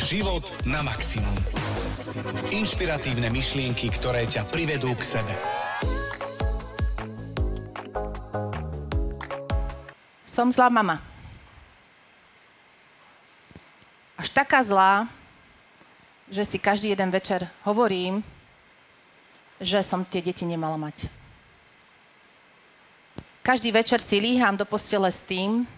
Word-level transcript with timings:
Život 0.00 0.64
na 0.64 0.80
maximum. 0.80 1.36
Inšpiratívne 2.48 3.28
myšlienky, 3.28 3.92
ktoré 3.92 4.24
ťa 4.24 4.48
privedú 4.48 4.96
k 4.96 5.04
sebe. 5.04 5.36
Som 10.24 10.48
zlá 10.56 10.72
mama. 10.72 11.04
Až 14.16 14.32
taká 14.32 14.64
zlá, 14.64 15.04
že 16.32 16.48
si 16.48 16.56
každý 16.56 16.96
jeden 16.96 17.12
večer 17.12 17.52
hovorím, 17.68 18.24
že 19.60 19.84
som 19.84 20.00
tie 20.08 20.24
deti 20.24 20.48
nemala 20.48 20.80
mať. 20.80 21.12
Každý 23.44 23.68
večer 23.68 24.00
si 24.00 24.16
líham 24.16 24.56
do 24.56 24.64
postele 24.64 25.12
s 25.12 25.20
tým, 25.20 25.68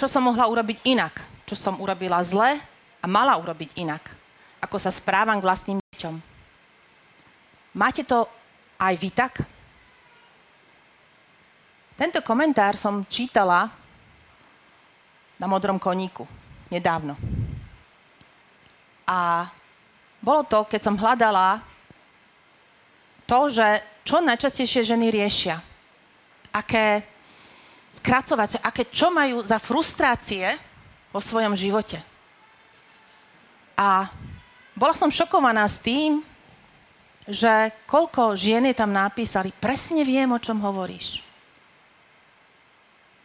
čo 0.00 0.08
som 0.08 0.24
mohla 0.24 0.48
urobiť 0.48 0.80
inak, 0.88 1.20
čo 1.50 1.58
som 1.58 1.82
urobila 1.82 2.22
zle 2.22 2.62
a 3.02 3.06
mala 3.10 3.34
urobiť 3.34 3.82
inak, 3.82 4.14
ako 4.62 4.78
sa 4.78 4.94
správam 4.94 5.42
k 5.42 5.46
vlastným 5.50 5.82
deťom. 5.82 6.14
Máte 7.74 8.06
to 8.06 8.30
aj 8.78 8.94
vy 8.94 9.10
tak? 9.10 9.42
Tento 11.98 12.22
komentár 12.22 12.78
som 12.78 13.02
čítala 13.10 13.66
na 15.42 15.46
modrom 15.50 15.82
koníku 15.82 16.22
nedávno. 16.70 17.18
A 19.10 19.50
bolo 20.22 20.46
to, 20.46 20.70
keď 20.70 20.80
som 20.86 20.94
hľadala 20.94 21.66
to, 23.26 23.50
že 23.50 23.82
čo 24.06 24.22
najčastejšie 24.22 24.86
ženy 24.86 25.10
riešia. 25.10 25.58
Aké 26.54 27.02
skracovať, 27.90 28.62
aké 28.62 28.86
čo 28.86 29.10
majú 29.10 29.42
za 29.42 29.58
frustrácie 29.58 30.69
vo 31.10 31.20
svojom 31.22 31.54
živote. 31.58 31.98
A 33.74 34.10
bola 34.76 34.94
som 34.94 35.12
šokovaná 35.12 35.66
s 35.66 35.82
tým, 35.82 36.22
že 37.30 37.70
koľko 37.86 38.34
žien 38.34 38.66
je 38.66 38.74
tam 38.74 38.90
napísali, 38.90 39.54
presne 39.54 40.02
viem, 40.02 40.30
o 40.30 40.42
čom 40.42 40.58
hovoríš. 40.58 41.22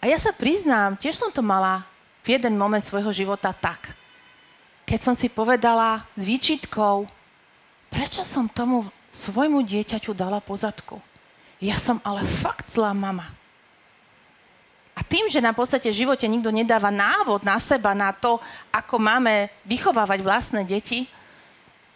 A 0.03 0.11
ja 0.11 0.21
sa 0.21 0.29
priznám, 0.29 0.99
tiež 1.01 1.17
som 1.17 1.33
to 1.33 1.41
mala 1.41 1.81
v 2.21 2.37
jeden 2.37 2.53
moment 2.53 2.83
svojho 2.83 3.09
života 3.09 3.49
tak. 3.49 3.97
Keď 4.85 4.99
som 5.01 5.15
si 5.17 5.25
povedala 5.33 6.05
s 6.13 6.21
výčitkou, 6.21 7.09
prečo 7.89 8.21
som 8.21 8.45
tomu 8.45 8.85
svojmu 9.09 9.65
dieťaťu 9.65 10.13
dala 10.13 10.37
pozadku? 10.37 11.01
Ja 11.57 11.81
som 11.81 11.97
ale 12.05 12.21
fakt 12.21 12.69
zlá 12.69 12.93
mama. 12.93 13.25
A 14.95 15.03
tým, 15.03 15.27
že 15.27 15.43
na 15.43 15.51
podstate 15.51 15.91
v 15.91 16.07
živote 16.07 16.23
nikto 16.23 16.55
nedáva 16.55 16.87
návod 16.87 17.43
na 17.43 17.59
seba, 17.59 17.91
na 17.91 18.15
to, 18.15 18.39
ako 18.71 18.95
máme 18.95 19.51
vychovávať 19.67 20.19
vlastné 20.23 20.63
deti, 20.63 21.03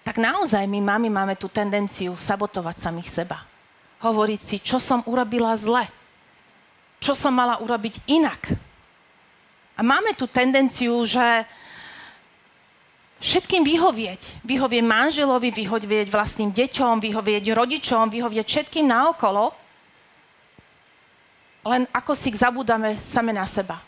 tak 0.04 0.20
naozaj 0.20 0.68
my 0.68 0.84
mami 0.84 1.08
máme 1.08 1.40
tú 1.40 1.48
tendenciu 1.48 2.20
sabotovať 2.20 2.76
samých 2.76 3.10
seba. 3.24 3.40
Hovoriť 4.04 4.42
si, 4.44 4.58
čo 4.60 4.84
som 4.84 5.00
urobila 5.08 5.56
zle. 5.56 5.88
Čo 7.00 7.16
som 7.16 7.32
mala 7.32 7.64
urobiť 7.64 8.04
inak. 8.12 8.52
A 9.80 9.82
máme 9.84 10.12
tú 10.12 10.28
tendenciu, 10.28 11.00
že 11.08 11.48
všetkým 13.24 13.64
vyhovieť. 13.64 14.44
Vyhovieť 14.44 14.84
manželovi, 14.84 15.56
vyhovieť 15.56 16.08
vlastným 16.12 16.52
deťom, 16.52 17.00
vyhovieť 17.00 17.44
rodičom, 17.56 18.12
vyhovieť 18.12 18.44
všetkým 18.44 18.92
naokolo– 18.92 19.56
len 21.66 21.84
ako 21.92 22.16
si 22.16 22.32
zabúdame 22.32 22.96
same 23.04 23.36
na 23.36 23.44
seba. 23.44 23.80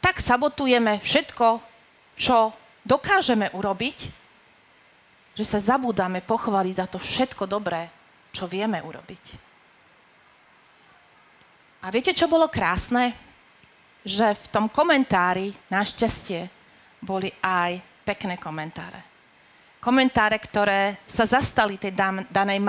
Tak 0.00 0.20
sabotujeme 0.20 1.00
všetko, 1.00 1.60
čo 2.16 2.52
dokážeme 2.84 3.52
urobiť, 3.52 3.98
že 5.36 5.44
sa 5.46 5.60
zabúdame 5.60 6.20
pochváliť 6.20 6.74
za 6.74 6.86
to 6.88 6.98
všetko 7.00 7.48
dobré, 7.48 7.88
čo 8.32 8.44
vieme 8.44 8.80
urobiť. 8.82 9.24
A 11.80 11.88
viete, 11.88 12.12
čo 12.12 12.28
bolo 12.28 12.44
krásne? 12.52 13.16
Že 14.04 14.36
v 14.36 14.46
tom 14.52 14.68
komentári, 14.68 15.52
našťastie, 15.72 16.48
boli 17.00 17.32
aj 17.40 17.80
pekné 18.04 18.36
komentáre. 18.36 19.00
Komentáre, 19.80 20.36
ktoré 20.36 21.00
sa 21.08 21.24
zastali 21.24 21.80
tej 21.80 21.96
danej 22.28 22.60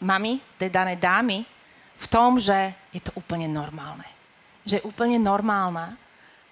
mami, 0.00 0.32
tej 0.56 0.72
danej 0.72 0.96
dámy, 0.96 1.44
v 1.98 2.06
tom, 2.10 2.36
že 2.40 2.74
je 2.90 3.00
to 3.02 3.14
úplne 3.14 3.46
normálne. 3.46 4.06
Že 4.66 4.80
je 4.80 4.86
úplne 4.86 5.18
normálna 5.20 5.96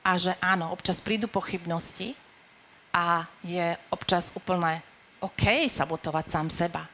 a 0.02 0.18
že 0.18 0.34
áno, 0.42 0.74
občas 0.74 0.98
prídu 0.98 1.30
pochybnosti 1.30 2.18
a 2.92 3.24
je 3.40 3.74
občas 3.88 4.34
úplne 4.36 4.82
OK 5.22 5.66
sabotovať 5.70 6.24
sám 6.28 6.48
seba. 6.50 6.84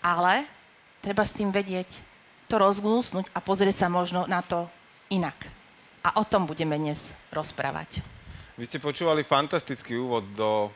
Ale 0.00 0.48
treba 1.04 1.22
s 1.22 1.36
tým 1.36 1.52
vedieť 1.52 2.00
to 2.48 2.56
rozglúsnuť 2.56 3.28
a 3.36 3.38
pozrieť 3.44 3.86
sa 3.86 3.88
možno 3.92 4.24
na 4.24 4.40
to 4.40 4.66
inak. 5.12 5.36
A 6.00 6.16
o 6.16 6.24
tom 6.24 6.48
budeme 6.48 6.80
dnes 6.80 7.12
rozprávať. 7.28 8.00
Vy 8.58 8.66
ste 8.66 8.82
počúvali 8.82 9.22
fantastický 9.22 9.94
úvod 9.94 10.26
do 10.34 10.74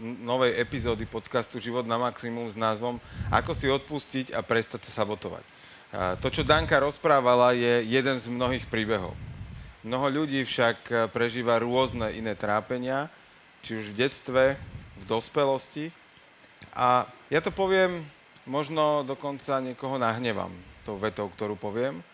novej 0.00 0.56
epizódy 0.56 1.04
podcastu 1.04 1.60
Život 1.60 1.84
na 1.84 2.00
maximum 2.00 2.48
s 2.48 2.56
názvom 2.56 2.96
Ako 3.28 3.52
si 3.52 3.68
odpustiť 3.68 4.32
a 4.32 4.40
prestať 4.40 4.88
sa 4.88 5.04
sabotovať. 5.04 5.44
To, 5.88 6.28
čo 6.28 6.44
Danka 6.44 6.76
rozprávala, 6.76 7.56
je 7.56 7.80
jeden 7.88 8.20
z 8.20 8.28
mnohých 8.28 8.68
príbehov. 8.68 9.16
Mnoho 9.80 10.20
ľudí 10.20 10.44
však 10.44 10.78
e, 10.84 10.94
prežíva 11.08 11.56
rôzne 11.56 12.12
iné 12.12 12.36
trápenia, 12.36 13.08
či 13.64 13.80
už 13.80 13.96
v 13.96 14.04
detstve, 14.04 14.44
v 15.00 15.04
dospelosti. 15.08 15.88
A 16.76 17.08
ja 17.32 17.40
to 17.40 17.48
poviem, 17.48 18.04
možno 18.44 19.00
dokonca 19.00 19.64
niekoho 19.64 19.96
nahnevam 19.96 20.52
tou 20.84 21.00
vetou, 21.00 21.24
ktorú 21.32 21.56
poviem, 21.56 22.04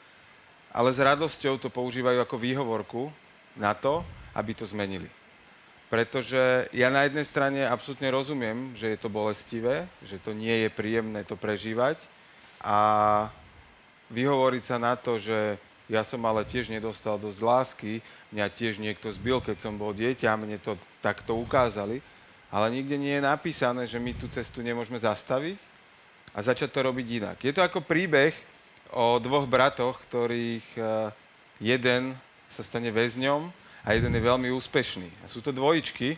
ale 0.71 0.95
s 0.95 1.03
radosťou 1.03 1.59
to 1.59 1.67
používajú 1.67 2.23
ako 2.23 2.37
výhovorku 2.39 3.11
na 3.59 3.75
to, 3.75 4.07
aby 4.39 4.55
to 4.55 4.71
zmenili. 4.71 5.11
Pretože 5.91 6.71
ja 6.71 6.95
na 6.95 7.11
jednej 7.11 7.27
strane 7.27 7.67
absolútne 7.67 8.07
rozumiem, 8.15 8.71
že 8.79 8.95
je 8.95 8.99
to 9.03 9.11
bolestivé, 9.11 9.91
že 10.07 10.23
to 10.23 10.31
nie 10.31 10.63
je 10.63 10.71
príjemné 10.71 11.27
to 11.27 11.35
prežívať 11.35 11.99
a 12.63 12.79
vyhovoriť 14.15 14.63
sa 14.63 14.77
na 14.79 14.95
to, 14.95 15.19
že 15.19 15.59
ja 15.91 16.01
som 16.01 16.23
ale 16.25 16.49
tiež 16.49 16.73
nedostal 16.73 17.21
dosť 17.21 17.41
lásky, 17.45 17.93
mňa 18.33 18.47
tiež 18.49 18.81
niekto 18.81 19.13
zbil, 19.13 19.43
keď 19.45 19.61
som 19.61 19.77
bol 19.77 19.93
dieťa, 19.93 20.39
mne 20.41 20.57
to 20.63 20.81
takto 21.05 21.37
ukázali, 21.37 22.01
ale 22.49 22.73
nikde 22.73 22.97
nie 22.97 23.19
je 23.19 23.27
napísané, 23.27 23.85
že 23.85 24.01
my 24.01 24.17
tú 24.17 24.31
cestu 24.31 24.65
nemôžeme 24.65 24.97
zastaviť 24.97 25.59
a 26.33 26.39
začať 26.41 26.73
to 26.73 26.81
robiť 26.87 27.07
inak. 27.21 27.37
Je 27.43 27.53
to 27.53 27.61
ako 27.61 27.85
príbeh 27.85 28.33
o 28.95 29.21
dvoch 29.21 29.45
bratoch, 29.45 30.01
ktorých 30.09 30.67
eh, 30.79 31.11
jeden 31.61 32.17
sa 32.49 32.63
stane 32.65 32.89
väzňom 32.89 33.51
a 33.85 33.89
jeden 33.93 34.15
je 34.15 34.23
veľmi 34.23 34.49
úspešný. 34.55 35.11
A 35.21 35.29
sú 35.29 35.45
to 35.45 35.53
dvojičky 35.53 36.17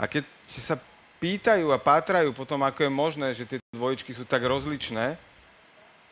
a 0.00 0.08
keď 0.10 0.26
sa 0.48 0.80
pýtajú 1.22 1.70
a 1.72 1.80
pátrajú 1.80 2.34
potom, 2.36 2.60
ako 2.66 2.84
je 2.84 2.92
možné, 2.92 3.28
že 3.32 3.48
tie 3.48 3.58
dvojičky 3.72 4.12
sú 4.12 4.28
tak 4.28 4.44
rozličné, 4.44 5.16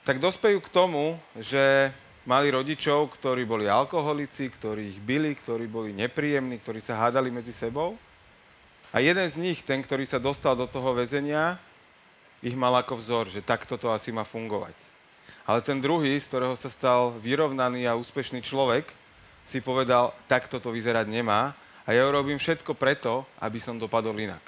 tak 0.05 0.21
dospejú 0.21 0.61
k 0.61 0.69
tomu, 0.69 1.17
že 1.41 1.89
mali 2.29 2.53
rodičov, 2.53 3.13
ktorí 3.17 3.49
boli 3.49 3.69
alkoholici, 3.69 4.53
ktorí 4.53 4.97
ich 4.97 5.01
bili, 5.01 5.33
ktorí 5.33 5.65
boli 5.65 5.97
nepríjemní, 5.97 6.61
ktorí 6.61 6.81
sa 6.81 7.01
hádali 7.01 7.33
medzi 7.33 7.53
sebou. 7.57 7.97
A 8.93 9.01
jeden 9.01 9.25
z 9.27 9.37
nich, 9.41 9.65
ten, 9.65 9.81
ktorý 9.81 10.05
sa 10.05 10.21
dostal 10.21 10.55
do 10.55 10.69
toho 10.69 10.93
väzenia, 10.93 11.57
ich 12.45 12.53
mal 12.53 12.77
ako 12.77 13.01
vzor, 13.01 13.25
že 13.33 13.41
takto 13.41 13.81
to 13.81 13.89
asi 13.91 14.13
má 14.13 14.23
fungovať. 14.29 14.77
Ale 15.49 15.65
ten 15.65 15.81
druhý, 15.81 16.17
z 16.21 16.29
ktorého 16.29 16.57
sa 16.57 16.69
stal 16.69 17.17
vyrovnaný 17.21 17.89
a 17.89 17.97
úspešný 17.97 18.45
človek, 18.45 18.89
si 19.45 19.61
povedal, 19.61 20.13
takto 20.25 20.57
to 20.57 20.73
vyzerať 20.73 21.05
nemá 21.09 21.53
a 21.85 21.93
ja 21.93 22.09
urobím 22.09 22.41
všetko 22.41 22.73
preto, 22.77 23.29
aby 23.41 23.61
som 23.61 23.77
dopadol 23.77 24.17
inak. 24.17 24.41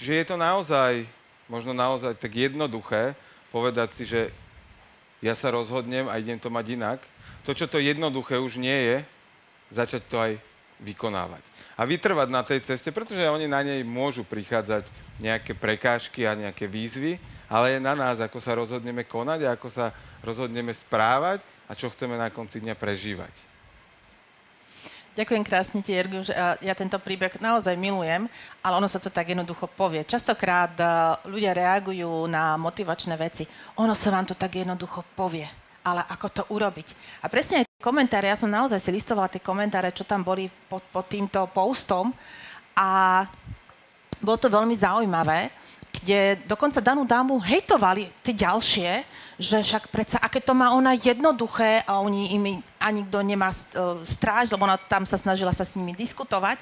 Čiže 0.00 0.12
je 0.16 0.24
to 0.24 0.36
naozaj, 0.40 1.04
možno 1.44 1.76
naozaj 1.76 2.16
tak 2.16 2.32
jednoduché 2.32 3.12
povedať 3.52 3.88
si, 3.92 4.08
že 4.08 4.32
ja 5.20 5.36
sa 5.36 5.52
rozhodnem 5.52 6.08
a 6.08 6.16
idem 6.16 6.40
to 6.40 6.48
mať 6.48 6.66
inak. 6.76 7.00
To, 7.44 7.52
čo 7.52 7.68
to 7.68 7.80
jednoduché 7.80 8.36
už 8.40 8.60
nie 8.60 8.74
je, 8.74 8.96
začať 9.72 10.02
to 10.08 10.16
aj 10.20 10.32
vykonávať. 10.80 11.44
A 11.76 11.84
vytrvať 11.84 12.28
na 12.28 12.42
tej 12.44 12.60
ceste, 12.64 12.88
pretože 12.92 13.20
oni 13.20 13.48
na 13.48 13.60
nej 13.60 13.80
môžu 13.84 14.24
prichádzať 14.24 14.88
nejaké 15.20 15.52
prekážky 15.52 16.24
a 16.24 16.36
nejaké 16.36 16.64
výzvy, 16.64 17.20
ale 17.48 17.76
je 17.76 17.80
na 17.80 17.92
nás, 17.92 18.20
ako 18.20 18.40
sa 18.40 18.56
rozhodneme 18.56 19.04
konať 19.04 19.40
a 19.44 19.52
ako 19.56 19.68
sa 19.68 19.92
rozhodneme 20.24 20.72
správať 20.72 21.44
a 21.68 21.76
čo 21.76 21.92
chceme 21.92 22.16
na 22.16 22.32
konci 22.32 22.60
dňa 22.60 22.76
prežívať. 22.76 23.49
Ďakujem 25.10 25.42
krásne 25.42 25.82
ti, 25.82 25.90
Jergiu, 25.90 26.22
že 26.22 26.30
ja 26.38 26.74
tento 26.78 26.94
príbeh 27.02 27.34
naozaj 27.42 27.74
milujem, 27.74 28.30
ale 28.62 28.74
ono 28.78 28.86
sa 28.86 29.02
to 29.02 29.10
tak 29.10 29.34
jednoducho 29.34 29.66
povie. 29.66 30.06
Častokrát 30.06 30.70
ľudia 31.26 31.50
reagujú 31.50 32.30
na 32.30 32.54
motivačné 32.54 33.18
veci. 33.18 33.42
Ono 33.82 33.90
sa 33.90 34.14
vám 34.14 34.30
to 34.30 34.38
tak 34.38 34.62
jednoducho 34.62 35.02
povie, 35.18 35.50
ale 35.82 36.06
ako 36.06 36.26
to 36.30 36.42
urobiť. 36.54 36.94
A 37.20 37.28
presne 37.28 37.66
aj 37.66 37.70
komentáre, 37.82 38.30
ja 38.30 38.38
som 38.38 38.46
naozaj 38.46 38.78
si 38.78 38.94
listovala 38.94 39.26
tie 39.26 39.42
komentáre, 39.42 39.90
čo 39.90 40.06
tam 40.06 40.22
boli 40.22 40.46
pod, 40.46 40.86
pod 40.94 41.10
týmto 41.10 41.42
postom 41.50 42.14
a 42.78 43.26
bolo 44.22 44.38
to 44.38 44.46
veľmi 44.46 44.78
zaujímavé, 44.78 45.50
kde 45.90 46.38
dokonca 46.46 46.78
danú 46.78 47.02
dámu 47.02 47.42
hejtovali 47.42 48.08
tie 48.22 48.34
ďalšie, 48.34 48.90
že 49.40 49.58
však 49.58 49.90
predsa, 49.90 50.22
aké 50.22 50.38
to 50.38 50.54
má 50.54 50.70
ona 50.70 50.94
jednoduché 50.94 51.82
a 51.82 51.98
oni 51.98 52.36
im 52.36 52.44
ani 52.78 53.00
kto 53.08 53.18
nemá 53.24 53.50
e, 53.50 53.56
stráž, 54.06 54.54
lebo 54.54 54.64
ona 54.64 54.78
tam 54.78 55.02
sa 55.02 55.18
snažila 55.18 55.50
sa 55.50 55.66
s 55.66 55.74
nimi 55.74 55.96
diskutovať 55.96 56.60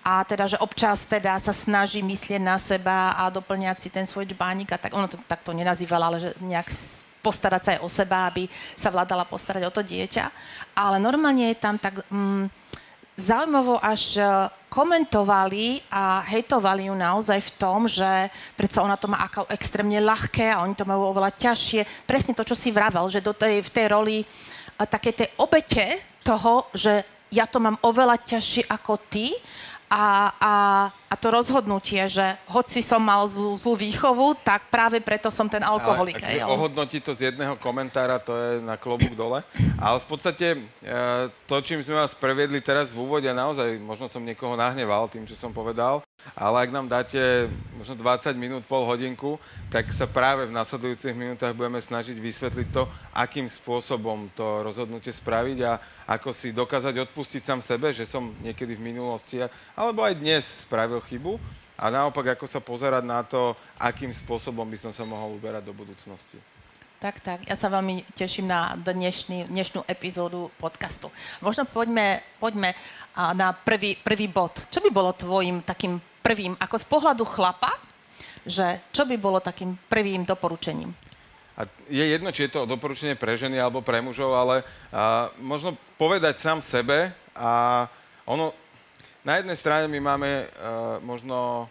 a 0.00 0.24
teda, 0.24 0.48
že 0.48 0.60
občas 0.62 1.04
teda 1.04 1.36
sa 1.42 1.52
snaží 1.52 2.00
myslieť 2.00 2.40
na 2.40 2.56
seba 2.56 3.12
a 3.18 3.28
doplňať 3.28 3.76
si 3.84 3.88
ten 3.92 4.08
svoj 4.08 4.24
džbánik 4.24 4.72
a 4.72 4.80
tak, 4.80 4.96
ono 4.96 5.10
to 5.10 5.20
takto 5.28 5.52
nenazývala, 5.52 6.08
ale 6.08 6.18
že 6.22 6.30
nejak 6.40 6.70
postarať 7.20 7.62
sa 7.62 7.70
aj 7.76 7.80
o 7.84 7.88
seba, 7.92 8.32
aby 8.32 8.48
sa 8.74 8.88
vládala 8.88 9.28
postarať 9.28 9.68
o 9.68 9.74
to 9.74 9.84
dieťa. 9.84 10.24
Ale 10.72 10.96
normálne 10.96 11.52
je 11.52 11.60
tam 11.60 11.76
tak 11.76 12.00
mm, 12.08 12.59
zaujímavo 13.20 13.76
až 13.76 14.16
e, 14.16 14.24
komentovali 14.72 15.84
a 15.92 16.24
hejtovali 16.24 16.88
ju 16.88 16.94
naozaj 16.96 17.38
v 17.38 17.54
tom, 17.60 17.84
že 17.84 18.32
predsa 18.56 18.80
ona 18.80 18.96
to 18.96 19.12
má 19.12 19.20
ako 19.28 19.44
extrémne 19.52 20.00
ľahké 20.00 20.48
a 20.48 20.64
oni 20.64 20.72
to 20.72 20.88
majú 20.88 21.12
oveľa 21.12 21.36
ťažšie. 21.36 22.08
Presne 22.08 22.32
to, 22.32 22.48
čo 22.48 22.56
si 22.56 22.72
vravel, 22.72 23.04
že 23.12 23.20
do 23.20 23.36
tej, 23.36 23.60
v 23.60 23.70
tej 23.70 23.86
roli 23.92 24.16
také 24.88 25.12
tej 25.12 25.28
obete 25.36 26.00
toho, 26.24 26.72
že 26.72 27.04
ja 27.30 27.46
to 27.46 27.62
mám 27.62 27.78
oveľa 27.86 28.18
ťažšie 28.26 28.66
ako 28.66 28.98
ty 29.06 29.30
a, 29.90 30.30
a, 30.38 30.54
a 31.10 31.14
to 31.18 31.34
rozhodnutie, 31.34 32.06
že 32.06 32.22
hoci 32.46 32.78
som 32.78 33.02
mal 33.02 33.26
zlú, 33.26 33.58
zlú 33.58 33.74
výchovu, 33.74 34.38
tak 34.38 34.70
práve 34.70 35.02
preto 35.02 35.34
som 35.34 35.50
ten 35.50 35.66
alkoholik. 35.66 36.22
Ale 36.22 36.46
ohodnotí 36.46 37.02
to 37.02 37.10
z 37.10 37.34
jedného 37.34 37.58
komentára, 37.58 38.22
to 38.22 38.30
je 38.38 38.62
na 38.62 38.78
klobúk 38.78 39.18
dole. 39.18 39.42
Ale 39.82 39.98
v 39.98 40.06
podstate 40.06 40.46
e, 40.54 40.58
to, 41.50 41.58
čím 41.66 41.82
sme 41.82 42.06
vás 42.06 42.14
previedli 42.14 42.62
teraz 42.62 42.94
v 42.94 43.02
úvode, 43.02 43.26
naozaj 43.26 43.82
možno 43.82 44.06
som 44.06 44.22
niekoho 44.22 44.54
nahneval 44.54 45.10
tým, 45.10 45.26
čo 45.26 45.34
som 45.34 45.50
povedal, 45.50 46.06
ale 46.36 46.64
ak 46.64 46.70
nám 46.72 46.86
dáte 46.88 47.50
možno 47.76 47.94
20 47.98 48.32
minút, 48.38 48.62
pol 48.64 48.86
hodinku, 48.86 49.36
tak 49.68 49.92
sa 49.92 50.08
práve 50.08 50.46
v 50.48 50.56
nasledujúcich 50.56 51.12
minútach 51.12 51.52
budeme 51.52 51.82
snažiť 51.82 52.16
vysvetliť 52.16 52.68
to, 52.72 52.88
akým 53.12 53.50
spôsobom 53.50 54.30
to 54.32 54.64
rozhodnutie 54.64 55.12
spraviť 55.12 55.58
a 55.66 55.72
ako 56.08 56.32
si 56.32 56.54
dokázať 56.54 57.10
odpustiť 57.10 57.42
sám 57.44 57.60
sebe, 57.60 57.92
že 57.92 58.08
som 58.08 58.32
niekedy 58.40 58.78
v 58.78 58.86
minulosti 58.94 59.42
alebo 59.76 60.00
aj 60.06 60.16
dnes 60.16 60.64
spravil 60.64 61.02
chybu 61.04 61.36
a 61.80 61.88
naopak 61.88 62.36
ako 62.36 62.44
sa 62.44 62.60
pozerať 62.60 63.04
na 63.04 63.24
to, 63.24 63.56
akým 63.80 64.12
spôsobom 64.12 64.68
by 64.68 64.76
som 64.76 64.92
sa 64.92 65.08
mohol 65.08 65.36
uberať 65.36 65.64
do 65.64 65.72
budúcnosti. 65.72 66.36
Tak, 67.00 67.24
tak. 67.24 67.48
Ja 67.48 67.56
sa 67.56 67.72
veľmi 67.72 68.04
teším 68.12 68.44
na 68.44 68.76
dnešný, 68.76 69.48
dnešnú 69.48 69.88
epizódu 69.88 70.52
podcastu. 70.60 71.08
Možno 71.40 71.64
poďme, 71.64 72.20
poďme 72.36 72.76
na 73.16 73.56
prvý, 73.56 73.96
prvý 73.96 74.28
bod. 74.28 74.68
Čo 74.68 74.84
by 74.84 74.92
bolo 74.92 75.16
tvojim 75.16 75.64
takým 75.64 75.96
prvým, 76.20 76.56
ako 76.56 76.76
z 76.78 76.86
pohľadu 76.86 77.24
chlapa, 77.26 77.72
že 78.44 78.80
čo 78.92 79.04
by 79.04 79.16
bolo 79.20 79.40
takým 79.40 79.76
prvým 79.88 80.24
doporučením? 80.24 80.92
A 81.60 81.68
je 81.92 82.04
jedno, 82.04 82.32
či 82.32 82.48
je 82.48 82.56
to 82.56 82.64
doporučenie 82.64 83.20
pre 83.20 83.36
ženy 83.36 83.60
alebo 83.60 83.84
pre 83.84 84.00
mužov, 84.00 84.32
ale 84.32 84.64
a, 84.88 85.28
možno 85.36 85.76
povedať 86.00 86.40
sám 86.40 86.64
sebe 86.64 87.12
a 87.36 87.84
ono, 88.24 88.56
na 89.20 89.36
jednej 89.36 89.56
strane 89.60 89.84
my 89.84 90.00
máme 90.00 90.30
a, 90.30 90.48
možno 91.04 91.68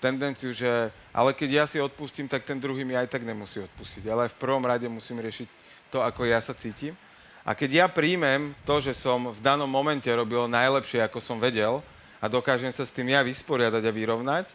tendenciu, 0.00 0.52
že 0.56 0.92
ale 1.12 1.36
keď 1.36 1.50
ja 1.52 1.64
si 1.68 1.78
odpustím, 1.80 2.28
tak 2.28 2.48
ten 2.48 2.56
druhý 2.56 2.84
mi 2.84 2.96
aj 2.96 3.12
tak 3.12 3.22
nemusí 3.22 3.60
odpustiť. 3.60 4.08
Ale 4.08 4.32
v 4.32 4.38
prvom 4.40 4.64
rade 4.64 4.88
musím 4.88 5.20
riešiť 5.20 5.48
to, 5.92 6.00
ako 6.00 6.24
ja 6.24 6.40
sa 6.40 6.56
cítim. 6.56 6.96
A 7.44 7.56
keď 7.56 7.70
ja 7.84 7.86
príjmem 7.88 8.52
to, 8.68 8.80
že 8.80 8.96
som 8.96 9.32
v 9.32 9.40
danom 9.40 9.68
momente 9.68 10.08
robil 10.12 10.48
najlepšie, 10.48 11.04
ako 11.04 11.18
som 11.20 11.40
vedel, 11.40 11.84
a 12.20 12.28
dokážem 12.28 12.70
sa 12.70 12.84
s 12.84 12.92
tým 12.92 13.08
ja 13.10 13.22
vysporiadať 13.24 13.80
a 13.80 13.92
vyrovnať, 13.92 14.46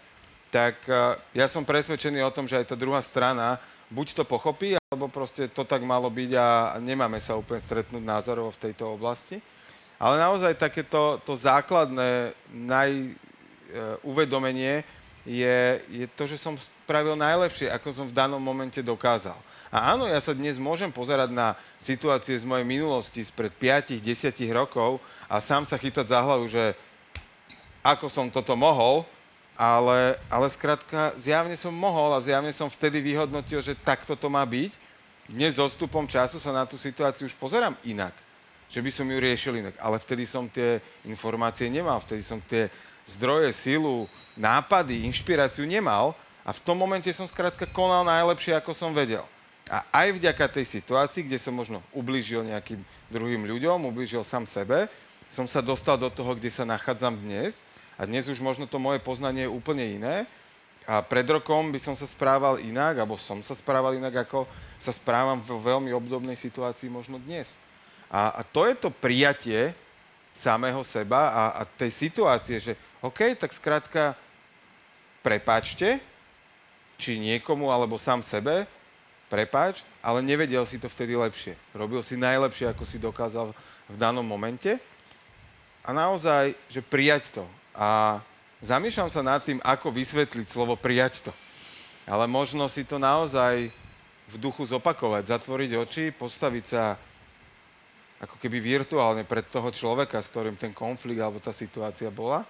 tak 0.54 0.76
uh, 0.88 1.18
ja 1.34 1.48
som 1.50 1.66
presvedčený 1.66 2.24
o 2.24 2.32
tom, 2.32 2.48
že 2.48 2.58
aj 2.62 2.66
tá 2.72 2.76
druhá 2.78 3.02
strana 3.02 3.60
buď 3.90 4.14
to 4.22 4.24
pochopí, 4.24 4.78
alebo 4.78 5.10
proste 5.10 5.48
to 5.50 5.64
tak 5.66 5.84
malo 5.84 6.10
byť 6.10 6.32
a 6.38 6.78
nemáme 6.80 7.20
sa 7.20 7.36
úplne 7.36 7.60
stretnúť 7.60 8.02
názorov 8.02 8.52
v 8.56 8.62
tejto 8.70 8.94
oblasti. 8.94 9.42
Ale 9.98 10.22
naozaj 10.22 10.56
takéto 10.60 11.22
to 11.24 11.36
základné 11.36 12.34
najuvedomenie 12.54 14.80
uh, 14.82 14.86
je, 15.26 15.82
je 15.90 16.06
to, 16.14 16.30
že 16.30 16.38
som 16.38 16.54
spravil 16.54 17.18
najlepšie, 17.18 17.74
ako 17.74 17.90
som 17.92 18.06
v 18.06 18.14
danom 18.14 18.38
momente 18.38 18.78
dokázal. 18.80 19.36
A 19.74 19.98
áno, 19.98 20.06
ja 20.06 20.22
sa 20.22 20.38
dnes 20.38 20.62
môžem 20.62 20.94
pozerať 20.94 21.34
na 21.34 21.58
situácie 21.82 22.38
z 22.38 22.46
mojej 22.46 22.64
minulosti, 22.64 23.26
spred 23.26 23.52
5-10 23.58 24.06
rokov 24.54 25.02
a 25.26 25.42
sám 25.42 25.66
sa 25.66 25.82
chytať 25.82 26.14
za 26.14 26.22
hlavu, 26.22 26.46
že 26.48 26.78
ako 27.86 28.10
som 28.10 28.34
toto 28.34 28.58
mohol, 28.58 29.06
ale, 29.54 30.18
ale 30.26 30.50
skrátka 30.50 31.14
zjavne 31.22 31.54
som 31.54 31.70
mohol 31.70 32.18
a 32.18 32.26
zjavne 32.26 32.50
som 32.50 32.66
vtedy 32.66 32.98
vyhodnotil, 32.98 33.62
že 33.62 33.78
takto 33.78 34.18
to 34.18 34.26
má 34.26 34.42
byť. 34.42 34.74
Dnes 35.30 35.62
so 35.62 35.70
stupom 35.70 36.10
času 36.10 36.42
sa 36.42 36.50
na 36.50 36.66
tú 36.66 36.82
situáciu 36.82 37.30
už 37.30 37.38
pozerám 37.38 37.78
inak. 37.86 38.18
Že 38.74 38.82
by 38.82 38.90
som 38.90 39.06
ju 39.06 39.18
riešil 39.22 39.54
inak. 39.62 39.78
Ale 39.78 40.02
vtedy 40.02 40.26
som 40.26 40.50
tie 40.50 40.82
informácie 41.06 41.70
nemal, 41.70 42.02
vtedy 42.02 42.26
som 42.26 42.42
tie 42.42 42.74
zdroje, 43.06 43.54
silu, 43.54 44.10
nápady, 44.34 45.06
inšpiráciu 45.06 45.70
nemal 45.70 46.18
a 46.42 46.50
v 46.50 46.64
tom 46.66 46.82
momente 46.82 47.14
som 47.14 47.30
skrátka 47.30 47.70
konal 47.70 48.02
najlepšie, 48.02 48.58
ako 48.58 48.74
som 48.74 48.98
vedel. 48.98 49.22
A 49.70 49.86
aj 49.94 50.18
vďaka 50.18 50.46
tej 50.58 50.66
situácii, 50.82 51.26
kde 51.26 51.42
som 51.42 51.54
možno 51.54 51.82
ublížil 51.94 52.46
nejakým 52.46 52.82
druhým 53.14 53.46
ľuďom, 53.46 53.90
ublížil 53.90 54.22
sám 54.26 54.46
sebe, 54.50 54.90
som 55.30 55.50
sa 55.50 55.62
dostal 55.62 55.98
do 55.98 56.10
toho, 56.10 56.38
kde 56.38 56.54
sa 56.54 56.66
nachádzam 56.70 57.18
dnes 57.18 57.65
a 57.96 58.04
dnes 58.04 58.28
už 58.28 58.44
možno 58.44 58.68
to 58.68 58.76
moje 58.76 59.00
poznanie 59.00 59.48
je 59.48 59.56
úplne 59.56 59.84
iné. 59.84 60.28
A 60.86 61.02
pred 61.02 61.26
rokom 61.26 61.74
by 61.74 61.80
som 61.82 61.96
sa 61.98 62.06
správal 62.06 62.62
inak, 62.62 63.02
alebo 63.02 63.18
som 63.18 63.42
sa 63.42 63.58
správal 63.58 63.98
inak, 63.98 64.28
ako 64.28 64.46
sa 64.78 64.94
správam 64.94 65.42
v 65.42 65.58
veľmi 65.58 65.90
obdobnej 65.96 66.38
situácii 66.38 66.92
možno 66.92 67.18
dnes. 67.18 67.58
A, 68.12 68.38
a 68.38 68.42
to 68.46 68.70
je 68.70 68.76
to 68.78 68.94
prijatie 68.94 69.74
samého 70.36 70.84
seba 70.86 71.32
a, 71.32 71.44
a 71.58 71.62
tej 71.66 71.90
situácie, 71.90 72.62
že 72.62 72.74
OK, 73.02 73.34
tak 73.34 73.56
skrátka 73.56 74.14
prepáčte, 75.26 75.98
či 77.02 77.18
niekomu, 77.18 77.74
alebo 77.74 77.98
sám 77.98 78.22
sebe, 78.22 78.70
prepáč, 79.26 79.82
ale 80.06 80.22
nevedel 80.22 80.64
si 80.70 80.78
to 80.78 80.86
vtedy 80.86 81.18
lepšie. 81.18 81.58
Robil 81.74 82.06
si 82.06 82.14
najlepšie, 82.14 82.70
ako 82.70 82.84
si 82.86 83.02
dokázal 83.02 83.58
v 83.90 83.96
danom 83.98 84.24
momente. 84.24 84.78
A 85.82 85.90
naozaj, 85.94 86.54
že 86.70 86.86
prijať 86.86 87.42
to 87.42 87.46
a 87.76 88.24
zamýšľam 88.64 89.12
sa 89.12 89.22
nad 89.22 89.44
tým, 89.44 89.60
ako 89.60 89.92
vysvetliť 89.92 90.48
slovo 90.48 90.80
prijať 90.80 91.28
to. 91.28 91.32
Ale 92.08 92.26
možno 92.26 92.72
si 92.72 92.88
to 92.88 92.96
naozaj 92.96 93.68
v 94.26 94.36
duchu 94.40 94.64
zopakovať, 94.66 95.30
zatvoriť 95.30 95.72
oči, 95.76 96.06
postaviť 96.16 96.66
sa 96.66 96.96
ako 98.24 98.40
keby 98.40 98.58
virtuálne 98.64 99.28
pred 99.28 99.44
toho 99.52 99.70
človeka, 99.70 100.24
s 100.24 100.32
ktorým 100.32 100.56
ten 100.56 100.72
konflikt 100.72 101.20
alebo 101.20 101.44
tá 101.44 101.52
situácia 101.52 102.08
bola 102.08 102.48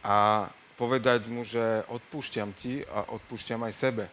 a 0.00 0.46
povedať 0.78 1.26
mu, 1.26 1.42
že 1.42 1.82
odpúšťam 1.90 2.54
ti 2.54 2.86
a 2.86 3.10
odpúšťam 3.10 3.66
aj 3.66 3.74
sebe. 3.74 4.04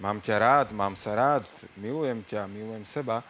Mám 0.00 0.24
ťa 0.24 0.36
rád, 0.40 0.66
mám 0.72 0.96
sa 0.96 1.12
rád, 1.12 1.44
milujem 1.76 2.24
ťa, 2.24 2.48
milujem 2.48 2.86
seba. 2.88 3.20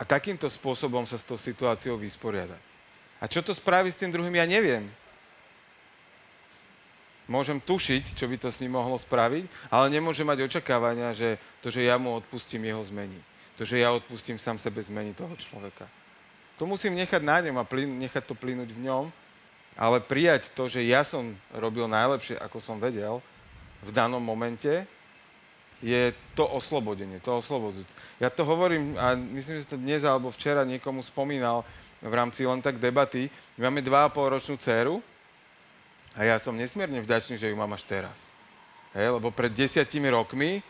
A 0.00 0.02
takýmto 0.02 0.48
spôsobom 0.48 1.04
sa 1.04 1.20
s 1.20 1.28
tou 1.28 1.36
situáciou 1.36 1.94
vysporiadať. 2.00 2.58
A 3.20 3.28
čo 3.28 3.44
to 3.44 3.52
spraví 3.52 3.92
s 3.92 4.00
tým 4.00 4.08
druhým, 4.08 4.32
ja 4.32 4.48
neviem. 4.48 4.88
Môžem 7.30 7.62
tušiť, 7.62 8.18
čo 8.18 8.26
by 8.26 8.36
to 8.40 8.48
s 8.50 8.58
ním 8.58 8.74
mohlo 8.74 8.98
spraviť, 8.98 9.46
ale 9.70 9.86
nemôžem 9.92 10.26
mať 10.26 10.50
očakávania, 10.50 11.14
že 11.14 11.38
to, 11.62 11.70
že 11.70 11.86
ja 11.86 11.94
mu 11.94 12.16
odpustím, 12.16 12.66
jeho 12.66 12.82
zmení. 12.82 13.20
To, 13.54 13.62
že 13.62 13.78
ja 13.78 13.94
odpustím 13.94 14.40
sám 14.40 14.58
sebe, 14.58 14.82
zmení 14.82 15.14
toho 15.14 15.36
človeka. 15.38 15.86
To 16.58 16.66
musím 16.66 16.98
nechať 16.98 17.22
na 17.22 17.38
ňom 17.44 17.60
a 17.60 17.64
plyn, 17.68 18.02
nechať 18.02 18.24
to 18.24 18.34
plynúť 18.34 18.72
v 18.74 18.82
ňom, 18.88 19.04
ale 19.78 20.02
prijať 20.02 20.50
to, 20.56 20.66
že 20.66 20.82
ja 20.82 21.06
som 21.06 21.36
robil 21.54 21.86
najlepšie, 21.86 22.40
ako 22.40 22.58
som 22.58 22.82
vedel 22.82 23.22
v 23.84 23.90
danom 23.94 24.20
momente, 24.20 24.84
je 25.80 26.12
to 26.36 26.44
oslobodenie, 26.44 27.16
to 27.24 27.32
oslobodzujúce. 27.40 27.94
Ja 28.20 28.28
to 28.28 28.44
hovorím, 28.44 29.00
a 29.00 29.16
myslím, 29.16 29.64
že 29.64 29.72
to 29.72 29.80
dnes 29.80 30.04
alebo 30.04 30.28
včera 30.28 30.68
niekomu 30.68 31.00
spomínal, 31.00 31.64
v 32.00 32.14
rámci 32.14 32.48
len 32.48 32.64
tak 32.64 32.80
debaty. 32.80 33.28
Máme 33.60 33.84
2,5 33.84 34.32
ročnú 34.32 34.56
dceru 34.56 35.04
a 36.16 36.24
ja 36.24 36.36
som 36.40 36.56
nesmierne 36.56 37.00
vďačný, 37.04 37.36
že 37.36 37.52
ju 37.52 37.56
mám 37.56 37.70
až 37.76 37.84
teraz. 37.86 38.18
Hej, 38.96 39.14
lebo 39.20 39.30
pred 39.30 39.54
desiatimi 39.54 40.10
rokmi 40.10 40.64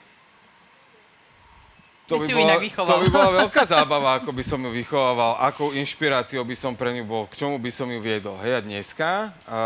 to 2.10 2.18
by, 2.18 2.26
bola, 2.34 2.58
to 2.58 2.94
by 3.06 3.08
bola 3.08 3.30
veľká 3.46 3.62
zábava, 3.70 4.18
ako 4.18 4.34
by 4.34 4.42
som 4.42 4.58
ju 4.58 4.70
vychovával, 4.74 5.38
akou 5.46 5.70
inšpiráciou 5.70 6.42
by 6.42 6.56
som 6.58 6.74
pre 6.74 6.90
ňu 6.90 7.06
bol, 7.06 7.30
k 7.30 7.38
čomu 7.38 7.54
by 7.62 7.70
som 7.70 7.86
ju 7.86 8.02
viedol. 8.02 8.34
Hej, 8.42 8.58
a 8.58 8.60
dneska, 8.66 9.10
a 9.46 9.58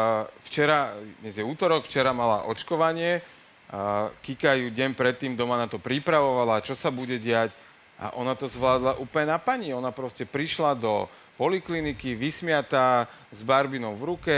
včera, 0.44 0.92
dnes 1.25 1.40
je 1.40 1.44
útorok, 1.44 1.88
včera 1.88 2.12
mala 2.12 2.44
očkovanie, 2.44 3.25
a 3.73 4.12
Kika 4.21 4.61
ju 4.61 4.68
deň 4.68 4.92
predtým 4.92 5.33
doma 5.35 5.56
na 5.56 5.66
to 5.66 5.80
pripravovala, 5.80 6.61
čo 6.61 6.76
sa 6.76 6.92
bude 6.92 7.16
diať. 7.16 7.50
A 7.97 8.12
ona 8.14 8.37
to 8.37 8.44
zvládla 8.44 9.00
úplne 9.00 9.33
na 9.33 9.38
pani. 9.40 9.73
Ona 9.73 9.90
proste 9.94 10.28
prišla 10.28 10.76
do 10.76 11.09
polikliniky, 11.34 12.14
vysmiatá, 12.14 13.10
s 13.30 13.42
barbinou 13.42 13.94
v 13.98 14.14
ruke, 14.14 14.36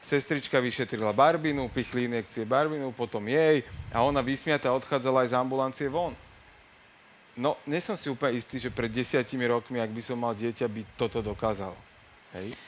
sestrička 0.00 0.56
vyšetrila 0.62 1.12
barbinu, 1.12 1.68
pichli 1.68 2.08
injekcie 2.08 2.48
barbinu, 2.48 2.94
potom 2.94 3.20
jej 3.28 3.66
a 3.92 4.00
ona 4.00 4.24
vysmiatá 4.24 4.72
odchádzala 4.72 5.26
aj 5.26 5.28
z 5.34 5.38
ambulancie 5.38 5.88
von. 5.90 6.16
No, 7.38 7.54
nie 7.68 7.78
som 7.78 7.94
si 7.94 8.10
úplne 8.10 8.34
istý, 8.34 8.58
že 8.58 8.72
pred 8.72 8.90
desiatimi 8.90 9.46
rokmi, 9.46 9.78
ak 9.78 9.94
by 9.94 10.02
som 10.02 10.18
mal 10.18 10.34
dieťa, 10.34 10.66
by 10.66 10.82
toto 10.98 11.22
dokázal. 11.22 11.70
Hej? 12.34 12.58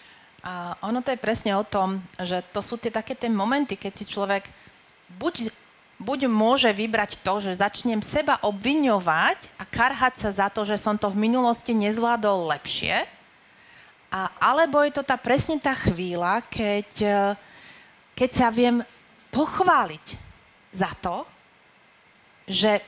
A 0.47 0.79
ono 0.87 1.03
to 1.03 1.11
je 1.11 1.19
presne 1.19 1.53
o 1.59 1.67
tom, 1.67 1.99
že 2.17 2.41
to 2.55 2.63
sú 2.63 2.79
tie 2.79 2.89
také 2.89 3.19
tie 3.19 3.29
momenty, 3.29 3.75
keď 3.75 3.93
si 3.93 4.05
človek 4.07 4.47
buď, 5.19 5.51
buď 5.99 6.31
môže 6.31 6.71
vybrať 6.71 7.19
to, 7.21 7.35
že 7.43 7.61
začnem 7.61 7.99
seba 8.01 8.39
obviňovať 8.47 9.53
a 9.59 9.67
karhať 9.67 10.15
sa 10.23 10.31
za 10.31 10.49
to, 10.49 10.63
že 10.63 10.79
som 10.79 10.95
to 10.95 11.11
v 11.11 11.29
minulosti 11.29 11.75
nezvládol 11.75 12.55
lepšie, 12.57 13.05
a, 14.11 14.35
alebo 14.43 14.83
je 14.83 14.93
to 14.93 15.07
tá 15.07 15.15
presne 15.15 15.57
tá 15.63 15.73
chvíľa, 15.73 16.43
keď, 16.51 16.89
e, 17.01 17.19
keď 18.19 18.31
sa 18.35 18.49
viem 18.51 18.83
pochváliť 19.31 20.07
za 20.75 20.91
to, 20.99 21.23
že 22.51 22.83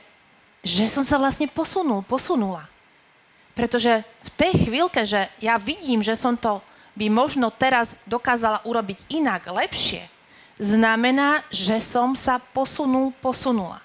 že 0.63 0.87
som 0.87 1.03
sa 1.03 1.19
vlastne 1.19 1.51
posunul, 1.51 1.99
posunula. 2.07 2.71
Pretože 3.51 4.01
v 4.01 4.29
tej 4.39 4.51
chvíľke, 4.65 5.03
že 5.03 5.27
ja 5.43 5.59
vidím, 5.59 5.99
že 5.99 6.15
som 6.15 6.39
to 6.39 6.63
by 6.95 7.11
možno 7.11 7.51
teraz 7.51 7.99
dokázala 8.07 8.63
urobiť 8.63 9.11
inak, 9.11 9.51
lepšie, 9.51 10.07
znamená, 10.57 11.43
že 11.51 11.77
som 11.83 12.15
sa 12.15 12.39
posunul, 12.39 13.11
posunula. 13.19 13.83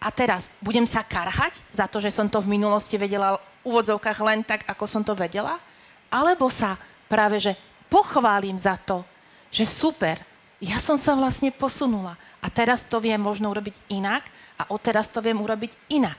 A 0.00 0.08
teraz 0.08 0.48
budem 0.58 0.88
sa 0.88 1.04
karhať 1.04 1.52
za 1.70 1.84
to, 1.86 2.00
že 2.00 2.10
som 2.10 2.26
to 2.26 2.40
v 2.40 2.56
minulosti 2.56 2.96
vedela 2.96 3.36
v 3.36 3.40
úvodzovkách 3.66 4.18
len 4.24 4.40
tak, 4.42 4.64
ako 4.64 4.84
som 4.88 5.02
to 5.04 5.12
vedela? 5.12 5.60
Alebo 6.10 6.50
sa 6.50 6.78
práve, 7.10 7.38
že 7.42 7.52
pochválim 7.90 8.58
za 8.58 8.78
to, 8.78 9.02
že 9.50 9.66
super, 9.66 10.18
ja 10.58 10.80
som 10.80 10.96
sa 10.96 11.12
vlastne 11.12 11.52
posunula 11.52 12.16
a 12.40 12.46
teraz 12.48 12.86
to 12.88 12.96
viem 12.98 13.20
možno 13.20 13.52
urobiť 13.52 13.76
inak 13.92 14.24
a 14.56 14.68
odteraz 14.72 15.12
to 15.12 15.20
viem 15.20 15.36
urobiť 15.36 15.76
inak. 15.92 16.16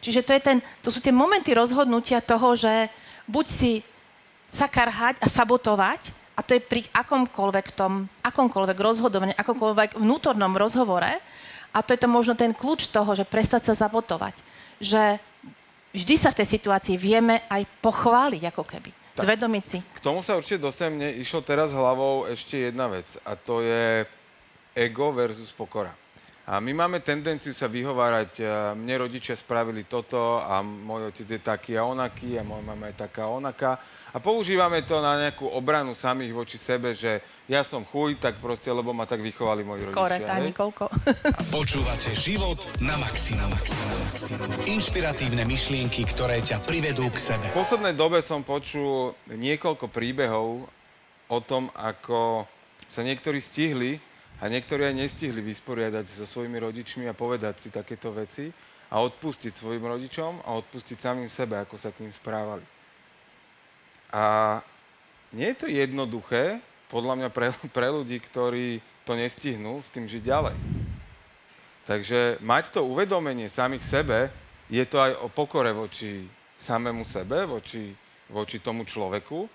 Čiže 0.00 0.20
to, 0.24 0.32
je 0.36 0.42
ten, 0.42 0.58
to 0.84 0.92
sú 0.92 1.00
tie 1.00 1.12
momenty 1.12 1.56
rozhodnutia 1.56 2.20
toho, 2.20 2.56
že 2.56 2.92
buď 3.24 3.46
si 3.48 3.72
sa 4.48 4.68
karhať 4.68 5.20
a 5.20 5.26
sabotovať, 5.28 6.12
a 6.34 6.42
to 6.42 6.58
je 6.58 6.62
pri 6.66 6.82
akomkoľvek 6.90 7.66
tom, 7.78 8.10
akomkoľvek 8.26 8.78
rozhodovaní, 8.78 9.32
akomkoľvek 9.38 9.96
vnútornom 9.96 10.50
rozhovore, 10.58 11.22
a 11.74 11.78
to 11.82 11.90
je 11.94 12.02
to 12.02 12.08
možno 12.10 12.38
ten 12.38 12.54
kľúč 12.54 12.86
toho, 12.90 13.18
že 13.18 13.26
prestať 13.26 13.66
sa 13.66 13.74
sabotovať. 13.74 14.38
Že 14.78 15.18
vždy 15.90 16.14
sa 16.14 16.30
v 16.30 16.38
tej 16.38 16.48
situácii 16.54 16.94
vieme 16.94 17.42
aj 17.50 17.66
pochváliť, 17.82 18.42
ako 18.54 18.62
keby. 18.62 19.03
Tak, 19.14 19.30
Zvedomiť 19.30 19.64
si. 19.64 19.78
K 19.78 20.00
tomu 20.02 20.26
sa 20.26 20.34
určite 20.34 20.58
dostanem. 20.58 20.98
Mne 20.98 21.10
išlo 21.22 21.38
teraz 21.46 21.70
hlavou 21.70 22.26
ešte 22.26 22.68
jedna 22.68 22.90
vec. 22.90 23.06
A 23.22 23.38
to 23.38 23.62
je 23.62 24.02
ego 24.74 25.14
versus 25.14 25.54
pokora. 25.54 25.94
A 26.44 26.60
my 26.60 26.76
máme 26.76 27.00
tendenciu 27.00 27.56
sa 27.56 27.72
vyhovárať, 27.72 28.44
mne 28.76 29.08
rodičia 29.08 29.32
spravili 29.32 29.88
toto 29.88 30.44
a 30.44 30.60
môj 30.60 31.08
otec 31.08 31.24
je 31.24 31.40
taký 31.40 31.72
a 31.80 31.88
onaký 31.88 32.36
a 32.36 32.44
moja 32.44 32.60
mama 32.60 32.92
je 32.92 33.00
taká 33.00 33.24
a 33.24 33.32
onaká. 33.32 33.80
A 34.14 34.22
používame 34.22 34.86
to 34.86 35.02
na 35.02 35.18
nejakú 35.18 35.50
obranu 35.50 35.90
samých 35.90 36.30
voči 36.30 36.54
sebe, 36.54 36.94
že 36.94 37.18
ja 37.50 37.66
som 37.66 37.82
chuj, 37.82 38.14
tak 38.22 38.38
proste, 38.38 38.70
lebo 38.70 38.94
ma 38.94 39.10
tak 39.10 39.18
vychovali 39.18 39.66
moji 39.66 39.90
Skore, 39.90 40.22
rodičia. 40.22 40.30
tá 40.30 40.36
Nikolko. 40.38 40.86
Počúvate 41.50 42.14
život 42.14 42.62
na 42.78 42.94
maximum. 42.94 43.50
Inšpiratívne 44.70 45.42
myšlienky, 45.42 46.06
ktoré 46.06 46.38
ťa 46.46 46.62
privedú 46.62 47.10
k 47.10 47.18
sebe. 47.18 47.50
V 47.50 47.58
poslednej 47.58 47.98
dobe 47.98 48.22
som 48.22 48.46
počul 48.46 49.18
niekoľko 49.34 49.90
príbehov 49.90 50.62
o 51.26 51.38
tom, 51.42 51.74
ako 51.74 52.46
sa 52.86 53.02
niektorí 53.02 53.42
stihli 53.42 53.98
a 54.38 54.46
niektorí 54.46 54.86
aj 54.86 54.94
nestihli 54.94 55.42
vysporiadať 55.42 56.06
so 56.06 56.22
svojimi 56.22 56.62
rodičmi 56.62 57.10
a 57.10 57.18
povedať 57.18 57.66
si 57.66 57.68
takéto 57.74 58.14
veci 58.14 58.46
a 58.94 59.02
odpustiť 59.02 59.58
svojim 59.58 59.82
rodičom 59.82 60.46
a 60.46 60.54
odpustiť 60.54 61.02
samým 61.02 61.26
sebe, 61.26 61.58
ako 61.58 61.74
sa 61.74 61.90
k 61.90 62.06
ním 62.06 62.14
správali. 62.14 62.73
A 64.14 64.62
nie 65.34 65.50
je 65.50 65.58
to 65.58 65.66
jednoduché, 65.66 66.62
podľa 66.86 67.18
mňa 67.18 67.28
pre, 67.34 67.50
pre 67.74 67.90
ľudí, 67.90 68.22
ktorí 68.22 68.78
to 69.02 69.18
nestihnú, 69.18 69.82
s 69.82 69.90
tým 69.90 70.06
žiť 70.06 70.22
ďalej. 70.22 70.56
Takže 71.84 72.38
mať 72.38 72.78
to 72.78 72.86
uvedomenie 72.86 73.50
samých 73.50 73.82
sebe, 73.82 74.30
je 74.70 74.84
to 74.86 75.02
aj 75.02 75.18
o 75.20 75.28
pokore 75.28 75.74
voči 75.74 76.24
samému 76.56 77.04
sebe, 77.04 77.44
voči, 77.44 77.92
voči 78.30 78.62
tomu 78.62 78.86
človeku, 78.86 79.50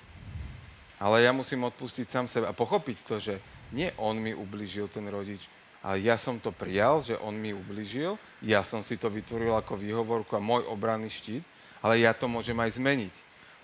ale 0.99 1.23
ja 1.23 1.31
musím 1.31 1.65
odpustiť 1.65 2.05
sám 2.05 2.27
sebe 2.27 2.45
a 2.45 2.53
pochopiť 2.53 2.97
to, 3.07 3.15
že 3.17 3.35
nie 3.71 3.89
on 3.95 4.19
mi 4.19 4.35
ubližil, 4.35 4.91
ten 4.91 5.07
rodič, 5.07 5.47
ale 5.79 6.03
ja 6.03 6.19
som 6.19 6.37
to 6.37 6.51
prijal, 6.51 6.99
že 6.99 7.15
on 7.23 7.33
mi 7.33 7.55
ubližil, 7.55 8.19
ja 8.43 8.61
som 8.67 8.83
si 8.83 8.99
to 8.99 9.07
vytvoril 9.07 9.55
ako 9.55 9.79
výhovorku 9.79 10.35
a 10.35 10.43
môj 10.43 10.67
obranný 10.67 11.07
štít, 11.09 11.41
ale 11.79 12.03
ja 12.03 12.11
to 12.11 12.27
môžem 12.27 12.59
aj 12.59 12.75
zmeniť. 12.75 13.15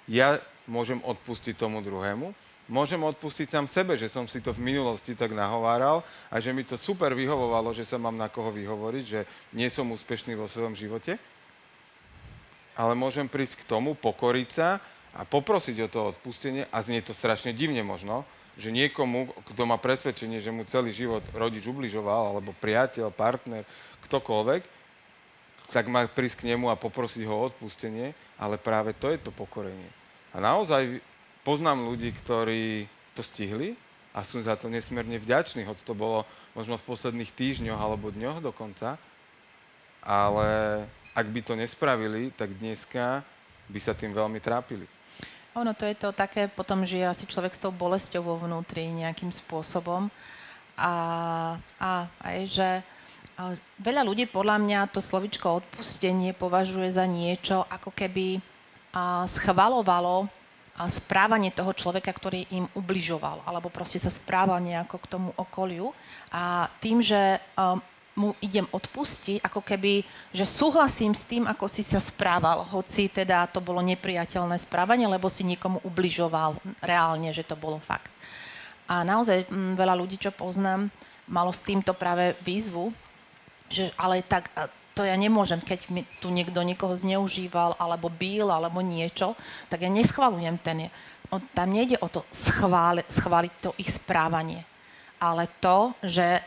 Ja 0.08 0.40
môžem 0.66 1.00
odpustiť 1.02 1.58
tomu 1.58 1.82
druhému, 1.82 2.34
môžem 2.66 2.98
odpustiť 3.02 3.48
sám 3.50 3.66
sebe, 3.70 3.94
že 3.94 4.10
som 4.10 4.26
si 4.26 4.42
to 4.42 4.50
v 4.54 4.74
minulosti 4.74 5.14
tak 5.14 5.34
nahováral 5.34 6.02
a 6.34 6.42
že 6.42 6.50
mi 6.50 6.66
to 6.66 6.78
super 6.78 7.14
vyhovovalo, 7.14 7.74
že 7.74 7.86
sa 7.86 8.02
mám 8.02 8.18
na 8.18 8.30
koho 8.30 8.50
vyhovoriť, 8.50 9.04
že 9.06 9.22
nie 9.54 9.70
som 9.70 9.86
úspešný 9.94 10.34
vo 10.34 10.50
svojom 10.50 10.74
živote, 10.74 11.22
ale 12.76 12.94
môžem 12.98 13.30
prísť 13.30 13.64
k 13.64 13.70
tomu, 13.70 13.94
pokoriť 13.96 14.50
sa 14.52 14.82
a 15.16 15.24
poprosiť 15.24 15.78
o 15.86 15.88
to 15.88 16.00
odpustenie 16.12 16.68
a 16.74 16.84
znie 16.84 17.00
to 17.00 17.16
strašne 17.16 17.56
divne 17.56 17.86
možno, 17.86 18.28
že 18.56 18.72
niekomu, 18.72 19.32
kto 19.52 19.68
má 19.68 19.76
presvedčenie, 19.80 20.40
že 20.40 20.52
mu 20.52 20.68
celý 20.68 20.92
život 20.92 21.24
rodič 21.36 21.64
ubližoval, 21.68 22.36
alebo 22.36 22.56
priateľ, 22.56 23.12
partner, 23.12 23.64
ktokoľvek, 24.08 24.64
tak 25.72 25.90
má 25.92 26.06
prísť 26.08 26.44
k 26.44 26.48
nemu 26.56 26.72
a 26.72 26.80
poprosiť 26.80 27.24
ho 27.28 27.36
o 27.36 27.46
odpustenie, 27.52 28.16
ale 28.40 28.60
práve 28.60 28.96
to 28.96 29.12
je 29.12 29.20
to 29.20 29.32
pokorenie. 29.32 30.05
A 30.36 30.44
naozaj 30.44 31.00
poznám 31.48 31.88
ľudí, 31.88 32.12
ktorí 32.12 32.92
to 33.16 33.24
stihli 33.24 33.80
a 34.12 34.20
sú 34.28 34.44
za 34.44 34.60
to 34.60 34.68
nesmierne 34.68 35.16
vďační, 35.16 35.64
hoď 35.64 35.80
to 35.88 35.96
bolo 35.96 36.28
možno 36.52 36.76
v 36.76 36.88
posledných 36.92 37.32
týždňoch 37.32 37.80
alebo 37.80 38.12
dňoch 38.12 38.44
dokonca, 38.44 39.00
ale 40.04 40.48
ak 41.16 41.28
by 41.32 41.40
to 41.40 41.56
nespravili, 41.56 42.36
tak 42.36 42.52
dneska 42.60 43.24
by 43.72 43.80
sa 43.80 43.96
tým 43.96 44.12
veľmi 44.12 44.44
trápili. 44.44 44.84
Ono 45.56 45.72
to 45.72 45.88
je 45.88 45.96
to 45.96 46.12
také, 46.12 46.52
potom 46.52 46.84
žije 46.84 47.08
asi 47.08 47.24
človek 47.24 47.56
s 47.56 47.64
tou 47.64 47.72
bolesťou 47.72 48.20
vo 48.20 48.36
vnútri 48.36 48.92
nejakým 48.92 49.32
spôsobom. 49.32 50.12
A, 50.76 50.94
a 51.80 52.12
aj, 52.20 52.38
že 52.44 52.70
a 53.40 53.56
veľa 53.80 54.04
ľudí 54.04 54.28
podľa 54.28 54.60
mňa 54.60 54.92
to 54.92 55.00
slovičko 55.00 55.64
odpustenie 55.64 56.36
považuje 56.36 56.92
za 56.92 57.08
niečo, 57.08 57.64
ako 57.72 57.96
keby 57.96 58.44
schvalovalo 59.28 60.32
správanie 60.92 61.56
toho 61.56 61.72
človeka, 61.72 62.12
ktorý 62.12 62.52
im 62.52 62.68
ubližoval, 62.76 63.48
alebo 63.48 63.72
proste 63.72 63.96
sa 63.96 64.12
správal 64.12 64.60
nejako 64.60 65.00
k 65.00 65.10
tomu 65.12 65.30
okoliu. 65.40 65.96
A 66.36 66.68
tým, 66.84 67.00
že 67.00 67.40
mu 68.16 68.32
idem 68.40 68.64
odpustiť, 68.72 69.44
ako 69.44 69.60
keby, 69.60 70.04
že 70.32 70.48
súhlasím 70.48 71.12
s 71.12 71.28
tým, 71.28 71.44
ako 71.44 71.68
si 71.68 71.84
sa 71.84 72.00
správal, 72.00 72.64
hoci 72.64 73.12
teda 73.12 73.44
to 73.52 73.60
bolo 73.60 73.84
nepriateľné 73.84 74.56
správanie, 74.56 75.04
lebo 75.04 75.28
si 75.28 75.44
niekomu 75.44 75.84
ubližoval 75.84 76.56
reálne, 76.80 77.28
že 77.36 77.44
to 77.44 77.60
bolo 77.60 77.76
fakt. 77.84 78.08
A 78.88 79.04
naozaj 79.04 79.52
m, 79.52 79.52
mm, 79.52 79.72
veľa 79.76 79.96
ľudí, 80.00 80.16
čo 80.16 80.32
poznám, 80.32 80.88
malo 81.28 81.52
s 81.52 81.60
týmto 81.60 81.92
práve 81.92 82.40
výzvu, 82.48 82.96
že 83.68 83.92
ale 84.00 84.24
tak 84.24 84.48
to 84.96 85.04
ja 85.04 85.14
nemôžem, 85.20 85.60
keď 85.60 85.92
mi 85.92 86.08
tu 86.24 86.32
niekto 86.32 86.64
niekoho 86.64 86.96
zneužíval, 86.96 87.76
alebo 87.76 88.08
bíl, 88.08 88.48
alebo 88.48 88.80
niečo, 88.80 89.36
tak 89.68 89.84
ja 89.84 89.92
neschvalujem 89.92 90.56
ten. 90.64 90.88
Tam 91.52 91.68
nejde 91.68 92.00
o 92.00 92.08
to 92.08 92.24
schváli, 92.32 93.04
schváliť 93.12 93.54
to 93.60 93.76
ich 93.76 93.92
správanie, 93.92 94.64
ale 95.20 95.52
to, 95.60 95.92
že 96.00 96.40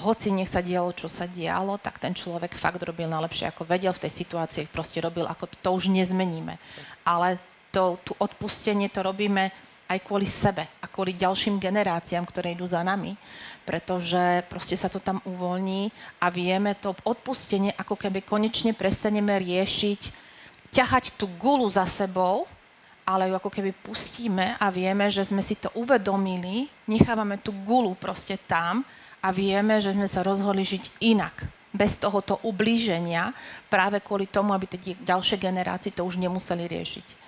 hoci 0.00 0.32
nech 0.32 0.48
sa 0.48 0.64
dialo, 0.64 0.96
čo 0.96 1.12
sa 1.12 1.28
dialo, 1.28 1.76
tak 1.76 2.00
ten 2.00 2.16
človek 2.16 2.56
fakt 2.56 2.80
robil 2.80 3.10
najlepšie, 3.10 3.52
ako 3.52 3.68
vedel 3.68 3.92
v 3.92 4.08
tej 4.08 4.12
situácii, 4.24 4.72
proste 4.72 5.04
robil, 5.04 5.28
ako 5.28 5.50
to, 5.52 5.56
to 5.60 5.68
už 5.68 5.92
nezmeníme. 5.92 6.56
Ale 7.04 7.36
to, 7.68 8.00
tu 8.06 8.16
odpustenie 8.16 8.88
to 8.88 9.04
robíme 9.04 9.52
aj 9.90 9.98
kvôli 10.06 10.30
sebe 10.30 10.70
a 10.78 10.86
kvôli 10.86 11.18
ďalším 11.18 11.58
generáciám, 11.58 12.22
ktoré 12.22 12.54
idú 12.54 12.62
za 12.62 12.86
nami, 12.86 13.18
pretože 13.66 14.46
proste 14.46 14.78
sa 14.78 14.86
to 14.86 15.02
tam 15.02 15.18
uvoľní 15.26 15.90
a 16.22 16.30
vieme 16.30 16.78
to 16.78 16.94
odpustenie, 17.02 17.74
ako 17.74 17.98
keby 17.98 18.22
konečne 18.22 18.70
prestaneme 18.70 19.34
riešiť, 19.34 20.00
ťahať 20.70 21.18
tú 21.18 21.26
gulu 21.34 21.66
za 21.66 21.82
sebou, 21.90 22.46
ale 23.02 23.26
ju 23.26 23.34
ako 23.34 23.50
keby 23.50 23.74
pustíme 23.74 24.54
a 24.62 24.70
vieme, 24.70 25.10
že 25.10 25.26
sme 25.26 25.42
si 25.42 25.58
to 25.58 25.66
uvedomili, 25.74 26.70
nechávame 26.86 27.42
tú 27.42 27.50
gulu 27.66 27.98
proste 27.98 28.38
tam 28.38 28.86
a 29.18 29.34
vieme, 29.34 29.82
že 29.82 29.90
sme 29.90 30.06
sa 30.06 30.22
rozhodli 30.22 30.62
žiť 30.62 31.02
inak. 31.02 31.50
bez 31.70 32.02
tohoto 32.02 32.42
ublíženia, 32.42 33.30
práve 33.70 34.02
kvôli 34.02 34.26
tomu, 34.26 34.50
aby 34.50 34.66
tie 34.66 34.98
ďalšie 35.06 35.38
generácie 35.38 35.94
to 35.94 36.02
už 36.02 36.18
nemuseli 36.18 36.66
riešiť. 36.66 37.19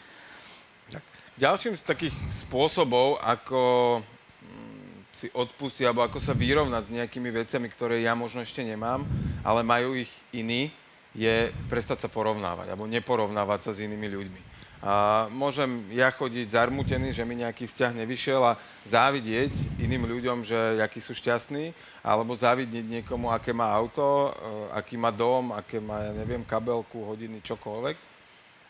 Ďalším 1.32 1.80
z 1.80 1.88
takých 1.88 2.16
spôsobov, 2.44 3.16
ako 3.24 3.60
mm, 4.04 5.16
si 5.16 5.32
odpustiť, 5.32 5.88
alebo 5.88 6.04
ako 6.04 6.20
sa 6.20 6.36
vyrovnať 6.36 6.82
s 6.84 6.92
nejakými 6.92 7.32
vecami, 7.32 7.72
ktoré 7.72 8.04
ja 8.04 8.12
možno 8.12 8.44
ešte 8.44 8.60
nemám, 8.60 9.08
ale 9.40 9.64
majú 9.64 9.96
ich 9.96 10.12
iní, 10.36 10.68
je 11.16 11.48
prestať 11.72 12.04
sa 12.04 12.08
porovnávať, 12.12 12.76
alebo 12.76 12.84
neporovnávať 12.84 13.60
sa 13.64 13.70
s 13.72 13.80
inými 13.80 14.12
ľuďmi. 14.12 14.40
A 14.84 15.24
môžem 15.32 15.88
ja 15.96 16.12
chodiť 16.12 16.52
zarmutený, 16.52 17.16
že 17.16 17.24
mi 17.24 17.40
nejaký 17.40 17.64
vzťah 17.64 17.96
nevyšiel 18.04 18.52
a 18.52 18.60
závidieť 18.84 19.80
iným 19.80 20.04
ľuďom, 20.04 20.44
že 20.44 20.84
akí 20.84 21.00
sú 21.00 21.16
šťastní, 21.16 21.72
alebo 22.04 22.36
závidieť 22.36 23.00
niekomu, 23.00 23.32
aké 23.32 23.56
má 23.56 23.72
auto, 23.72 24.36
e, 24.36 24.76
aký 24.76 25.00
má 25.00 25.08
dom, 25.08 25.56
aké 25.56 25.80
má, 25.80 26.02
ja 26.02 26.12
neviem, 26.12 26.44
kabelku, 26.44 27.08
hodiny, 27.08 27.40
čokoľvek. 27.40 27.96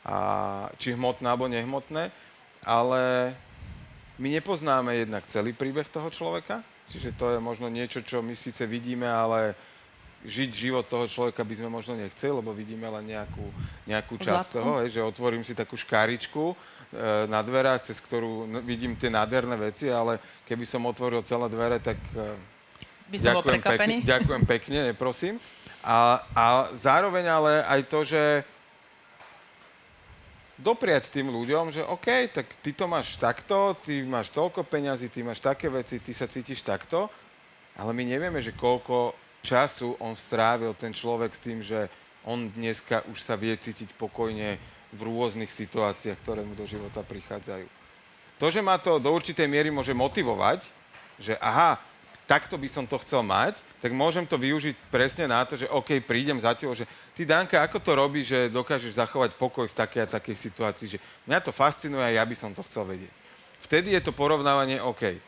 A 0.07 0.17
či 0.79 0.95
hmotné 0.95 1.27
alebo 1.27 1.51
nehmotné. 1.51 2.13
Ale 2.63 3.35
my 4.23 4.29
nepoznáme 4.39 4.95
jednak 5.03 5.27
celý 5.27 5.51
príbeh 5.51 5.89
toho 5.91 6.07
človeka, 6.13 6.63
čiže 6.87 7.17
to 7.19 7.35
je 7.35 7.39
možno 7.43 7.67
niečo, 7.67 8.05
čo 8.05 8.23
my 8.23 8.39
síce 8.39 8.63
vidíme, 8.71 9.09
ale 9.09 9.59
žiť 10.23 10.51
život 10.55 10.87
toho 10.87 11.11
človeka 11.11 11.43
by 11.43 11.55
sme 11.59 11.69
možno 11.69 11.99
nechceli, 11.99 12.31
lebo 12.31 12.55
vidíme 12.55 12.87
len 12.87 13.11
nejakú, 13.11 13.47
nejakú 13.91 14.15
časť 14.23 14.49
toho, 14.55 14.79
hej, 14.83 14.95
že 14.95 15.03
otvorím 15.03 15.43
si 15.43 15.51
takú 15.51 15.75
škáričku 15.75 16.55
e, 16.55 16.57
na 17.27 17.43
dverách, 17.43 17.83
cez 17.91 17.99
ktorú 17.99 18.47
vidím 18.63 18.95
tie 18.95 19.11
nádherné 19.11 19.59
veci, 19.59 19.91
ale 19.91 20.23
keby 20.47 20.63
som 20.63 20.87
otvoril 20.87 21.27
celé 21.27 21.51
dvere, 21.51 21.83
tak 21.83 21.99
e, 22.15 22.39
by 23.11 23.17
som 23.19 23.43
ďakujem, 23.43 23.63
pekne, 23.67 23.95
ďakujem 24.07 24.43
pekne, 24.47 24.81
prosím. 24.95 25.43
A, 25.83 26.23
a 26.31 26.45
zároveň 26.79 27.27
ale 27.27 27.53
aj 27.67 27.81
to, 27.91 28.07
že 28.07 28.47
dopriať 30.63 31.11
tým 31.11 31.29
ľuďom, 31.29 31.75
že 31.75 31.83
OK, 31.83 32.31
tak 32.31 32.47
ty 32.63 32.71
to 32.71 32.87
máš 32.87 33.19
takto, 33.19 33.75
ty 33.83 34.07
máš 34.07 34.31
toľko 34.31 34.63
peňazí, 34.63 35.11
ty 35.11 35.27
máš 35.27 35.43
také 35.43 35.67
veci, 35.67 35.99
ty 35.99 36.15
sa 36.15 36.31
cítiš 36.31 36.63
takto, 36.63 37.11
ale 37.75 37.91
my 37.91 38.07
nevieme, 38.07 38.39
že 38.39 38.55
koľko 38.55 39.19
času 39.43 39.99
on 39.99 40.15
strávil 40.15 40.73
ten 40.79 40.95
človek 40.95 41.35
s 41.35 41.43
tým, 41.43 41.59
že 41.61 41.91
on 42.23 42.47
dneska 42.55 43.03
už 43.11 43.19
sa 43.19 43.35
vie 43.35 43.51
cítiť 43.59 43.99
pokojne 43.99 44.57
v 44.95 45.01
rôznych 45.03 45.51
situáciách, 45.51 46.19
ktoré 46.23 46.47
mu 46.47 46.55
do 46.55 46.63
života 46.63 47.03
prichádzajú. 47.03 47.67
To, 48.39 48.47
že 48.47 48.63
ma 48.63 48.79
to 48.79 49.03
do 49.03 49.11
určitej 49.11 49.51
miery 49.51 49.75
môže 49.75 49.91
motivovať, 49.91 50.63
že 51.19 51.35
aha, 51.43 51.83
takto 52.33 52.57
by 52.57 52.65
som 52.65 52.89
to 52.89 52.97
chcel 53.05 53.21
mať, 53.21 53.61
tak 53.85 53.93
môžem 53.93 54.25
to 54.25 54.41
využiť 54.41 54.73
presne 54.89 55.29
na 55.29 55.45
to, 55.45 55.61
že 55.61 55.69
OK, 55.69 56.01
prídem 56.01 56.41
za 56.41 56.57
tebou, 56.57 56.73
že 56.73 56.89
ty, 57.13 57.29
Danka, 57.29 57.61
ako 57.61 57.77
to 57.77 57.93
robíš, 57.93 58.33
že 58.33 58.49
dokážeš 58.49 58.97
zachovať 58.97 59.37
pokoj 59.37 59.69
v 59.69 59.77
takej 59.77 60.09
a 60.09 60.13
takej 60.17 60.37
situácii, 60.49 60.97
že 60.97 60.99
mňa 61.29 61.45
to 61.45 61.53
fascinuje 61.53 62.01
a 62.01 62.17
ja 62.17 62.25
by 62.25 62.33
som 62.33 62.57
to 62.57 62.65
chcel 62.65 62.89
vedieť. 62.89 63.13
Vtedy 63.61 63.93
je 63.93 64.01
to 64.01 64.17
porovnávanie 64.17 64.81
OK. 64.81 65.21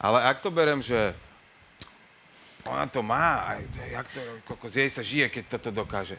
Ale 0.00 0.18
ak 0.24 0.40
to 0.40 0.48
berem, 0.48 0.80
že 0.80 1.12
ona 2.64 2.88
to 2.88 3.04
má, 3.04 3.44
aj, 3.44 3.60
jak 3.92 4.06
to, 4.08 4.20
kokos, 4.48 4.72
jej 4.72 4.88
sa 4.88 5.04
žije, 5.04 5.28
keď 5.28 5.44
toto 5.60 5.84
dokáže. 5.84 6.16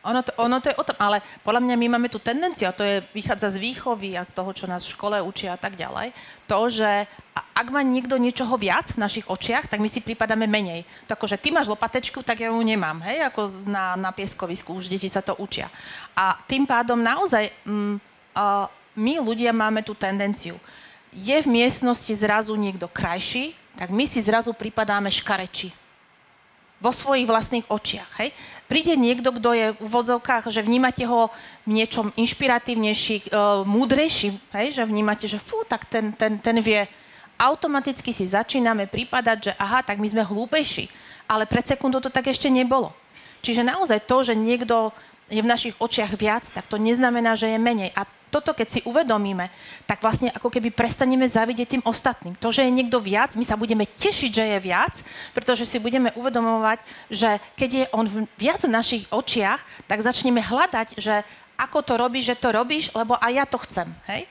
Ono 0.00 0.24
to, 0.24 0.32
ono 0.40 0.56
to 0.64 0.72
je 0.72 0.80
o 0.80 0.84
tom, 0.84 0.96
ale 0.96 1.20
podľa 1.44 1.60
mňa 1.60 1.76
my 1.76 1.86
máme 1.92 2.08
tú 2.08 2.16
tendenciu, 2.16 2.72
a 2.72 2.76
to 2.76 2.80
je, 2.80 3.04
vychádza 3.12 3.52
z 3.52 3.60
výchovy 3.60 4.16
a 4.16 4.24
z 4.24 4.32
toho, 4.32 4.48
čo 4.56 4.64
nás 4.64 4.80
v 4.88 4.96
škole 4.96 5.16
učia 5.20 5.56
a 5.56 5.60
tak 5.60 5.76
ďalej, 5.76 6.16
to, 6.48 6.60
že 6.72 7.04
ak 7.36 7.66
má 7.68 7.84
niekto 7.84 8.16
niečoho 8.16 8.56
viac 8.56 8.88
v 8.96 9.02
našich 9.04 9.28
očiach, 9.28 9.68
tak 9.68 9.76
my 9.76 9.92
si 9.92 10.00
pripadáme 10.00 10.48
menej. 10.48 10.88
To 11.04 11.20
že 11.28 11.36
ty 11.36 11.52
máš 11.52 11.68
lopatečku, 11.68 12.24
tak 12.24 12.40
ja 12.40 12.48
ju 12.48 12.60
nemám, 12.64 13.04
hej, 13.04 13.28
ako 13.28 13.52
na, 13.68 13.92
na 14.00 14.08
pieskovisku, 14.08 14.72
už 14.72 14.88
deti 14.88 15.12
sa 15.12 15.20
to 15.20 15.36
učia. 15.36 15.68
A 16.16 16.40
tým 16.48 16.64
pádom 16.64 16.96
naozaj 16.96 17.52
mm, 17.68 18.00
uh, 18.40 18.64
my 18.96 19.20
ľudia 19.20 19.52
máme 19.52 19.84
tú 19.84 19.92
tendenciu. 19.92 20.56
Je 21.12 21.36
v 21.36 21.48
miestnosti 21.48 22.10
zrazu 22.16 22.56
niekto 22.56 22.88
krajší, 22.88 23.52
tak 23.76 23.92
my 23.92 24.08
si 24.08 24.24
zrazu 24.24 24.56
pripadáme 24.56 25.12
škareči 25.12 25.79
vo 26.80 26.90
svojich 26.90 27.28
vlastných 27.28 27.68
očiach. 27.68 28.10
Hej? 28.24 28.32
Príde 28.64 28.96
niekto, 28.96 29.36
kto 29.36 29.52
je 29.52 29.66
v 29.76 29.88
vodzovkách, 29.88 30.48
že 30.48 30.64
vnímate 30.64 31.04
ho 31.04 31.28
v 31.68 31.70
niečom 31.76 32.10
inšpiratívnejší, 32.16 33.30
uh, 33.30 33.62
múdrejší, 33.68 34.32
hej? 34.56 34.66
že 34.80 34.82
vnímate, 34.88 35.28
že 35.28 35.36
fú, 35.36 35.60
tak 35.68 35.84
ten, 35.86 36.16
ten, 36.16 36.40
ten 36.40 36.56
vie. 36.58 36.88
Automaticky 37.36 38.12
si 38.12 38.24
začíname 38.28 38.88
pripadať, 38.88 39.38
že 39.40 39.52
aha, 39.60 39.84
tak 39.84 40.00
my 40.00 40.08
sme 40.08 40.24
hlúpejší. 40.24 40.88
Ale 41.28 41.44
pred 41.44 41.68
sekundou 41.68 42.00
to 42.00 42.12
tak 42.12 42.28
ešte 42.28 42.48
nebolo. 42.48 42.92
Čiže 43.40 43.64
naozaj 43.64 44.04
to, 44.04 44.20
že 44.20 44.36
niekto 44.36 44.92
je 45.30 45.40
v 45.40 45.48
našich 45.48 45.74
očiach 45.78 46.12
viac, 46.18 46.44
tak 46.50 46.66
to 46.66 46.76
neznamená, 46.76 47.38
že 47.38 47.48
je 47.48 47.58
menej. 47.62 47.94
A 47.94 48.04
toto, 48.30 48.54
keď 48.54 48.68
si 48.70 48.80
uvedomíme, 48.86 49.50
tak 49.84 50.02
vlastne 50.02 50.30
ako 50.30 50.54
keby 50.54 50.70
prestaneme 50.70 51.26
zavidieť 51.26 51.78
tým 51.78 51.84
ostatným. 51.86 52.38
To, 52.38 52.54
že 52.54 52.62
je 52.62 52.70
niekto 52.70 53.02
viac, 53.02 53.34
my 53.34 53.42
sa 53.42 53.58
budeme 53.58 53.84
tešiť, 53.84 54.30
že 54.30 54.44
je 54.54 54.58
viac, 54.62 54.94
pretože 55.34 55.66
si 55.66 55.82
budeme 55.82 56.14
uvedomovať, 56.14 56.78
že 57.10 57.42
keď 57.58 57.70
je 57.70 57.84
on 57.90 58.06
viac 58.38 58.62
v 58.62 58.74
našich 58.74 59.04
očiach, 59.10 59.62
tak 59.90 60.06
začneme 60.06 60.38
hľadať, 60.38 60.94
že 60.98 61.26
ako 61.58 61.82
to 61.82 61.94
robíš, 61.98 62.32
že 62.32 62.40
to 62.40 62.54
robíš, 62.54 62.94
lebo 62.94 63.18
aj 63.18 63.32
ja 63.34 63.44
to 63.44 63.58
chcem. 63.66 63.88
Hej? 64.06 64.30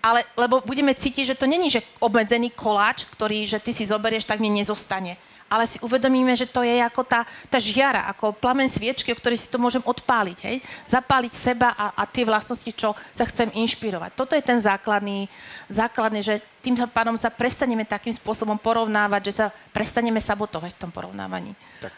Ale 0.00 0.24
lebo 0.32 0.64
budeme 0.64 0.96
cítiť, 0.96 1.34
že 1.34 1.38
to 1.38 1.44
není, 1.44 1.68
že 1.68 1.84
obmedzený 2.00 2.54
koláč, 2.56 3.04
ktorý, 3.12 3.44
že 3.44 3.60
ty 3.60 3.74
si 3.76 3.84
zoberieš, 3.84 4.24
tak 4.24 4.40
mi 4.40 4.48
nezostane 4.48 5.20
ale 5.50 5.66
si 5.66 5.82
uvedomíme, 5.82 6.30
že 6.38 6.46
to 6.46 6.62
je 6.62 6.78
ako 6.78 7.02
tá, 7.02 7.26
tá 7.50 7.58
žiara, 7.58 8.06
ako 8.06 8.38
plamen 8.38 8.70
sviečky, 8.70 9.10
o 9.10 9.18
ktorej 9.18 9.42
si 9.42 9.50
to 9.50 9.58
môžem 9.58 9.82
odpáliť, 9.82 10.38
hej? 10.46 10.56
Zapáliť 10.86 11.32
seba 11.34 11.74
a, 11.74 11.90
a 11.98 12.06
tie 12.06 12.22
vlastnosti, 12.22 12.70
čo 12.70 12.94
sa 13.10 13.26
chcem 13.26 13.50
inšpirovať. 13.50 14.14
Toto 14.14 14.38
je 14.38 14.46
ten 14.46 14.62
základný, 14.62 15.26
základný 15.66 16.22
že 16.22 16.38
tým 16.62 16.78
pádom 16.94 17.18
sa 17.18 17.34
prestaneme 17.34 17.82
takým 17.82 18.14
spôsobom 18.14 18.54
porovnávať, 18.54 19.20
že 19.26 19.32
sa 19.42 19.46
prestaneme 19.74 20.22
sabotovať 20.22 20.78
v 20.78 20.80
tom 20.86 20.94
porovnávaní. 20.94 21.58
Tak. 21.82 21.92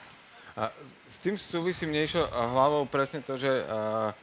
A 0.56 0.72
s 1.04 1.20
tým 1.20 1.36
súvisí 1.36 1.84
mnejšou 1.84 2.24
hlavou 2.24 2.88
presne 2.88 3.20
to, 3.20 3.36
že 3.36 3.52
a, 3.68 4.16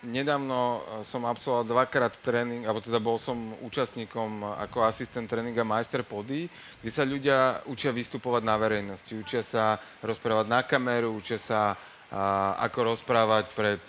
Nedávno 0.00 0.80
eh, 0.80 1.04
som 1.04 1.28
absolvoval 1.28 1.68
dvakrát 1.68 2.16
tréning, 2.24 2.64
alebo 2.64 2.80
teda 2.80 2.96
bol 2.96 3.20
som 3.20 3.52
účastníkom 3.60 4.40
eh, 4.40 4.64
ako 4.64 4.88
asistent 4.88 5.28
tréninga 5.28 5.60
Majster 5.60 6.00
Pody, 6.00 6.48
kde 6.80 6.90
sa 6.90 7.04
ľudia 7.04 7.60
učia 7.68 7.92
vystupovať 7.92 8.40
na 8.40 8.56
verejnosti, 8.56 9.12
učia 9.12 9.44
sa 9.44 9.76
rozprávať 10.00 10.46
na 10.48 10.64
kameru, 10.64 11.12
učia 11.12 11.36
sa 11.36 11.60
a, 11.68 11.76
eh, 11.76 12.64
ako 12.64 12.96
rozprávať 12.96 13.44
pred 13.52 13.82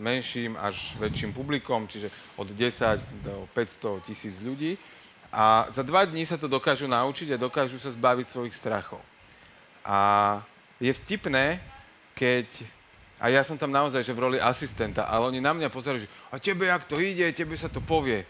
menším 0.00 0.56
až 0.56 0.96
väčším 0.96 1.36
publikom, 1.36 1.84
čiže 1.84 2.08
od 2.40 2.48
10 2.48 3.04
do 3.20 3.44
500 3.52 4.00
tisíc 4.08 4.40
ľudí. 4.40 4.80
A 5.28 5.68
za 5.68 5.84
dva 5.84 6.08
dní 6.08 6.24
sa 6.24 6.40
to 6.40 6.48
dokážu 6.48 6.88
naučiť 6.88 7.36
a 7.36 7.44
dokážu 7.44 7.76
sa 7.76 7.92
zbaviť 7.92 8.32
svojich 8.32 8.56
strachov. 8.56 9.04
A 9.84 10.40
je 10.80 10.88
vtipné, 10.96 11.60
keď 12.16 12.48
a 13.18 13.26
ja 13.34 13.42
som 13.42 13.58
tam 13.58 13.74
naozaj, 13.74 14.06
že 14.06 14.14
v 14.14 14.22
roli 14.30 14.38
asistenta, 14.38 15.10
ale 15.10 15.26
oni 15.34 15.42
na 15.42 15.50
mňa 15.50 15.68
pozerali, 15.74 16.06
že 16.06 16.10
a 16.30 16.38
tebe, 16.38 16.70
jak 16.70 16.86
to 16.86 17.02
ide, 17.02 17.26
tebe 17.34 17.58
sa 17.58 17.66
to 17.66 17.82
povie. 17.82 18.22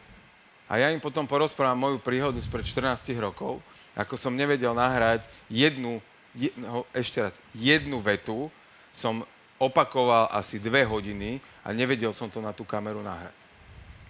A 0.65 0.81
ja 0.81 0.89
im 0.89 1.01
potom 1.01 1.29
porozprávam 1.29 1.77
moju 1.77 1.99
príhodu 2.01 2.41
spred 2.41 2.65
14 2.65 3.13
rokov, 3.21 3.61
ako 3.93 4.17
som 4.17 4.33
nevedel 4.33 4.73
nahrať 4.73 5.29
jednu, 5.53 6.01
jedno, 6.33 6.89
ešte 6.97 7.21
raz, 7.21 7.37
jednu 7.53 8.01
vetu, 8.01 8.49
som 8.93 9.29
opakoval 9.61 10.33
asi 10.33 10.57
dve 10.57 10.89
hodiny 10.89 11.41
a 11.65 11.77
nevedel 11.77 12.13
som 12.13 12.33
to 12.33 12.41
na 12.41 12.57
tú 12.57 12.65
kameru 12.65 13.05
nahrať. 13.05 13.37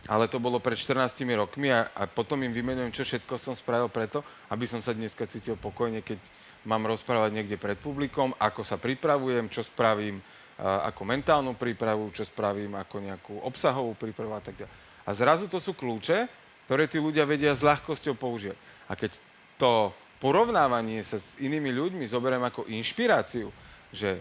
Ale 0.07 0.31
to 0.31 0.38
bolo 0.38 0.62
pred 0.62 0.79
14 0.79 1.19
rokmi 1.35 1.75
a, 1.75 1.91
a 1.91 2.07
potom 2.07 2.38
im 2.47 2.55
vymenujem, 2.55 2.95
čo 2.95 3.03
všetko 3.03 3.35
som 3.35 3.59
spravil 3.59 3.91
preto, 3.91 4.23
aby 4.49 4.64
som 4.64 4.79
sa 4.79 4.95
dneska 4.95 5.27
cítil 5.27 5.59
pokojne, 5.59 6.07
keď 6.07 6.23
mám 6.64 6.87
rozprávať 6.87 7.35
niekde 7.35 7.57
pred 7.59 7.77
publikom, 7.81 8.31
ako 8.38 8.62
sa 8.62 8.79
pripravujem, 8.79 9.51
čo 9.51 9.67
spravím, 9.67 10.23
ako 10.59 11.07
mentálnu 11.07 11.55
prípravu, 11.55 12.11
čo 12.11 12.27
spravím 12.27 12.75
ako 12.75 12.97
nejakú 12.99 13.35
obsahovú 13.47 13.94
prípravu 13.94 14.35
a 14.35 14.42
tak 14.42 14.59
ďalej. 14.59 14.75
A 15.07 15.11
zrazu 15.14 15.47
to 15.47 15.62
sú 15.62 15.73
kľúče, 15.73 16.27
ktoré 16.66 16.90
tí 16.90 16.99
ľudia 16.99 17.25
vedia 17.25 17.55
s 17.55 17.62
ľahkosťou 17.62 18.18
použiť. 18.18 18.59
A 18.90 18.99
keď 18.99 19.16
to 19.57 19.94
porovnávanie 20.18 21.01
sa 21.07 21.16
s 21.23 21.38
inými 21.38 21.71
ľuďmi 21.71 22.05
zoberiem 22.05 22.42
ako 22.42 22.66
inšpiráciu, 22.66 23.49
že 23.94 24.18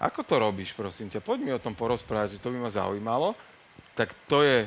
ako 0.00 0.20
to 0.24 0.34
robíš, 0.36 0.76
prosím 0.76 1.08
ťa, 1.08 1.24
poď 1.24 1.38
mi 1.44 1.50
o 1.52 1.60
tom 1.60 1.76
porozprávať, 1.76 2.36
že 2.36 2.42
to 2.44 2.52
by 2.52 2.60
ma 2.60 2.70
zaujímalo, 2.72 3.36
tak 3.96 4.12
to 4.28 4.44
je, 4.44 4.64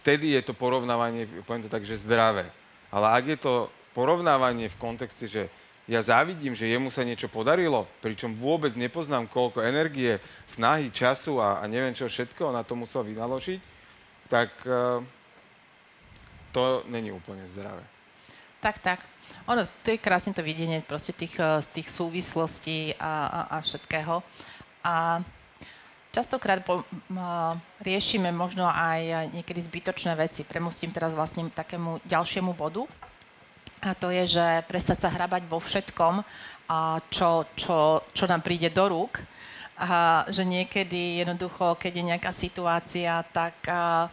vtedy 0.00 0.36
je 0.36 0.42
to 0.46 0.56
porovnávanie, 0.56 1.28
poviem 1.44 1.66
to 1.66 1.72
tak, 1.72 1.84
že 1.84 2.00
zdravé. 2.00 2.48
Ale 2.88 3.06
ak 3.12 3.24
je 3.28 3.38
to 3.40 3.54
porovnávanie 3.92 4.70
v 4.70 4.80
kontexte, 4.80 5.26
že 5.26 5.42
ja 5.90 6.00
závidím, 6.06 6.54
že 6.54 6.70
jemu 6.70 6.86
sa 6.86 7.02
niečo 7.02 7.26
podarilo, 7.26 7.90
pričom 7.98 8.30
vôbec 8.30 8.70
nepoznám, 8.78 9.26
koľko 9.26 9.58
energie, 9.66 10.22
snahy, 10.46 10.86
času 10.94 11.42
a, 11.42 11.58
a 11.58 11.66
neviem 11.66 11.90
čo 11.90 12.06
všetko 12.06 12.54
na 12.54 12.62
to 12.62 12.78
musel 12.78 13.02
vynaložiť, 13.02 13.58
tak 14.30 14.54
uh, 14.70 15.02
to 16.54 16.86
není 16.86 17.10
úplne 17.10 17.42
zdravé. 17.50 17.82
Tak, 18.62 18.78
tak. 18.78 19.02
Ono, 19.50 19.66
to 19.82 19.90
je 19.90 19.98
krásne 19.98 20.30
to 20.30 20.46
videnie 20.46 20.78
proste 20.84 21.10
tých, 21.10 21.34
eh, 21.42 21.58
tých 21.74 21.88
súvislostí 21.90 22.94
a, 23.00 23.26
a, 23.26 23.40
a 23.50 23.64
všetkého. 23.64 24.22
A 24.84 25.24
častokrát 26.12 26.60
po, 26.62 26.84
m, 27.08 27.18
riešime 27.80 28.30
možno 28.36 28.68
aj 28.68 29.32
niekedy 29.32 29.64
zbytočné 29.64 30.12
veci. 30.14 30.44
Premostím 30.44 30.92
teraz 30.92 31.16
vlastne 31.16 31.48
takému 31.48 32.04
ďalšiemu 32.04 32.52
bodu. 32.52 32.84
A 33.80 33.96
to 33.96 34.12
je, 34.12 34.36
že 34.36 34.46
prestať 34.68 35.08
sa 35.08 35.12
hrabať 35.12 35.48
vo 35.48 35.56
všetkom, 35.56 36.20
a 36.70 37.00
čo, 37.08 37.48
čo, 37.56 38.04
čo 38.12 38.24
nám 38.28 38.44
príde 38.44 38.68
do 38.68 38.86
rúk. 38.86 39.24
A 39.80 40.28
že 40.28 40.44
niekedy 40.44 41.24
jednoducho, 41.24 41.80
keď 41.80 41.92
je 41.96 42.08
nejaká 42.12 42.30
situácia, 42.36 43.24
tak 43.32 43.56
a, 43.64 44.12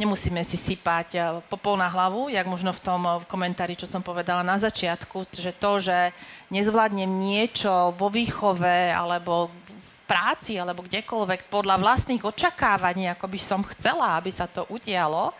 nemusíme 0.00 0.40
si 0.40 0.56
sypať 0.56 1.20
popol 1.52 1.76
na 1.76 1.92
hlavu, 1.92 2.32
jak 2.32 2.48
možno 2.48 2.72
v 2.72 2.80
tom 2.80 3.02
komentári, 3.28 3.76
čo 3.76 3.84
som 3.84 4.00
povedala 4.00 4.40
na 4.40 4.56
začiatku, 4.56 5.28
že 5.28 5.52
to, 5.52 5.84
že 5.84 6.16
nezvládnem 6.48 7.08
niečo 7.08 7.92
vo 8.00 8.08
výchove 8.08 8.88
alebo 8.88 9.52
v 9.52 9.92
práci 10.08 10.56
alebo 10.56 10.88
kdekoľvek 10.88 11.52
podľa 11.52 11.76
vlastných 11.76 12.24
očakávaní, 12.24 13.12
ako 13.12 13.28
by 13.28 13.40
som 13.40 13.60
chcela, 13.76 14.16
aby 14.16 14.32
sa 14.32 14.48
to 14.48 14.64
udialo, 14.72 15.36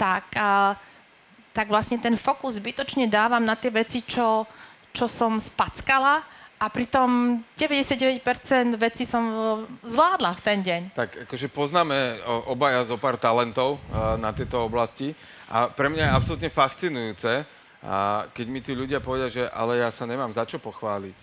tak, 0.00 0.32
tak 1.50 1.68
vlastne 1.68 1.98
ten 1.98 2.14
fokus 2.14 2.62
zbytočne 2.62 3.10
dávam 3.10 3.42
na 3.42 3.58
tie 3.58 3.70
veci, 3.74 4.06
čo, 4.06 4.46
čo 4.94 5.10
som 5.10 5.38
spackala 5.38 6.22
a 6.60 6.68
pritom 6.68 7.40
99% 7.56 8.20
vecí 8.76 9.08
som 9.08 9.24
e, 9.24 9.36
zvládla 9.88 10.36
v 10.36 10.40
ten 10.44 10.58
deň. 10.60 10.82
Tak 10.92 11.10
akože 11.24 11.48
poznáme 11.48 12.20
obaja 12.46 12.84
zo 12.84 13.00
pár 13.00 13.16
talentov 13.16 13.80
e, 13.80 13.80
na 14.20 14.30
tieto 14.36 14.60
oblasti 14.60 15.16
a 15.48 15.72
pre 15.72 15.88
mňa 15.88 16.04
je 16.04 16.16
absolútne 16.16 16.50
fascinujúce, 16.52 17.48
a 17.80 18.28
keď 18.36 18.46
mi 18.52 18.60
tí 18.60 18.76
ľudia 18.76 19.00
povedia, 19.00 19.32
že 19.32 19.48
ale 19.48 19.80
ja 19.80 19.88
sa 19.88 20.04
nemám 20.04 20.28
za 20.36 20.44
čo 20.44 20.60
pochváliť. 20.60 21.16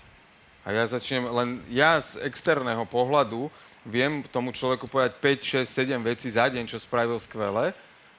A 0.66 0.74
ja 0.74 0.84
začnem, 0.90 1.30
len 1.30 1.62
ja 1.70 2.02
z 2.02 2.18
externého 2.26 2.82
pohľadu 2.90 3.48
viem 3.86 4.26
tomu 4.28 4.52
človeku 4.52 4.90
povedať 4.90 5.22
5, 5.64 5.64
6, 5.64 5.96
7 5.96 6.02
vecí 6.04 6.28
za 6.34 6.50
deň, 6.50 6.66
čo 6.68 6.82
spravil 6.82 7.22
skvele. 7.22 7.72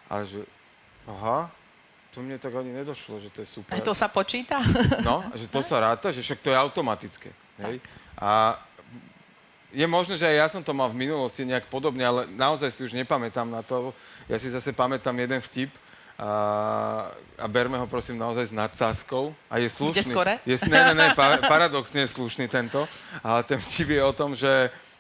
A 0.09 0.25
že, 0.25 0.47
aha, 1.05 1.51
to 2.15 2.25
mne 2.25 2.41
tak 2.41 2.55
ani 2.57 2.73
nedošlo, 2.73 3.21
že 3.21 3.29
to 3.31 3.45
je 3.45 3.49
super. 3.49 3.73
A 3.73 3.85
to 3.85 3.93
sa 3.93 4.09
počíta? 4.09 4.59
No, 5.05 5.23
že 5.37 5.47
to 5.47 5.61
sa 5.61 5.79
ráta, 5.81 6.09
že 6.09 6.25
však 6.25 6.41
to 6.41 6.49
je 6.51 6.57
automatické. 6.57 7.31
Hej? 7.61 7.79
A 8.17 8.59
je 9.69 9.85
možné, 9.85 10.17
že 10.17 10.25
aj 10.25 10.37
ja 10.37 10.47
som 10.49 10.63
to 10.65 10.73
mal 10.73 10.89
v 10.89 10.97
minulosti 10.97 11.45
nejak 11.45 11.69
podobne, 11.69 12.01
ale 12.01 12.25
naozaj 12.33 12.73
si 12.73 12.81
už 12.89 12.97
nepamätám 12.97 13.45
na 13.45 13.61
to. 13.61 13.93
Ja 14.25 14.41
si 14.41 14.49
zase 14.49 14.73
pamätám 14.73 15.13
jeden 15.21 15.41
vtip, 15.45 15.69
a, 16.19 16.31
a 17.39 17.47
berme 17.47 17.79
ho 17.79 17.87
prosím 17.87 18.19
naozaj 18.19 18.51
s 18.51 18.55
nadsázkou. 18.55 19.31
A 19.47 19.63
je 19.63 19.71
slušný. 19.71 20.03
Ide 20.03 20.11
skore? 20.11 20.35
Je, 20.43 20.59
ne, 20.67 20.81
ne, 20.91 20.95
ne, 20.95 21.07
pa, 21.15 21.39
paradoxne 21.39 22.03
je 22.03 22.11
slušný 22.11 22.51
tento. 22.51 22.91
Ale 23.23 23.47
ten 23.47 23.63
vtip 23.63 23.95
je 23.95 24.03
o 24.03 24.11
tom, 24.11 24.35
že 24.35 24.51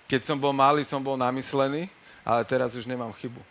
keď 0.06 0.22
som 0.22 0.38
bol 0.38 0.54
malý, 0.54 0.86
som 0.86 1.02
bol 1.02 1.18
namyslený, 1.18 1.90
ale 2.22 2.46
teraz 2.46 2.78
už 2.78 2.86
nemám 2.86 3.10
chybu. 3.18 3.42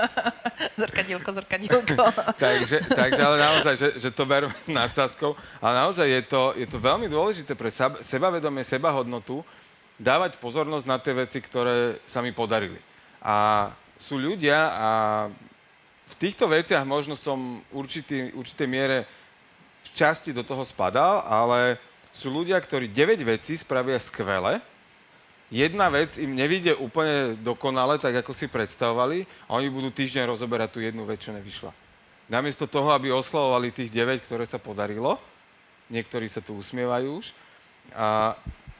zrkadílko, 0.82 1.28
zrkadílko. 1.32 2.04
takže, 2.42 2.82
takže, 2.86 3.20
ale 3.22 3.36
naozaj, 3.38 3.74
že, 3.76 3.88
že 3.98 4.10
to 4.10 4.26
berme 4.26 4.52
s 4.52 4.70
nadsázkou. 4.70 5.38
Ale 5.62 5.74
naozaj 5.86 6.06
je 6.08 6.22
to, 6.26 6.42
je 6.58 6.66
to 6.68 6.78
veľmi 6.78 7.06
dôležité 7.06 7.54
pre 7.54 7.70
sebavedomie, 8.02 8.66
sebahodnotu 8.66 9.44
dávať 10.00 10.40
pozornosť 10.42 10.86
na 10.88 10.98
tie 10.98 11.14
veci, 11.14 11.38
ktoré 11.38 12.02
sa 12.08 12.18
mi 12.24 12.34
podarili. 12.34 12.78
A 13.22 13.70
sú 14.02 14.18
ľudia 14.18 14.58
a 14.74 14.88
v 16.10 16.14
týchto 16.18 16.50
veciach 16.50 16.82
možno 16.82 17.14
som 17.14 17.62
určitý, 17.70 18.34
určitej 18.34 18.68
miere 18.68 19.06
v 19.86 19.88
časti 19.94 20.34
do 20.34 20.42
toho 20.42 20.66
spadal, 20.66 21.22
ale 21.22 21.78
sú 22.12 22.28
ľudia, 22.28 22.58
ktorí 22.60 22.90
9 22.90 23.22
vecí 23.24 23.56
spravia 23.56 23.96
skvele, 23.96 24.60
jedna 25.52 25.92
vec 25.92 26.16
im 26.16 26.32
nevíde 26.32 26.72
úplne 26.74 27.36
dokonale, 27.44 28.00
tak 28.00 28.24
ako 28.24 28.32
si 28.32 28.48
predstavovali, 28.48 29.28
a 29.46 29.60
oni 29.60 29.68
budú 29.68 29.92
týždeň 29.92 30.32
rozoberať 30.32 30.68
tú 30.72 30.80
jednu 30.80 31.04
vec, 31.04 31.20
čo 31.20 31.36
nevyšla. 31.36 31.70
Namiesto 32.32 32.64
toho, 32.64 32.90
aby 32.96 33.12
oslavovali 33.12 33.68
tých 33.68 33.92
9, 33.92 34.24
ktoré 34.24 34.48
sa 34.48 34.56
podarilo, 34.56 35.20
niektorí 35.92 36.24
sa 36.32 36.40
tu 36.40 36.56
usmievajú 36.56 37.20
už, 37.20 37.36
a, 37.92 38.32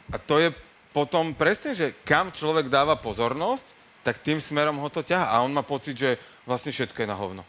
a 0.09 0.17
to 0.17 0.41
je 0.41 0.49
potom 0.93 1.33
presne, 1.33 1.73
že 1.77 1.97
kam 2.05 2.33
človek 2.33 2.69
dáva 2.69 2.97
pozornosť, 3.01 3.67
tak 4.05 4.21
tým 4.21 4.39
smerom 4.39 4.77
ho 4.79 4.89
to 4.93 5.01
ťaha. 5.01 5.31
A 5.33 5.43
on 5.43 5.51
má 5.51 5.65
pocit, 5.65 5.97
že 5.97 6.21
vlastne 6.45 6.71
všetko 6.71 7.03
je 7.03 7.09
na 7.09 7.17
hovno. 7.17 7.43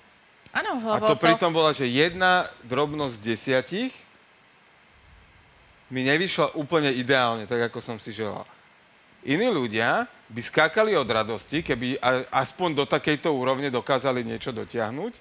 Áno, 0.53 0.77
A 0.93 1.01
to, 1.01 1.17
to 1.17 1.21
pritom 1.21 1.49
bola, 1.49 1.73
že 1.73 1.89
jedna 1.89 2.45
drobnosť 2.61 3.13
z 3.17 3.23
desiatich 3.25 3.93
mi 5.89 6.05
nevyšla 6.05 6.53
úplne 6.57 6.93
ideálne, 6.93 7.49
tak 7.49 7.69
ako 7.69 7.81
som 7.81 7.97
si 7.97 8.13
želal. 8.13 8.45
Iní 9.23 9.47
ľudia 9.47 10.03
by 10.27 10.41
skákali 10.43 10.99
od 10.99 11.07
radosti, 11.07 11.63
keby 11.63 11.95
aspoň 12.27 12.69
do 12.75 12.83
takejto 12.83 13.31
úrovne 13.31 13.71
dokázali 13.71 14.19
niečo 14.27 14.51
dotiahnuť. 14.51 15.13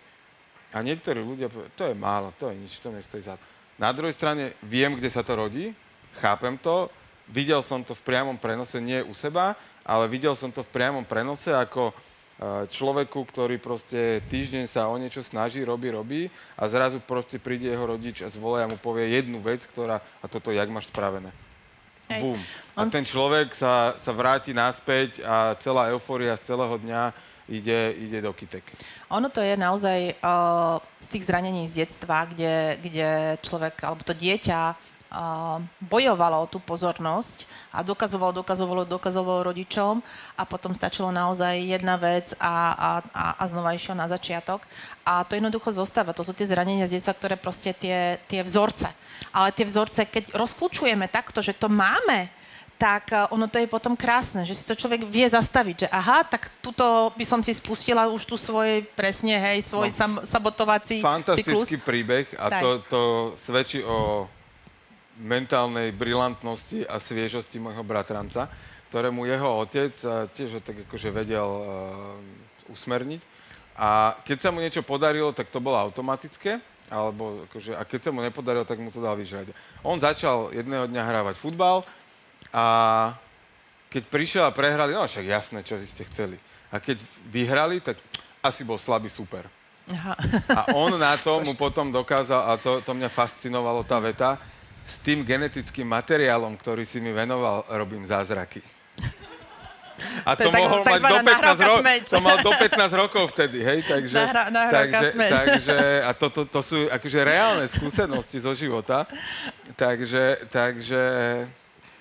A 0.72 0.80
niektorí 0.80 1.20
ľudia 1.20 1.52
povedali, 1.52 1.76
to 1.76 1.84
je 1.86 1.94
málo, 1.94 2.28
to 2.34 2.48
je 2.50 2.56
nič, 2.56 2.80
to 2.80 2.88
nestojí 2.90 3.22
za 3.22 3.36
to. 3.36 3.44
Na 3.76 3.92
druhej 3.92 4.16
strane 4.16 4.56
viem, 4.64 4.96
kde 4.96 5.12
sa 5.12 5.20
to 5.20 5.36
rodí, 5.36 5.76
chápem 6.18 6.56
to, 6.56 6.88
videl 7.28 7.60
som 7.60 7.84
to 7.84 7.92
v 7.92 8.02
priamom 8.02 8.40
prenose, 8.40 8.80
nie 8.80 9.04
u 9.04 9.12
seba, 9.12 9.54
ale 9.84 10.08
videl 10.08 10.32
som 10.32 10.48
to 10.48 10.64
v 10.64 10.72
priamom 10.72 11.04
prenose 11.04 11.52
ako 11.52 11.92
e, 11.92 11.94
človeku, 12.72 13.20
ktorý 13.28 13.60
proste 13.60 14.24
týždeň 14.32 14.64
sa 14.64 14.88
o 14.88 14.96
niečo 14.96 15.20
snaží, 15.20 15.60
robí, 15.60 15.92
robí 15.92 16.22
a 16.56 16.66
zrazu 16.72 17.04
proste 17.04 17.36
príde 17.36 17.68
jeho 17.68 17.84
rodič 17.84 18.24
a 18.24 18.32
zvolá 18.32 18.64
a 18.64 18.70
mu 18.70 18.80
povie 18.80 19.12
jednu 19.12 19.44
vec, 19.44 19.62
ktorá, 19.68 20.00
a 20.20 20.26
toto 20.26 20.50
jak 20.50 20.72
máš 20.72 20.88
spravené. 20.88 21.30
Bum. 22.08 22.38
A 22.72 22.88
ten 22.88 23.04
človek 23.04 23.52
sa, 23.52 23.92
sa 24.00 24.12
vráti 24.16 24.56
naspäť 24.56 25.20
a 25.20 25.52
celá 25.60 25.92
eufória 25.92 26.32
z 26.40 26.52
celého 26.52 26.80
dňa 26.80 27.02
ide, 27.52 27.80
ide 28.00 28.18
do 28.24 28.32
kytek. 28.32 28.64
Ono 29.12 29.28
to 29.28 29.44
je 29.44 29.54
naozaj 29.60 30.16
uh, 30.24 30.80
z 30.96 31.06
tých 31.12 31.26
zranení 31.28 31.68
z 31.68 31.84
detstva, 31.84 32.24
kde, 32.24 32.80
kde 32.80 33.36
človek, 33.44 33.84
alebo 33.84 34.00
to 34.06 34.16
dieťa 34.16 34.72
bojovalo 35.76 36.44
o 36.44 36.50
tú 36.50 36.56
pozornosť 36.56 37.44
a 37.68 37.84
dokazovalo, 37.84 38.32
dokazovalo, 38.32 38.82
dokazovalo 38.88 39.52
rodičom 39.52 40.00
a 40.36 40.42
potom 40.48 40.72
stačilo 40.72 41.12
naozaj 41.12 41.60
jedna 41.60 42.00
vec 42.00 42.32
a, 42.40 42.72
a, 42.72 42.90
a, 43.12 43.24
a 43.36 43.42
znova 43.44 43.76
išiel 43.76 43.92
na 43.92 44.08
začiatok. 44.08 44.64
A 45.04 45.20
to 45.28 45.36
jednoducho 45.36 45.72
zostáva. 45.76 46.16
To 46.16 46.24
sú 46.24 46.32
tie 46.32 46.48
zranenia 46.48 46.88
z 46.88 46.96
detstva, 46.96 47.12
ktoré 47.12 47.36
proste 47.36 47.76
tie, 47.76 48.16
tie 48.24 48.40
vzorce 48.40 48.88
ale 49.30 49.54
tie 49.54 49.62
vzorce, 49.62 50.04
keď 50.10 50.34
rozklúčujeme 50.34 51.06
takto, 51.06 51.38
že 51.38 51.54
to 51.54 51.70
máme, 51.70 52.26
tak 52.76 53.14
eh, 53.14 53.30
ono 53.30 53.46
to 53.46 53.62
je 53.62 53.70
potom 53.70 53.94
krásne, 53.94 54.42
že 54.42 54.58
si 54.58 54.64
to 54.66 54.74
človek 54.74 55.06
vie 55.06 55.30
zastaviť, 55.30 55.86
že 55.86 55.88
aha, 55.88 56.26
tak 56.26 56.50
tuto 56.58 57.14
by 57.14 57.24
som 57.24 57.40
si 57.40 57.54
spustila 57.54 58.10
už 58.10 58.26
tu 58.26 58.34
svoje, 58.34 58.82
presne, 58.98 59.38
hej, 59.38 59.62
svoj 59.62 59.88
no, 59.88 59.96
sam, 59.96 60.12
sabotovací 60.26 60.98
Fantastický 60.98 61.54
cyklus. 61.62 61.86
príbeh 61.86 62.26
a 62.34 62.46
to, 62.58 62.70
to 62.90 63.02
svedčí 63.38 63.80
o 63.86 64.26
mentálnej 65.20 65.92
brilantnosti 65.92 66.88
a 66.88 66.96
sviežosti 66.96 67.60
môjho 67.60 67.84
bratranca, 67.84 68.48
ktorému 68.88 69.28
jeho 69.28 69.48
otec 69.60 69.92
eh, 69.92 70.10
tiež 70.32 70.50
ho 70.56 70.60
tak 70.60 70.84
akože 70.88 71.08
vedel 71.12 71.48
uh, 71.48 72.72
usmerniť. 72.72 73.20
A 73.72 74.20
keď 74.20 74.38
sa 74.38 74.48
mu 74.52 74.60
niečo 74.60 74.84
podarilo, 74.84 75.32
tak 75.32 75.48
to 75.48 75.56
bolo 75.56 75.80
automatické 75.80 76.60
alebo 76.92 77.48
akože, 77.48 77.72
a 77.72 77.88
keď 77.88 78.00
sa 78.04 78.10
mu 78.12 78.20
nepodarilo, 78.20 78.68
tak 78.68 78.76
mu 78.76 78.92
to 78.92 79.00
dal 79.00 79.16
vyžrať. 79.16 79.48
On 79.80 79.96
začal 79.96 80.52
jedného 80.52 80.84
dňa 80.84 81.02
hrávať 81.08 81.40
futbal 81.40 81.88
a 82.52 82.64
keď 83.88 84.02
prišiel 84.12 84.44
a 84.44 84.52
prehrali, 84.52 84.92
no 84.92 85.08
však 85.08 85.24
jasné, 85.24 85.64
čo 85.64 85.80
ste 85.80 86.04
chceli. 86.04 86.36
A 86.68 86.80
keď 86.80 87.00
vyhrali, 87.32 87.80
tak 87.80 87.96
asi 88.44 88.60
bol 88.60 88.76
slabý 88.76 89.08
super. 89.08 89.48
Aha. 89.88 90.14
A 90.52 90.60
on 90.76 91.00
na 91.00 91.16
to 91.16 91.40
mu 91.46 91.56
potom 91.56 91.88
dokázal, 91.88 92.44
a 92.44 92.60
to, 92.60 92.84
to 92.84 92.92
mňa 92.92 93.08
fascinovalo 93.08 93.80
tá 93.88 93.96
veta, 93.96 94.36
s 94.86 94.98
tým 95.00 95.22
genetickým 95.22 95.86
materiálom, 95.86 96.54
ktorý 96.58 96.82
si 96.82 96.98
mi 96.98 97.14
venoval, 97.14 97.64
robím 97.70 98.02
zázraky. 98.06 98.62
A 100.26 100.34
to, 100.34 100.50
to 100.50 100.58
mohol 100.58 100.82
tak, 100.82 100.98
mať 100.98 101.02
do 101.06 101.16
15, 101.22 101.68
ro- 101.68 101.82
to 102.10 102.18
mal 102.18 102.36
do 102.42 102.52
15 102.58 103.02
rokov 103.06 103.24
vtedy, 103.36 103.62
hej, 103.62 103.80
takže, 103.86 104.18
Nahra, 104.18 104.44
takže, 104.50 105.08
takže 105.14 105.78
a 106.02 106.10
to, 106.10 106.26
to, 106.26 106.42
to 106.48 106.60
sú 106.62 106.78
akože 106.90 107.20
reálne 107.22 107.64
skúsenosti 107.70 108.42
zo 108.42 108.50
života, 108.50 109.06
takže, 109.78 110.42
takže 110.50 111.02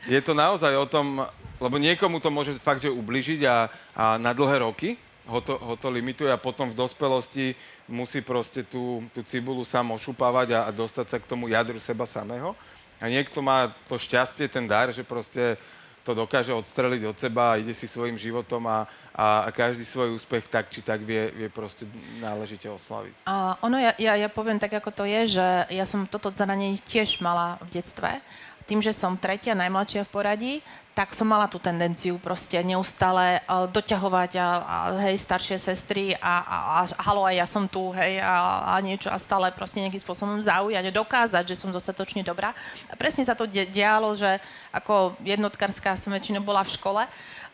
je 0.10 0.20
to 0.22 0.34
naozaj 0.34 0.74
o 0.74 0.88
tom, 0.89 1.22
lebo 1.62 1.78
niekomu 1.78 2.17
to 2.17 2.34
môže 2.34 2.58
fakt, 2.58 2.82
že 2.82 2.89
ubližiť 2.89 3.46
a, 3.46 3.70
a 3.94 4.06
na 4.17 4.34
dlhé 4.34 4.65
roky 4.65 4.98
ho 5.30 5.39
to, 5.39 5.56
ho 5.62 5.76
to 5.78 5.88
limituje 5.94 6.32
a 6.34 6.41
potom 6.41 6.67
v 6.74 6.76
dospelosti 6.78 7.54
musí 7.86 8.20
proste 8.26 8.65
tú, 8.65 9.06
tú 9.13 9.22
cibulu 9.22 9.62
sám 9.62 9.94
ošupávať 9.94 10.58
a, 10.58 10.60
a 10.65 10.70
dostať 10.74 11.06
sa 11.06 11.17
k 11.22 11.30
tomu 11.30 11.52
jadru 11.52 11.78
seba 11.78 12.10
samého. 12.10 12.58
A 13.02 13.10
niekto 13.10 13.42
má 13.42 13.74
to 13.90 13.98
šťastie, 13.98 14.46
ten 14.46 14.70
dar, 14.70 14.94
že 14.94 15.02
proste 15.02 15.58
to 16.02 16.18
dokáže 16.18 16.50
odstreliť 16.50 17.02
od 17.06 17.18
seba 17.18 17.54
a 17.54 17.60
ide 17.62 17.74
si 17.78 17.86
svojim 17.86 18.18
životom 18.18 18.66
a, 18.66 18.90
a, 19.14 19.46
a 19.46 19.50
každý 19.54 19.86
svoj 19.86 20.18
úspech 20.18 20.50
tak 20.50 20.70
či 20.74 20.82
tak 20.82 21.06
vie, 21.06 21.30
vie 21.30 21.50
proste 21.50 21.86
náležite 22.18 22.66
oslaviť. 22.66 23.26
A 23.30 23.58
ono, 23.62 23.78
ja, 23.78 23.94
ja, 24.02 24.18
ja 24.18 24.30
poviem 24.30 24.58
tak, 24.58 24.74
ako 24.74 24.90
to 24.90 25.04
je, 25.06 25.38
že 25.38 25.48
ja 25.70 25.86
som 25.86 26.10
toto 26.10 26.34
zranenie 26.34 26.82
tiež 26.90 27.22
mala 27.22 27.62
v 27.70 27.82
detstve. 27.82 28.18
Tým, 28.66 28.82
že 28.82 28.94
som 28.94 29.18
tretia, 29.18 29.58
najmladšia 29.58 30.06
v 30.06 30.14
poradí, 30.14 30.54
tak 30.91 31.15
som 31.15 31.23
mala 31.23 31.47
tú 31.47 31.56
tendenciu 31.56 32.19
proste 32.19 32.60
neustále 32.60 33.39
uh, 33.47 33.63
doťahovať 33.71 34.32
a, 34.36 34.47
a 34.60 34.75
hej, 35.08 35.23
staršie 35.23 35.56
sestry 35.56 36.12
a, 36.19 36.43
a, 36.43 36.58
a 36.84 37.01
halo, 37.08 37.23
aj 37.23 37.36
ja 37.39 37.47
som 37.47 37.63
tu, 37.63 37.95
hej, 37.95 38.19
a, 38.19 38.75
a 38.75 38.80
niečo 38.84 39.08
a 39.08 39.15
stále 39.15 39.56
proste 39.56 39.80
nejakým 39.80 40.04
spôsobom 40.04 40.43
zaujať 40.43 40.91
dokázať, 40.91 41.43
že 41.47 41.56
som 41.56 41.71
dostatočne 41.71 42.27
dobrá. 42.27 42.51
A 42.91 42.93
presne 42.99 43.23
sa 43.23 43.34
to 43.34 43.47
dialo, 43.47 44.12
že 44.19 44.38
ako 44.75 45.15
jednotkárska 45.23 45.95
som 45.95 46.12
väčšinou 46.12 46.43
bola 46.43 46.67
v 46.67 46.75
škole 46.75 47.04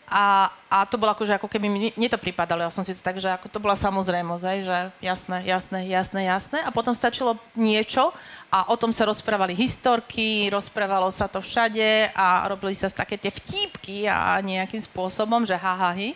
a, 0.08 0.48
a 0.72 0.88
to 0.88 0.96
bolo 0.96 1.12
akože 1.12 1.36
ako 1.36 1.52
keby 1.52 1.68
mi 1.68 1.92
nie 2.00 2.08
to 2.08 2.16
pripadalo. 2.16 2.64
Ja 2.64 2.72
som 2.72 2.88
si 2.88 2.96
to 2.96 3.04
tak, 3.04 3.20
že 3.20 3.28
ako 3.28 3.52
to 3.52 3.60
bola 3.60 3.76
samozrejmosť, 3.76 4.44
aj, 4.48 4.60
že 4.64 4.78
jasné, 5.04 5.38
jasné, 5.44 5.80
jasné, 5.92 6.20
jasné. 6.24 6.60
A 6.64 6.72
potom 6.72 6.96
stačilo 6.96 7.36
niečo 7.52 8.16
a 8.48 8.72
o 8.72 8.80
tom 8.80 8.96
sa 8.96 9.04
rozprávali 9.04 9.52
historky, 9.52 10.48
rozprávalo 10.48 11.12
sa 11.12 11.28
to 11.28 11.44
všade 11.44 12.16
a 12.16 12.48
robili 12.48 12.72
sa 12.72 12.88
také 12.88 13.20
tie 13.20 13.36
vtípky 13.36 14.08
a 14.08 14.40
nejakým 14.40 14.80
spôsobom, 14.80 15.44
že 15.44 15.60
ha, 15.60 15.74
ha, 15.76 15.92
hi 15.92 16.16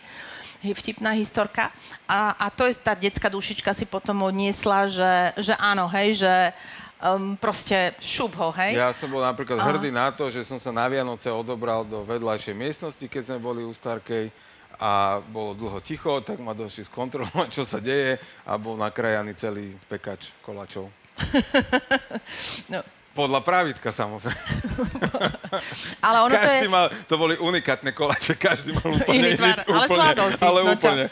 vtipná 0.64 1.12
historka. 1.18 1.74
A, 2.08 2.38
a 2.38 2.48
to 2.54 2.70
je 2.70 2.78
tá 2.78 2.94
detská 2.94 3.28
dušička 3.28 3.74
si 3.74 3.84
potom 3.90 4.24
odniesla, 4.24 4.88
že, 4.88 5.14
že 5.42 5.54
áno, 5.58 5.90
hej, 5.92 6.22
že 6.22 6.34
um, 7.02 7.36
proste 7.36 7.98
šup 8.00 8.38
ho, 8.38 8.54
hej? 8.56 8.78
Ja 8.78 8.94
som 8.94 9.10
bol 9.10 9.26
napríklad 9.26 9.58
Aha. 9.58 9.68
hrdý 9.74 9.90
na 9.90 10.14
to, 10.14 10.30
že 10.30 10.46
som 10.46 10.62
sa 10.62 10.70
na 10.70 10.86
Vianoce 10.86 11.28
odobral 11.34 11.84
do 11.84 12.06
vedľajšej 12.06 12.56
miestnosti, 12.56 13.06
keď 13.06 13.34
sme 13.34 13.40
boli 13.42 13.62
u 13.66 13.74
Starkej 13.74 14.30
a 14.82 15.22
bolo 15.22 15.54
dlho 15.54 15.78
ticho, 15.82 16.22
tak 16.26 16.42
ma 16.42 16.58
došli 16.58 16.86
skontrolovať, 16.90 17.48
čo 17.54 17.64
sa 17.66 17.78
deje 17.78 18.18
a 18.46 18.58
bol 18.58 18.74
nakrajaný 18.78 19.38
celý 19.38 19.78
pekač 19.86 20.34
kolačov. 20.42 20.90
no, 22.74 22.82
podľa 23.12 23.44
pravidka, 23.44 23.92
samozrejme. 23.92 24.40
ale 26.06 26.18
ono 26.24 26.36
každý 26.36 26.48
to 26.48 26.68
je... 26.68 26.72
mal, 26.72 26.86
to 27.12 27.16
boli 27.20 27.36
unikátne 27.36 27.92
kolače, 27.92 28.40
každý 28.40 28.72
mal 28.72 28.96
úplne 28.96 29.20
iný 29.20 29.32
tvar, 29.36 29.58
iný, 29.60 29.68
ale 29.68 29.86
úplne, 29.86 30.06
si. 30.32 30.44
Ale 30.48 30.60
no 30.64 30.72
úplne. 30.72 31.06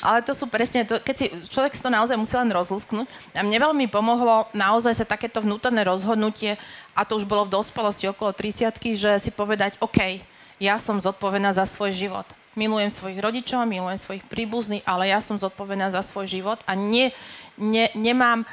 Ale 0.00 0.18
to 0.24 0.32
sú 0.32 0.44
presne, 0.48 0.88
to, 0.88 0.96
keď 0.96 1.14
si 1.14 1.26
človek 1.52 1.76
si 1.76 1.84
to 1.84 1.92
naozaj 1.92 2.16
musí 2.16 2.32
len 2.40 2.48
rozlúsknuť. 2.48 3.36
A 3.36 3.44
mne 3.44 3.58
veľmi 3.68 3.86
pomohlo 3.92 4.48
naozaj 4.56 4.96
sa 4.96 5.04
takéto 5.04 5.44
vnútorné 5.44 5.84
rozhodnutie, 5.84 6.56
a 6.96 7.04
to 7.04 7.20
už 7.20 7.28
bolo 7.28 7.44
v 7.44 7.54
dospelosti 7.60 8.08
okolo 8.08 8.32
30 8.32 8.72
že 8.96 9.10
si 9.20 9.30
povedať, 9.32 9.76
OK, 9.80 10.24
ja 10.56 10.80
som 10.80 11.00
zodpovedná 11.00 11.52
za 11.52 11.68
svoj 11.68 11.92
život. 11.92 12.24
Milujem 12.52 12.92
svojich 12.92 13.16
rodičov, 13.16 13.64
milujem 13.64 13.96
svojich 13.96 14.24
príbuzných, 14.28 14.84
ale 14.84 15.08
ja 15.08 15.24
som 15.24 15.40
zodpovedná 15.40 15.88
za 15.88 16.04
svoj 16.04 16.28
život 16.28 16.60
a 16.68 16.76
nie, 16.76 17.08
ne, 17.56 17.88
nemám 17.96 18.44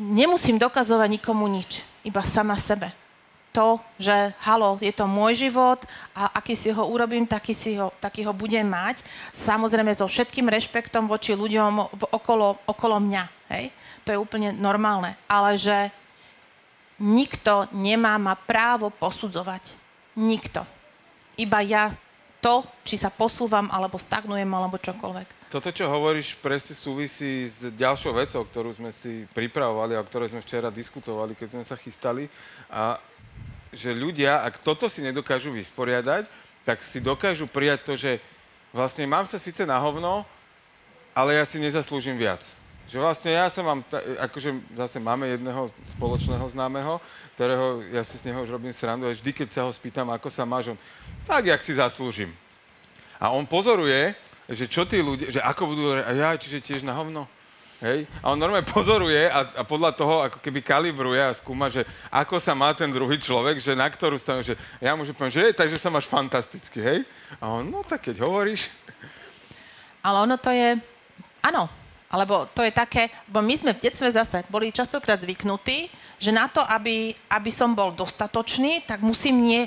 nemusím 0.00 0.56
dokazovať 0.56 1.20
nikomu 1.20 1.44
nič, 1.44 1.84
iba 2.08 2.24
sama 2.24 2.56
sebe. 2.56 2.88
To, 3.50 3.82
že 3.98 4.14
halo, 4.46 4.78
je 4.78 4.94
to 4.94 5.10
môj 5.10 5.34
život 5.34 5.82
a 6.14 6.38
aký 6.38 6.54
si 6.54 6.70
ho 6.70 6.86
urobím, 6.86 7.26
taký, 7.26 7.50
si 7.50 7.74
ho, 7.74 7.90
taký 7.98 8.22
ho 8.22 8.30
budem 8.30 8.62
mať. 8.62 9.02
Samozrejme 9.34 9.90
so 9.90 10.06
všetkým 10.06 10.46
rešpektom 10.46 11.10
voči 11.10 11.34
ľuďom 11.34 11.98
okolo, 12.14 12.62
okolo 12.70 12.96
mňa. 13.02 13.24
Hej? 13.50 13.74
To 14.06 14.14
je 14.14 14.22
úplne 14.22 14.54
normálne. 14.54 15.18
Ale 15.26 15.58
že 15.58 15.90
nikto 17.02 17.66
nemá 17.74 18.14
ma 18.22 18.38
právo 18.38 18.86
posudzovať. 18.94 19.74
Nikto. 20.14 20.62
Iba 21.34 21.58
ja 21.66 21.90
to, 22.38 22.62
či 22.86 22.94
sa 22.94 23.10
posúvam, 23.10 23.66
alebo 23.66 23.98
stagnujem, 23.98 24.46
alebo 24.46 24.78
čokoľvek. 24.78 25.39
Toto, 25.50 25.74
čo 25.74 25.90
hovoríš, 25.90 26.38
presne 26.38 26.78
súvisí 26.78 27.50
s 27.50 27.66
ďalšou 27.74 28.14
vecou, 28.14 28.46
ktorú 28.46 28.70
sme 28.70 28.94
si 28.94 29.26
pripravovali 29.34 29.98
a 29.98 30.02
o 30.02 30.06
ktorej 30.06 30.30
sme 30.30 30.38
včera 30.46 30.70
diskutovali, 30.70 31.34
keď 31.34 31.58
sme 31.58 31.64
sa 31.66 31.74
chystali. 31.74 32.30
A 32.70 33.02
že 33.74 33.90
ľudia, 33.90 34.46
ak 34.46 34.62
toto 34.62 34.86
si 34.86 35.02
nedokážu 35.02 35.50
vysporiadať, 35.50 36.30
tak 36.62 36.86
si 36.86 37.02
dokážu 37.02 37.50
prijať 37.50 37.82
to, 37.82 37.98
že 37.98 38.22
vlastne 38.70 39.10
mám 39.10 39.26
sa 39.26 39.42
síce 39.42 39.66
na 39.66 39.74
hovno, 39.82 40.22
ale 41.10 41.34
ja 41.34 41.42
si 41.42 41.58
nezaslúžim 41.58 42.14
viac. 42.14 42.46
Že 42.86 43.02
vlastne 43.02 43.34
ja 43.34 43.50
sa 43.50 43.66
mám, 43.66 43.82
akože 44.22 44.54
zase 44.78 45.02
máme 45.02 45.34
jedného 45.34 45.66
spoločného 45.82 46.46
známeho, 46.46 47.02
ktorého 47.34 47.82
ja 47.90 48.06
si 48.06 48.14
s 48.14 48.22
neho 48.22 48.38
už 48.38 48.54
robím 48.54 48.70
srandu 48.70 49.10
a 49.10 49.14
vždy, 49.18 49.34
keď 49.34 49.48
sa 49.50 49.66
ho 49.66 49.74
spýtam, 49.74 50.14
ako 50.14 50.30
sa 50.30 50.46
máš, 50.46 50.70
on, 50.70 50.78
tak, 51.26 51.50
jak 51.50 51.58
si 51.58 51.74
zaslúžim. 51.74 52.30
A 53.18 53.34
on 53.34 53.42
pozoruje, 53.42 54.14
že 54.50 54.66
čo 54.66 54.82
tí 54.82 54.98
ľudia, 54.98 55.30
že 55.30 55.40
ako 55.40 55.62
budú, 55.70 55.82
a 55.94 56.10
ja, 56.10 56.34
čiže 56.34 56.58
tiež 56.58 56.82
na 56.82 56.94
hovno. 56.94 57.30
Hej? 57.80 58.04
A 58.20 58.34
on 58.34 58.38
normálne 58.38 58.68
pozoruje 58.68 59.30
a, 59.32 59.40
a 59.56 59.62
podľa 59.64 59.96
toho 59.96 60.14
ako 60.28 60.38
keby 60.44 60.60
kalibruje 60.60 61.16
a 61.16 61.32
skúma, 61.32 61.72
že 61.72 61.88
ako 62.12 62.36
sa 62.36 62.52
má 62.52 62.76
ten 62.76 62.92
druhý 62.92 63.16
človek, 63.16 63.56
že 63.56 63.72
na 63.72 63.88
ktorú 63.88 64.20
stranu, 64.20 64.44
že 64.44 64.52
ja 64.84 64.92
môžem 64.92 65.16
povedať, 65.16 65.34
že 65.40 65.44
je, 65.48 65.58
takže 65.64 65.80
sa 65.80 65.88
máš 65.88 66.04
fantasticky, 66.04 66.76
hej? 66.76 66.98
A 67.40 67.48
on, 67.48 67.64
no 67.64 67.80
tak 67.80 68.04
keď 68.04 68.20
hovoríš. 68.20 68.68
Ale 70.04 70.28
ono 70.28 70.36
to 70.36 70.52
je, 70.52 70.76
áno, 71.40 71.72
alebo 72.10 72.44
to 72.50 72.66
je 72.66 72.74
také, 72.74 73.08
lebo 73.30 73.40
my 73.40 73.54
sme 73.54 73.72
v 73.72 73.86
detstve 73.86 74.10
zase 74.12 74.44
boli 74.50 74.74
častokrát 74.74 75.22
zvyknutí, 75.22 75.88
že 76.20 76.36
na 76.36 76.52
to, 76.52 76.60
aby, 76.60 77.16
aby 77.32 77.50
som 77.50 77.72
bol 77.72 77.96
dostatočný, 77.96 78.84
tak 78.84 79.00
musím 79.00 79.40
nie, 79.40 79.62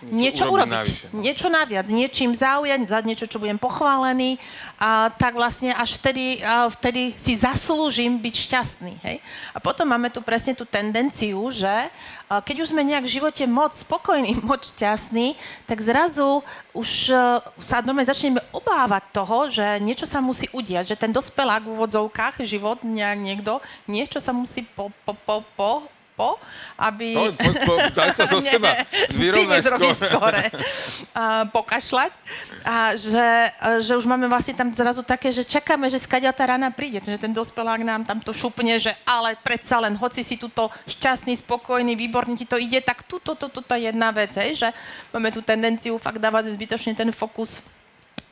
niečo, 0.00 0.08
niečo 0.08 0.44
urobiť. 0.48 0.80
Navyše, 0.80 1.06
no. 1.12 1.20
Niečo 1.20 1.48
naviac, 1.52 1.86
niečím 1.92 2.32
zaujať, 2.32 2.80
za 2.88 3.04
niečo, 3.04 3.28
čo 3.28 3.36
budem 3.36 3.60
pochválený, 3.60 4.40
a, 4.80 5.12
tak 5.12 5.36
vlastne 5.36 5.76
až 5.76 6.00
vtedy, 6.00 6.40
a, 6.40 6.72
vtedy 6.72 7.12
si 7.20 7.36
zaslúžim 7.36 8.16
byť 8.16 8.34
šťastný. 8.48 8.94
Hej? 9.04 9.20
A 9.52 9.60
potom 9.60 9.84
máme 9.84 10.08
tu 10.08 10.24
presne 10.24 10.56
tú 10.56 10.64
tendenciu, 10.64 11.44
že 11.52 11.92
keď 12.28 12.64
už 12.64 12.70
sme 12.72 12.82
nejak 12.82 13.04
v 13.04 13.14
živote 13.20 13.44
moc 13.44 13.76
spokojní, 13.76 14.40
moc 14.48 14.64
šťastní, 14.64 15.36
tak 15.68 15.78
zrazu 15.84 16.42
už 16.72 17.12
e, 17.12 17.16
sa 17.60 17.84
normálne 17.84 18.10
začneme 18.10 18.40
obávať 18.50 19.02
toho, 19.12 19.38
že 19.52 19.66
niečo 19.84 20.08
sa 20.08 20.24
musí 20.24 20.48
udiať, 20.50 20.94
že 20.94 21.00
ten 21.00 21.12
dospelák 21.12 21.68
v 21.68 21.72
úvodzovkách, 21.76 22.42
život 22.42 22.82
nejak 22.82 23.18
niekto, 23.20 23.52
niečo 23.86 24.18
sa 24.18 24.32
musí 24.32 24.66
po, 24.74 24.90
po, 25.04 25.12
po, 25.26 25.36
po 25.54 25.70
po, 26.14 26.38
aby... 26.78 27.14
No, 27.14 27.34
po, 27.34 27.50
po, 27.66 27.74
daj 27.90 28.14
to 28.14 28.24
zo 28.30 28.40
seba. 28.54 28.86
Vyrovnaj 29.14 29.60
skore. 29.94 30.42
A, 31.14 31.44
pokašľať. 31.50 32.12
A 32.62 32.94
že, 32.94 33.28
že 33.82 33.92
už 33.98 34.06
máme 34.06 34.30
vlastne 34.30 34.54
tam 34.54 34.70
zrazu 34.70 35.02
také, 35.02 35.34
že 35.34 35.42
čakáme, 35.42 35.90
že 35.90 35.98
skadia 35.98 36.30
tá 36.30 36.46
rana 36.46 36.70
príde. 36.70 37.02
Že 37.02 37.18
ten 37.18 37.34
dospelák 37.34 37.82
nám 37.82 38.06
tam 38.06 38.22
to 38.22 38.30
šupne, 38.30 38.78
že 38.78 38.94
ale 39.02 39.34
predsa 39.42 39.82
len, 39.82 39.98
hoci 39.98 40.22
si 40.22 40.38
tuto 40.38 40.70
šťastný, 40.86 41.34
spokojný, 41.42 41.98
výborný 41.98 42.38
ti 42.38 42.46
to 42.46 42.56
ide, 42.56 42.78
tak 42.80 43.02
tuto, 43.04 43.34
toto, 43.34 43.60
toto 43.60 43.74
jedna 43.74 44.14
vec, 44.14 44.30
hej, 44.38 44.54
že 44.54 44.68
máme 45.10 45.34
tú 45.34 45.42
tendenciu 45.42 45.98
fakt 45.98 46.22
dávať 46.22 46.54
zbytočne 46.54 46.94
ten 46.94 47.10
fokus 47.10 47.60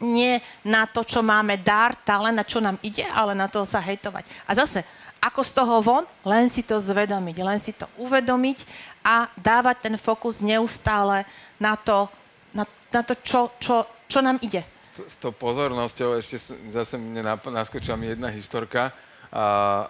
nie 0.03 0.43
na 0.67 0.85
to, 0.91 1.07
čo 1.07 1.23
máme 1.23 1.63
dar, 1.63 1.95
talent, 2.03 2.35
na 2.35 2.43
čo 2.43 2.59
nám 2.59 2.75
ide, 2.83 3.07
ale 3.07 3.39
na 3.39 3.47
to 3.47 3.63
sa 3.63 3.79
hejtovať. 3.79 4.27
A 4.51 4.59
zase, 4.59 4.83
ako 5.23 5.41
z 5.47 5.53
toho 5.55 5.75
von? 5.79 6.05
Len 6.27 6.51
si 6.51 6.67
to 6.67 6.83
zvedomiť, 6.83 7.37
len 7.47 7.63
si 7.63 7.71
to 7.71 7.87
uvedomiť 8.03 8.67
a 9.07 9.31
dávať 9.39 9.77
ten 9.87 9.95
fokus 9.95 10.43
neustále 10.43 11.23
na 11.63 11.79
to, 11.79 12.11
na, 12.51 12.67
na 12.91 13.03
to 13.07 13.15
čo, 13.23 13.55
čo, 13.63 13.87
čo 14.11 14.19
nám 14.19 14.43
ide. 14.43 14.67
S, 14.83 15.17
tou 15.23 15.31
pozornosťou 15.31 16.19
ešte 16.19 16.37
zase 16.75 16.99
mne 16.99 17.23
naskočila 17.39 17.95
mi 17.95 18.11
jedna 18.11 18.29
historka. 18.35 18.91
A, 19.31 19.87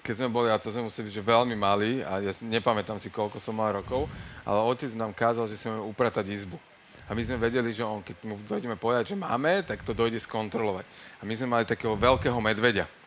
keď 0.00 0.24
sme 0.24 0.28
boli, 0.32 0.48
a 0.48 0.56
to 0.56 0.72
sme 0.72 0.88
museli 0.88 1.12
byť 1.12 1.14
že 1.20 1.22
veľmi 1.22 1.52
malí, 1.60 2.00
a 2.00 2.24
ja 2.24 2.32
nepamätám 2.40 2.96
si, 2.96 3.12
koľko 3.12 3.36
som 3.36 3.52
mal 3.52 3.76
rokov, 3.76 4.08
ale 4.48 4.64
otec 4.64 4.88
nám 4.96 5.12
kázal, 5.12 5.44
že 5.44 5.60
si 5.60 5.68
máme 5.68 5.84
upratať 5.84 6.24
izbu. 6.32 6.56
A 7.04 7.12
my 7.12 7.20
sme 7.20 7.36
vedeli, 7.36 7.68
že 7.68 7.84
on, 7.84 8.00
keď 8.00 8.16
mu 8.24 8.40
dojdeme 8.48 8.80
povedať, 8.80 9.12
že 9.12 9.16
máme, 9.20 9.60
tak 9.60 9.84
to 9.84 9.92
dojde 9.92 10.16
skontrolovať. 10.24 10.88
A 11.20 11.28
my 11.28 11.36
sme 11.36 11.52
mali 11.52 11.68
takého 11.68 11.92
veľkého 11.92 12.40
medveďa. 12.40 13.03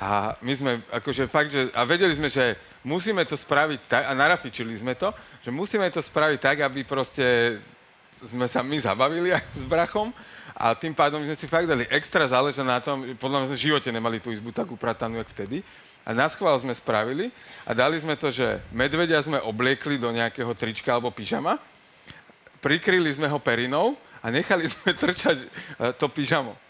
A 0.00 0.36
my 0.40 0.52
sme, 0.56 0.72
akože 0.88 1.28
fakt, 1.28 1.52
že, 1.52 1.68
a 1.76 1.84
vedeli 1.84 2.16
sme, 2.16 2.32
že 2.32 2.56
musíme 2.84 3.24
to 3.28 3.36
spraviť 3.36 3.80
tak, 3.88 4.02
a 4.08 4.12
narafičili 4.16 4.72
sme 4.76 4.96
to, 4.96 5.12
že 5.44 5.50
musíme 5.52 5.86
to 5.92 6.00
spraviť 6.00 6.38
tak, 6.40 6.56
aby 6.64 6.84
proste 6.84 7.58
sme 8.24 8.48
sa 8.48 8.64
my 8.64 8.76
zabavili 8.80 9.34
aj 9.34 9.44
s 9.52 9.64
brachom 9.66 10.08
a 10.54 10.72
tým 10.72 10.94
pádom 10.94 11.20
sme 11.20 11.36
si 11.36 11.50
fakt 11.50 11.66
dali 11.66 11.84
extra 11.90 12.24
záležať 12.24 12.64
na 12.64 12.78
tom, 12.78 13.02
podľa 13.18 13.44
mňa 13.44 13.48
sme 13.50 13.58
v 13.58 13.66
živote 13.68 13.88
nemali 13.90 14.18
tú 14.22 14.30
izbu 14.30 14.54
tak 14.54 14.70
upratanú, 14.70 15.18
jak 15.18 15.30
vtedy. 15.34 15.66
A 16.04 16.12
na 16.12 16.28
schvál 16.28 16.54
sme 16.60 16.76
spravili 16.76 17.32
a 17.64 17.72
dali 17.72 17.96
sme 17.96 18.14
to, 18.14 18.28
že 18.28 18.60
medvedia 18.70 19.18
sme 19.24 19.40
obliekli 19.40 19.96
do 19.96 20.12
nejakého 20.12 20.52
trička 20.52 20.92
alebo 20.92 21.08
pyžama, 21.08 21.56
prikryli 22.60 23.08
sme 23.12 23.28
ho 23.28 23.40
perinou 23.40 23.96
a 24.20 24.30
nechali 24.30 24.68
sme 24.72 24.92
trčať 24.96 25.44
e, 25.44 25.46
to 25.96 26.08
pyžamo. 26.08 26.63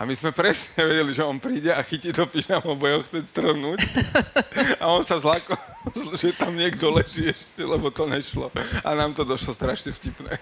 A 0.00 0.08
my 0.08 0.16
sme 0.16 0.32
presne 0.32 0.80
vedeli, 0.80 1.12
že 1.12 1.20
on 1.20 1.36
príde 1.36 1.68
a 1.68 1.84
chytí 1.84 2.08
to 2.08 2.24
pyžamo, 2.24 2.72
bo 2.72 2.88
ho 2.88 3.04
chce 3.04 3.20
strhnúť. 3.20 3.84
A 4.80 4.88
on 4.96 5.04
sa 5.04 5.20
zlako, 5.20 5.52
že 6.20 6.36
tam 6.36 6.52
niekto 6.52 6.92
leží 6.92 7.32
ešte, 7.32 7.64
lebo 7.64 7.88
to 7.88 8.04
nešlo. 8.04 8.52
A 8.84 8.92
nám 8.92 9.16
to 9.16 9.24
došlo 9.24 9.56
strašne 9.56 9.96
vtipné. 9.96 10.36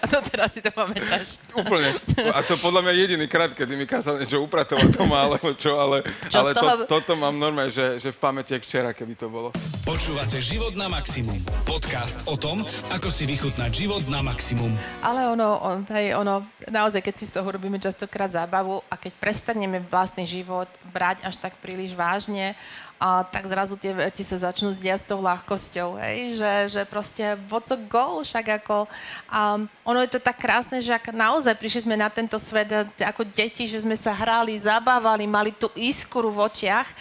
A 0.00 0.04
to 0.08 0.20
teraz 0.24 0.56
si 0.56 0.64
to 0.64 0.72
pamätáš. 0.72 1.40
Úplne. 1.52 1.96
A 2.32 2.40
to 2.40 2.56
podľa 2.56 2.88
mňa 2.88 2.92
jediný 2.96 3.26
krát, 3.28 3.52
kedy 3.52 3.76
mi 3.76 3.84
kázal 3.84 4.16
niečo 4.20 4.40
upratovať 4.40 4.96
doma, 4.96 5.28
alebo 5.28 5.52
čo, 5.52 5.76
ale, 5.76 6.00
Čo 6.32 6.40
ale 6.40 6.50
toho- 6.56 6.84
to, 6.88 7.00
toto 7.00 7.12
mám 7.16 7.36
normálne, 7.36 7.72
že, 7.72 8.00
že 8.00 8.08
v 8.12 8.18
pamäti 8.18 8.56
jak 8.56 8.64
včera, 8.64 8.90
keby 8.96 9.14
to 9.16 9.28
bolo. 9.28 9.52
Počúvate 9.84 10.40
Život 10.40 10.74
na 10.76 10.88
maximum. 10.88 11.36
Podcast 11.68 12.24
o 12.24 12.36
tom, 12.40 12.64
ako 12.88 13.12
si 13.12 13.28
vychutnať 13.28 13.70
život 13.72 14.04
na 14.08 14.24
maximum. 14.24 14.72
Ale 15.04 15.28
ono, 15.28 15.60
on, 15.60 15.84
hej, 15.92 16.16
ono, 16.16 16.44
naozaj, 16.68 17.04
keď 17.04 17.14
si 17.16 17.28
z 17.28 17.36
toho 17.36 17.48
robíme 17.48 17.76
častokrát 17.76 18.32
zábavu 18.32 18.80
a 18.88 18.94
keď 18.96 19.12
prestaneme 19.20 19.84
vlastný 19.84 20.24
život 20.24 20.68
brať 20.90 21.24
až 21.28 21.36
tak 21.36 21.56
príliš 21.60 21.92
vážne, 21.92 22.56
a 23.00 23.24
tak 23.24 23.48
zrazu 23.48 23.80
tie 23.80 23.96
veci 23.96 24.20
sa 24.20 24.36
začnú 24.36 24.76
zdiať 24.76 25.00
s 25.00 25.08
tou 25.08 25.24
ľahkosťou, 25.24 25.96
hej, 26.04 26.36
že, 26.36 26.52
že 26.68 26.82
proste 26.84 27.24
what's 27.48 27.72
a 27.72 27.80
go, 27.80 28.20
však 28.20 28.60
ako, 28.60 28.84
um, 29.32 29.64
ono 29.88 30.04
je 30.04 30.12
to 30.12 30.20
tak 30.20 30.36
krásne, 30.36 30.84
že 30.84 30.92
ak 30.92 31.08
naozaj 31.08 31.56
prišli 31.56 31.88
sme 31.88 31.96
na 31.96 32.12
tento 32.12 32.36
svet 32.36 32.68
t- 32.68 33.08
ako 33.08 33.24
deti, 33.24 33.64
že 33.64 33.80
sme 33.80 33.96
sa 33.96 34.12
hrali, 34.12 34.52
zabávali, 34.52 35.24
mali 35.24 35.48
tú 35.56 35.72
iskru 35.72 36.28
v 36.28 36.44
očiach 36.44 36.92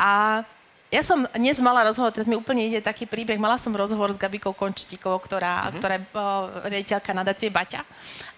a 0.00 0.42
ja 0.88 1.02
som 1.02 1.26
dnes 1.36 1.58
mala 1.58 1.84
rozhovor, 1.84 2.14
teraz 2.14 2.30
mi 2.30 2.38
úplne 2.38 2.70
ide 2.70 2.80
taký 2.80 3.04
príbeh, 3.04 3.36
mala 3.36 3.58
som 3.58 3.74
rozhovor 3.74 4.14
s 4.14 4.20
Gabikou 4.20 4.54
Končtíkovou, 4.54 5.18
ktorá, 5.18 5.68
mm-hmm. 5.68 5.74
ktorá 5.76 5.92
je 5.98 6.02
o, 6.06 6.24
riaditeľka 6.70 7.10
nadácie 7.10 7.50
Baťa. 7.50 7.82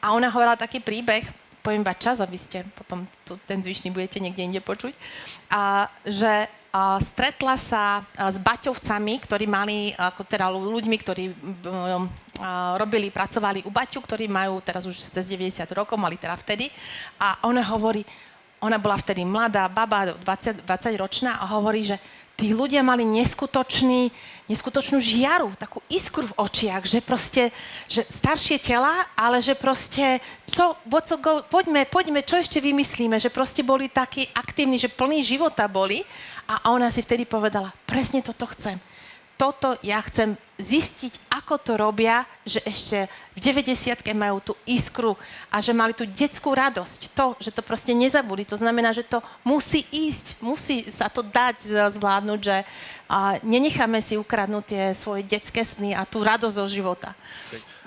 A 0.01 0.17
ona 0.17 0.33
hovorila 0.33 0.57
taký 0.57 0.81
príbeh, 0.81 1.29
poviem 1.61 1.85
iba 1.85 1.93
čas, 1.93 2.17
aby 2.25 2.41
ste 2.41 2.65
potom 2.73 3.05
tu, 3.29 3.37
ten 3.45 3.61
zvyšný 3.61 3.93
budete 3.93 4.25
niekde 4.25 4.43
inde 4.43 4.61
počuť, 4.65 4.97
a, 5.53 5.93
že 6.09 6.49
stretla 7.01 7.55
sa 7.57 8.01
a, 8.03 8.31
s 8.31 8.37
Baťovcami, 8.41 9.15
ktorí 9.23 9.45
mali, 9.49 9.93
ako 9.95 10.23
teda 10.25 10.51
ľu- 10.51 10.73
ľuďmi, 10.77 10.97
ktorí 11.01 11.25
robili, 12.77 13.09
pracovali 13.09 13.65
u 13.65 13.71
Baťu, 13.73 14.01
ktorí 14.05 14.29
majú 14.29 14.61
teraz 14.61 14.85
už 14.85 14.97
cez 14.97 15.25
90 15.25 15.65
rokov, 15.73 15.97
mali 15.97 16.21
teda 16.21 16.37
vtedy. 16.37 16.69
A 17.17 17.41
ona 17.49 17.65
hovorí, 17.65 18.05
ona 18.61 18.77
bola 18.77 18.97
vtedy 19.01 19.25
mladá 19.25 19.69
baba, 19.69 20.13
20, 20.13 20.65
20 20.65 21.03
ročná 21.03 21.41
a 21.41 21.49
hovorí, 21.57 21.85
že 21.85 21.97
tí 22.37 22.53
ľudia 22.53 22.85
mali 22.85 23.09
neskutočný, 23.09 24.13
neskutočnú 24.47 25.03
žiaru, 25.03 25.51
takú 25.59 25.83
iskru 25.91 26.31
v 26.31 26.39
očiach, 26.39 26.87
že 26.87 27.03
proste, 27.03 27.51
že 27.91 28.07
staršie 28.07 28.63
tela, 28.63 29.07
ale 29.19 29.43
že 29.43 29.59
proste, 29.59 30.23
co, 30.47 30.79
what's 30.87 31.11
a 31.11 31.19
go, 31.19 31.43
poďme, 31.51 31.87
poďme, 31.91 32.23
čo 32.23 32.39
ešte 32.39 32.63
vymyslíme, 32.63 33.19
že 33.19 33.31
proste 33.31 33.67
boli 33.67 33.91
takí 33.91 34.31
aktívni, 34.31 34.79
že 34.79 34.93
plní 34.93 35.27
života 35.27 35.67
boli. 35.67 36.07
A 36.47 36.71
ona 36.71 36.95
si 36.95 37.03
vtedy 37.03 37.27
povedala, 37.27 37.75
presne 37.91 38.23
toto 38.23 38.47
chcem 38.47 38.79
toto 39.37 39.77
ja 39.85 40.01
chcem 40.01 40.35
zistiť, 40.57 41.29
ako 41.29 41.55
to 41.61 41.73
robia, 41.77 42.25
že 42.49 42.65
ešte 42.65 43.13
v 43.37 43.39
90 43.45 44.01
majú 44.17 44.41
tú 44.41 44.53
iskru 44.65 45.13
a 45.53 45.61
že 45.61 45.77
mali 45.77 45.93
tú 45.93 46.09
detskú 46.09 46.57
radosť. 46.57 47.13
To, 47.13 47.37
že 47.37 47.53
to 47.53 47.61
proste 47.61 47.93
nezabudli. 47.93 48.49
To 48.49 48.57
znamená, 48.57 48.97
že 48.97 49.05
to 49.05 49.21
musí 49.45 49.85
ísť, 49.93 50.41
musí 50.41 50.89
sa 50.89 51.13
to 51.13 51.21
dať 51.21 51.69
zvládnuť, 51.93 52.41
že 52.41 52.57
a, 53.05 53.37
nenecháme 53.45 54.01
si 54.01 54.17
ukradnúť 54.17 54.65
tie 54.65 54.85
svoje 54.97 55.29
detské 55.29 55.61
sny 55.61 55.93
a 55.93 56.09
tú 56.09 56.25
radosť 56.25 56.57
zo 56.57 56.67
života. 56.73 57.13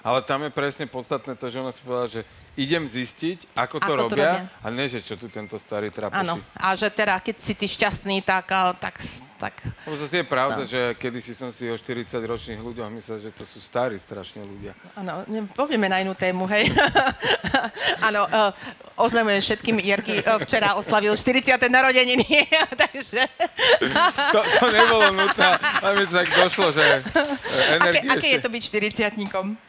Ale 0.05 0.21
tam 0.23 0.45
je 0.45 0.53
presne 0.53 0.85
podstatné 0.85 1.35
to, 1.35 1.49
že 1.49 1.59
ona 1.59 1.73
si 1.73 1.81
povedala, 1.81 2.07
že 2.07 2.21
idem 2.55 2.83
zistiť, 2.83 3.53
ako 3.53 3.77
to, 3.77 3.85
Ako 3.85 3.85
to 3.85 3.93
robia, 4.07 4.31
robia. 4.45 4.59
a 4.59 4.67
nie, 4.69 4.85
že 4.85 4.99
čo 4.99 5.13
tu 5.13 5.25
tento 5.25 5.55
starý 5.55 5.89
trapoši. 5.89 6.21
Áno. 6.21 6.41
A 6.53 6.73
že 6.73 6.87
teda, 6.87 7.17
keď 7.17 7.35
si 7.35 7.53
ty 7.53 7.65
šťastný, 7.65 8.19
tak, 8.19 8.49
tak, 8.75 8.95
tak 9.35 9.53
Lebo 9.83 9.95
zase 9.95 10.17
je 10.17 10.25
pravda, 10.25 10.61
No. 10.61 10.67
že 10.67 10.93
kedysi 10.93 11.31
som 11.31 11.49
si 11.49 11.65
o 11.65 11.73
40-ročných 11.73 12.57
ľuďoch 12.57 12.89
myslel, 12.91 13.17
že 13.21 13.31
to 13.31 13.43
sú 13.43 13.57
starí 13.57 13.95
strašne 13.95 14.41
ľudia. 14.41 14.73
Áno, 14.93 15.23
ne- 15.25 15.47
povieme 15.47 15.85
na 15.85 15.99
inú 15.99 16.11
tému, 16.11 16.43
hej. 16.47 16.67
Áno, 18.01 18.25
uh, 18.25 18.51
oznamujem 18.95 19.39
všetkým, 19.39 19.79
Jerky 19.79 20.19
uh, 20.19 20.37
včera 20.37 20.73
oslavil 20.73 21.11
40. 21.11 21.45
narodeniny, 21.61 22.27
takže... 22.83 23.23
To, 24.31 24.39
to 24.41 24.65
nebolo 24.67 25.11
nutné, 25.13 25.49
ale 25.79 25.93
mi 25.95 26.05
to 26.05 26.13
tak 26.13 26.29
došlo, 26.29 26.71
že 26.71 26.83
e, 26.83 26.99
Aké, 26.99 27.75
energie 27.75 28.09
aké 28.09 28.27
je 28.27 28.35
ešte... 28.35 28.43
to 28.43 28.49
byť 28.49 28.61
40 29.15 29.15
V- 29.15 29.68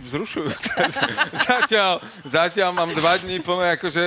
Vzrušujúce. 0.00 0.70
zatiaľ, 1.48 2.02
zatiaľ 2.24 2.70
mám 2.72 2.90
dva 2.90 3.14
dní 3.16 3.38
plné 3.38 3.76
akože 3.76 4.02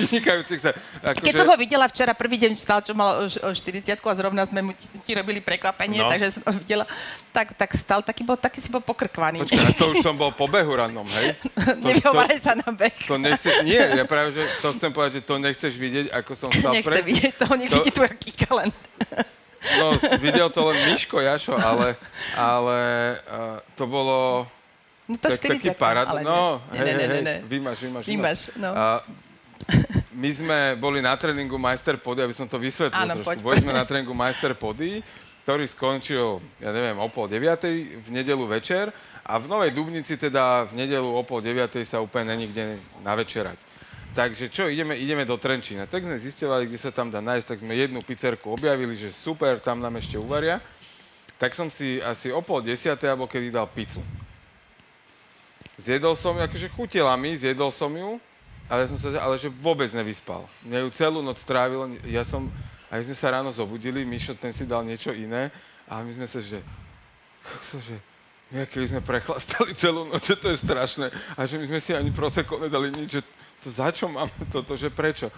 vynikajúcich 0.00 0.58
sa... 0.58 0.70
Akože, 1.02 1.22
Keď 1.22 1.34
som 1.34 1.48
ho 1.48 1.56
videla 1.56 1.84
včera, 1.84 2.12
prvý 2.12 2.36
deň 2.38 2.52
stal, 2.54 2.80
čo 2.80 2.92
mal 2.92 3.20
o 3.20 3.26
š- 3.26 3.36
o 3.38 3.50
40 3.50 3.84
a 3.92 4.12
zrovna 4.14 4.42
sme 4.42 4.60
mu 4.62 4.72
ti, 4.72 5.12
robili 5.12 5.38
prekvapenie, 5.38 6.00
No. 6.00 6.08
takže 6.08 6.32
som 6.32 6.42
ho 6.42 6.52
videla, 6.54 6.88
tak, 7.30 7.52
tak 7.52 7.70
stal, 7.74 8.00
taký, 8.00 8.22
bol, 8.22 8.34
taký 8.34 8.58
si 8.58 8.68
bol 8.68 8.80
pokrkvaný. 8.80 9.44
Počkaj, 9.44 9.76
to 9.76 9.92
už 9.92 10.00
som 10.00 10.14
bol 10.14 10.30
po 10.30 10.46
behu 10.46 10.72
rannom, 10.72 11.04
hej? 11.14 11.36
To, 11.60 11.76
Nevyhováraj 11.82 12.40
sa 12.40 12.52
na 12.54 12.68
beh. 12.68 12.96
to 13.04 13.16
nechce, 13.16 13.50
nie, 13.62 13.76
ja 13.76 14.04
práve, 14.04 14.32
že 14.32 14.42
to 14.60 14.72
chcem 14.72 14.90
povedať, 14.90 15.12
že 15.14 15.22
to 15.22 15.34
nechceš 15.36 15.72
vidieť, 15.74 16.06
ako 16.10 16.32
som 16.32 16.48
stal 16.54 16.72
Nechce 16.72 16.88
pre... 16.88 17.02
vidieť 17.02 17.32
to, 17.36 17.46
nech 17.54 17.68
to- 17.68 17.76
vidí 17.76 17.90
tvoja 17.90 18.12
kýka 18.12 18.48
len. 18.54 18.68
No, 19.60 19.92
videl 20.18 20.48
to 20.48 20.72
len 20.72 20.76
Miško 20.88 21.20
Jašo, 21.20 21.52
ale, 21.54 21.96
ale 22.32 22.78
uh, 23.28 23.60
to 23.76 23.84
bolo... 23.84 24.48
No 25.04 25.18
to 25.18 25.28
tak, 25.28 25.36
40 25.36 25.58
taký 25.58 25.68
parad... 25.76 26.06
ale 26.08 26.24
No, 26.24 26.64
hej, 26.72 26.80
Ne, 26.80 26.84
ne, 26.84 26.92
hej, 26.92 26.96
ne, 26.96 27.06
hej, 27.12 27.22
ne. 27.22 27.36
vymaš, 27.44 27.78
vymaš, 27.82 28.04
Vymaš, 28.06 28.40
no. 28.56 28.70
A 28.72 28.84
my 30.16 30.30
sme 30.32 30.58
boli 30.80 31.04
na 31.04 31.12
tréningu 31.18 31.60
Majster 31.60 32.00
Pody, 32.00 32.24
aby 32.24 32.32
som 32.32 32.48
to 32.48 32.56
vysvetlil 32.56 32.96
Áno, 32.96 33.14
trošku. 33.20 33.28
poď, 33.28 33.36
Boli 33.44 33.56
sme 33.60 33.72
na 33.76 33.84
tréningu 33.84 34.16
Majster 34.16 34.56
Pody, 34.56 35.04
ktorý 35.44 35.64
skončil, 35.66 36.40
ja 36.62 36.70
neviem, 36.70 36.96
o 36.96 37.08
pol 37.12 37.26
deviatej 37.28 38.00
v 38.00 38.08
nedelu 38.12 38.44
večer 38.46 38.92
a 39.24 39.36
v 39.40 39.46
Novej 39.50 39.70
Dubnici 39.74 40.14
teda 40.16 40.68
v 40.68 40.84
nedelu 40.84 41.06
o 41.06 41.22
pol 41.26 41.42
deviatej 41.42 41.84
sa 41.84 41.98
úplne 42.00 42.32
není 42.36 42.48
kde 42.48 42.78
navečerať. 43.02 43.56
Takže 44.10 44.50
čo, 44.50 44.66
ideme, 44.66 44.98
ideme 44.98 45.22
do 45.22 45.38
Trenčína. 45.38 45.86
Tak 45.86 46.02
sme 46.02 46.18
zistovali, 46.18 46.66
kde 46.66 46.78
sa 46.82 46.90
tam 46.90 47.14
dá 47.14 47.22
nájsť, 47.22 47.46
tak 47.46 47.62
sme 47.62 47.78
jednu 47.78 48.02
pizzerku 48.02 48.50
objavili, 48.50 48.98
že 48.98 49.14
super, 49.14 49.62
tam 49.62 49.78
nám 49.78 50.02
ešte 50.02 50.18
uvaria. 50.18 50.58
Tak 51.38 51.54
som 51.54 51.70
si 51.70 52.02
asi 52.02 52.34
o 52.34 52.42
pol 52.42 52.58
desiatej, 52.60 53.14
alebo 53.14 53.30
kedy 53.30 53.54
dal 53.54 53.70
pizzu. 53.70 54.02
Zjedol 55.80 56.18
som 56.18 56.36
ju, 56.36 56.42
akože 56.44 56.68
chutila 56.74 57.14
mi, 57.16 57.32
zjedol 57.38 57.72
som 57.72 57.88
ju, 57.88 58.20
ale 58.68 58.90
som 58.90 58.98
sa, 59.00 59.14
ale 59.16 59.40
že 59.40 59.48
vôbec 59.48 59.88
nevyspal. 59.94 60.44
Mňa 60.66 60.78
ju 60.84 60.88
celú 60.92 61.18
noc 61.24 61.40
strávil, 61.40 61.96
ja 62.04 62.26
som, 62.26 62.50
aj 62.92 63.06
sme 63.08 63.16
sa 63.16 63.32
ráno 63.32 63.48
zobudili, 63.54 64.04
Mišo 64.04 64.36
ten 64.36 64.52
si 64.52 64.68
dal 64.68 64.84
niečo 64.84 65.14
iné 65.14 65.48
a 65.88 66.04
my 66.04 66.12
sme 66.12 66.26
sa, 66.28 66.38
že, 66.42 66.60
kokso, 67.46 67.80
že 67.80 67.96
my 68.50 68.66
keby 68.66 68.86
sme 68.90 69.00
prechlastali 69.00 69.72
celú 69.72 70.04
noc, 70.04 70.20
že 70.26 70.36
to 70.36 70.52
je 70.52 70.58
strašné 70.60 71.08
a 71.38 71.40
že 71.46 71.56
my 71.56 71.66
sme 71.70 71.80
si 71.80 71.94
ani 71.94 72.10
proseko 72.12 72.60
nedali 72.60 72.92
nič, 72.92 73.08
že 73.16 73.22
to 73.60 73.68
za 73.70 73.92
čo 73.92 74.08
máme 74.08 74.44
toto, 74.48 74.74
že 74.74 74.88
prečo. 74.88 75.28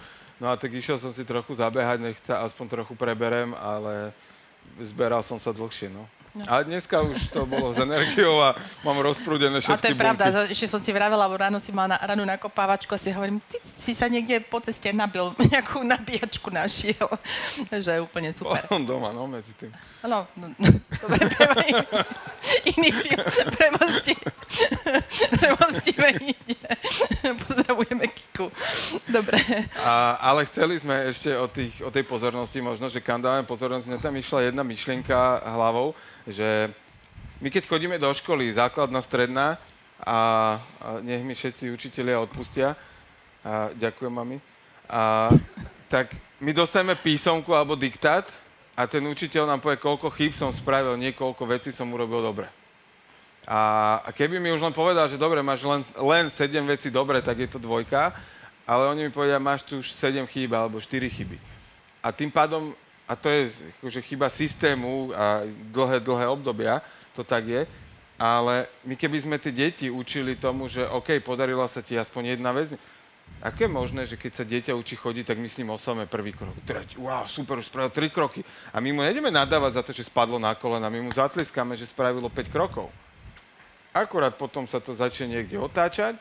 No 0.41 0.49
a 0.49 0.57
tak 0.57 0.73
išiel 0.73 0.97
som 0.97 1.13
si 1.13 1.23
trochu 1.23 1.53
zabehať, 1.53 1.97
nech 2.01 2.17
sa 2.23 2.43
aspoň 2.43 2.81
trochu 2.81 2.93
preberem, 2.97 3.53
ale 3.53 4.11
zberal 4.81 5.21
som 5.21 5.37
sa 5.37 5.53
dlhšie, 5.53 5.91
no. 5.93 6.03
A 6.49 6.65
dneska 6.65 6.97
už 6.97 7.29
to 7.29 7.45
bolo 7.45 7.69
s 7.69 7.77
energiou 7.77 8.41
a 8.41 8.57
mám 8.81 8.97
rozprúdené 8.97 9.61
A 9.61 9.61
všetky 9.61 9.81
to 9.81 9.89
je 9.93 9.95
pravda, 9.95 10.23
bunky. 10.25 10.33
že- 10.33 10.49
ešte 10.57 10.67
som 10.67 10.81
si 10.81 10.89
vravela, 10.89 11.29
lebo 11.29 11.37
ráno 11.37 11.61
si 11.61 11.69
mal 11.69 11.85
na, 11.85 12.01
ráno 12.01 12.25
nakopávačku 12.25 12.89
a 12.89 12.97
si 12.97 13.13
hovorím, 13.13 13.37
ty 13.45 13.61
si 13.61 13.93
sa 13.93 14.09
niekde 14.09 14.41
po 14.41 14.57
ceste 14.57 14.89
nabil, 14.89 15.29
nejakú 15.53 15.85
nabíjačku 15.85 16.49
našiel. 16.49 17.05
že 17.69 17.91
je 17.93 18.01
úplne 18.01 18.33
super. 18.33 18.57
Som 18.65 18.81
doma, 18.81 19.13
no, 19.13 19.29
medzi 19.29 19.53
tým. 19.53 19.69
No, 20.01 20.25
no, 20.33 20.49
dobre, 20.89 21.21
prema, 21.29 21.53
iný 22.65 22.89
film, 22.89 23.21
premosti, 23.53 24.13
premostíme 25.31 26.09
ide. 26.17 26.69
Pozdravujeme 27.45 28.09
Kiku. 28.09 28.49
Dobre. 29.05 29.37
A, 29.85 30.17
ale 30.19 30.45
chceli 30.49 30.81
sme 30.81 31.09
ešte 31.09 31.29
o, 31.37 31.45
tých, 31.45 31.77
o 31.81 31.93
tej 31.93 32.03
pozornosti 32.03 32.57
možno, 32.57 32.89
že 32.89 32.99
kam 32.99 33.21
dáme 33.21 33.45
pozornosť. 33.45 33.85
Mne 33.85 33.99
tam 33.99 34.13
išla 34.15 34.49
jedna 34.49 34.63
myšlienka 34.63 35.15
hlavou, 35.45 35.93
že 36.27 36.71
my 37.43 37.51
keď 37.51 37.67
chodíme 37.67 37.99
do 37.99 38.07
školy, 38.13 38.47
základná, 38.53 39.03
stredná, 39.03 39.59
a, 39.99 40.09
a 40.09 40.19
nech 41.03 41.23
mi 41.23 41.35
všetci 41.35 41.71
učitelia 41.71 42.19
odpustia, 42.19 42.75
a 43.43 43.71
ďakujem 43.75 44.13
mami, 44.13 44.37
a, 44.87 45.31
tak 45.91 46.15
my 46.39 46.51
dostaneme 46.55 46.95
písomku 46.95 47.51
alebo 47.55 47.75
diktát 47.75 48.27
a 48.75 48.87
ten 48.87 49.03
učiteľ 49.05 49.47
nám 49.47 49.59
povie, 49.59 49.77
koľko 49.77 50.09
chýb 50.11 50.33
som 50.33 50.49
spravil, 50.49 50.97
niekoľko 50.97 51.43
vecí 51.45 51.69
som 51.69 51.91
urobil 51.91 52.23
dobre. 52.23 52.47
A, 53.43 53.99
a 54.07 54.09
keby 54.15 54.39
mi 54.39 54.55
už 54.55 54.63
len 54.63 54.71
povedal, 54.71 55.07
že 55.11 55.19
dobre, 55.19 55.43
máš 55.43 55.67
len, 55.67 55.83
len 55.99 56.31
7 56.31 56.63
vecí 56.63 56.87
dobre, 56.87 57.19
tak 57.19 57.43
je 57.43 57.49
to 57.51 57.59
dvojka, 57.59 58.15
ale 58.63 58.87
oni 58.87 59.07
mi 59.07 59.11
povedia, 59.11 59.35
máš 59.39 59.67
tu 59.67 59.83
už 59.83 59.91
7 59.91 60.23
chýb 60.31 60.55
alebo 60.55 60.79
4 60.79 61.11
chyby. 61.11 61.37
A 61.99 62.11
tým 62.15 62.31
pádom, 62.31 62.71
a 63.07 63.13
to 63.15 63.27
je 63.27 63.51
akože 63.79 63.99
chyba 64.03 64.31
systému 64.31 65.11
a 65.11 65.43
dlhé, 65.71 65.99
dlhé 65.99 66.25
obdobia, 66.31 66.79
to 67.11 67.21
tak 67.21 67.45
je, 67.45 67.61
ale 68.15 68.69
my 68.87 68.95
keby 68.95 69.17
sme 69.19 69.35
tie 69.41 69.51
deti 69.51 69.91
učili 69.91 70.39
tomu, 70.39 70.71
že 70.71 70.87
OK, 70.87 71.19
podarila 71.19 71.67
sa 71.67 71.83
ti 71.83 71.99
aspoň 71.99 72.39
jedna 72.39 72.55
vec, 72.55 72.71
Ako 73.43 73.67
je 73.67 73.71
možné, 73.71 74.01
že 74.07 74.15
keď 74.15 74.31
sa 74.31 74.45
dieťa 74.47 74.71
učí 74.71 74.95
chodiť, 74.95 75.27
tak 75.27 75.37
myslím 75.39 75.75
o 75.75 75.79
samé 75.79 76.07
prvý 76.07 76.31
krok. 76.31 76.55
Treť, 76.63 76.95
wow, 76.95 77.27
super, 77.27 77.59
už 77.59 77.67
spravil 77.67 77.91
tri 77.91 78.07
kroky. 78.07 78.39
A 78.71 78.79
my 78.79 78.95
mu 78.95 79.03
nejdeme 79.03 79.27
nadávať 79.27 79.71
za 79.79 79.83
to, 79.83 79.91
že 79.91 80.07
spadlo 80.07 80.39
na 80.39 80.55
kolena, 80.55 80.87
my 80.87 81.03
mu 81.03 81.11
zatliskáme, 81.11 81.75
že 81.75 81.89
spravilo 81.89 82.31
5 82.31 82.47
krokov. 82.47 82.87
Akurát 83.91 84.31
potom 84.39 84.63
sa 84.63 84.79
to 84.79 84.95
začne 84.95 85.35
niekde 85.37 85.59
otáčať 85.59 86.15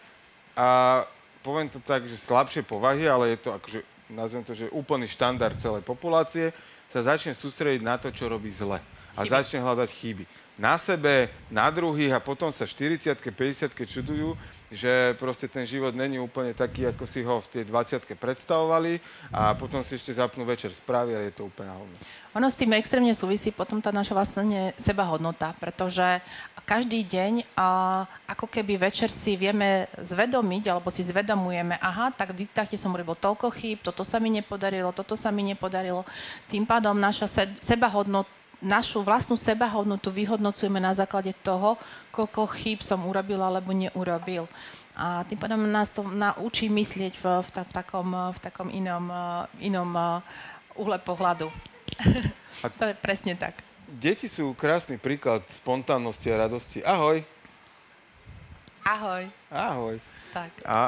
a 0.59 1.03
poviem 1.47 1.71
to 1.71 1.79
tak, 1.79 2.11
že 2.11 2.19
slabšie 2.19 2.67
povahy, 2.67 3.07
ale 3.07 3.39
je 3.39 3.39
to 3.39 3.51
akože, 3.55 3.81
nazvem 4.11 4.43
to, 4.43 4.53
že 4.53 4.75
úplný 4.75 5.07
štandard 5.07 5.57
celej 5.63 5.87
populácie, 5.87 6.51
sa 6.93 7.01
začne 7.01 7.33
sústrediť 7.33 7.81
na 7.81 7.97
to, 7.97 8.13
čo 8.13 8.29
robí 8.29 8.53
zle. 8.53 8.77
A 9.17 9.23
chyby. 9.23 9.33
začne 9.33 9.59
hľadať 9.61 9.91
chyby. 9.93 10.25
Na 10.61 10.77
sebe, 10.77 11.33
na 11.49 11.67
druhých 11.73 12.13
a 12.13 12.21
potom 12.21 12.53
sa 12.53 12.69
40 12.69 13.17
50 13.17 13.73
čudujú, 13.89 14.37
že 14.73 15.17
proste 15.17 15.49
ten 15.49 15.65
život 15.65 15.93
není 15.97 16.21
úplne 16.21 16.53
taký, 16.57 16.89
ako 16.89 17.05
si 17.05 17.25
ho 17.25 17.41
v 17.41 17.49
tej 17.49 17.65
20 17.69 18.05
predstavovali 18.17 19.01
a 19.33 19.57
potom 19.57 19.85
si 19.85 19.97
ešte 19.97 20.13
zapnú 20.17 20.45
večer 20.45 20.73
správy 20.73 21.17
a 21.17 21.25
je 21.25 21.33
to 21.33 21.49
úplne 21.49 21.73
hovno. 21.73 21.97
Ono 22.37 22.49
s 22.49 22.57
tým 22.57 22.73
extrémne 22.77 23.13
súvisí 23.13 23.53
potom 23.53 23.81
tá 23.81 23.93
naša 23.93 24.17
vlastne 24.17 24.73
sebahodnota, 24.81 25.53
pretože 25.61 26.21
každý 26.65 27.05
deň 27.05 27.45
a 27.53 27.69
ako 28.29 28.49
keby 28.49 28.81
večer 28.89 29.13
si 29.13 29.37
vieme 29.37 29.89
zvedomiť, 30.01 30.73
alebo 30.73 30.89
si 30.89 31.05
zvedomujeme, 31.05 31.77
aha, 31.77 32.09
tak 32.13 32.33
v 32.33 32.49
diktáte 32.49 32.81
som 32.81 32.93
urobil 32.93 33.17
toľko 33.17 33.53
chýb, 33.53 33.85
toto 33.85 34.05
sa 34.05 34.17
mi 34.17 34.33
nepodarilo, 34.33 34.95
toto 34.97 35.13
sa 35.13 35.29
mi 35.29 35.45
nepodarilo. 35.45 36.09
Tým 36.49 36.65
pádom 36.65 36.97
naša 36.97 37.27
se- 37.29 37.53
sebahodnota 37.61 38.42
našu 38.63 39.03
vlastnú 39.03 39.35
sebahodnotu 39.35 40.15
vyhodnocujeme 40.15 40.79
na 40.79 40.95
základe 40.95 41.35
toho, 41.43 41.75
koľko 42.15 42.47
chýb 42.55 42.81
som 42.81 43.03
urobil 43.05 43.43
alebo 43.43 43.75
neurobil. 43.75 44.47
A 44.95 45.27
tým 45.27 45.37
pádom 45.37 45.67
nás 45.67 45.91
to 45.91 46.07
naučí 46.07 46.71
myslieť 46.71 47.19
v, 47.19 47.25
v, 47.43 47.49
v, 47.51 47.71
takom, 47.75 48.09
v 48.31 48.39
takom 48.39 48.69
inom, 48.71 49.11
inom 49.59 50.23
uhle 50.79 50.99
pohľadu. 51.03 51.51
A 52.63 52.67
to 52.79 52.85
je 52.87 52.95
presne 52.95 53.35
tak. 53.35 53.59
Deti 53.93 54.31
sú 54.31 54.57
krásny 54.57 54.97
príklad 54.97 55.45
spontánnosti 55.51 56.31
a 56.33 56.49
radosti. 56.49 56.81
Ahoj. 56.81 57.21
Ahoj. 58.87 59.29
Ahoj. 59.53 59.97
Tak. 60.33 60.51
A, 60.65 60.65
a 60.65 60.81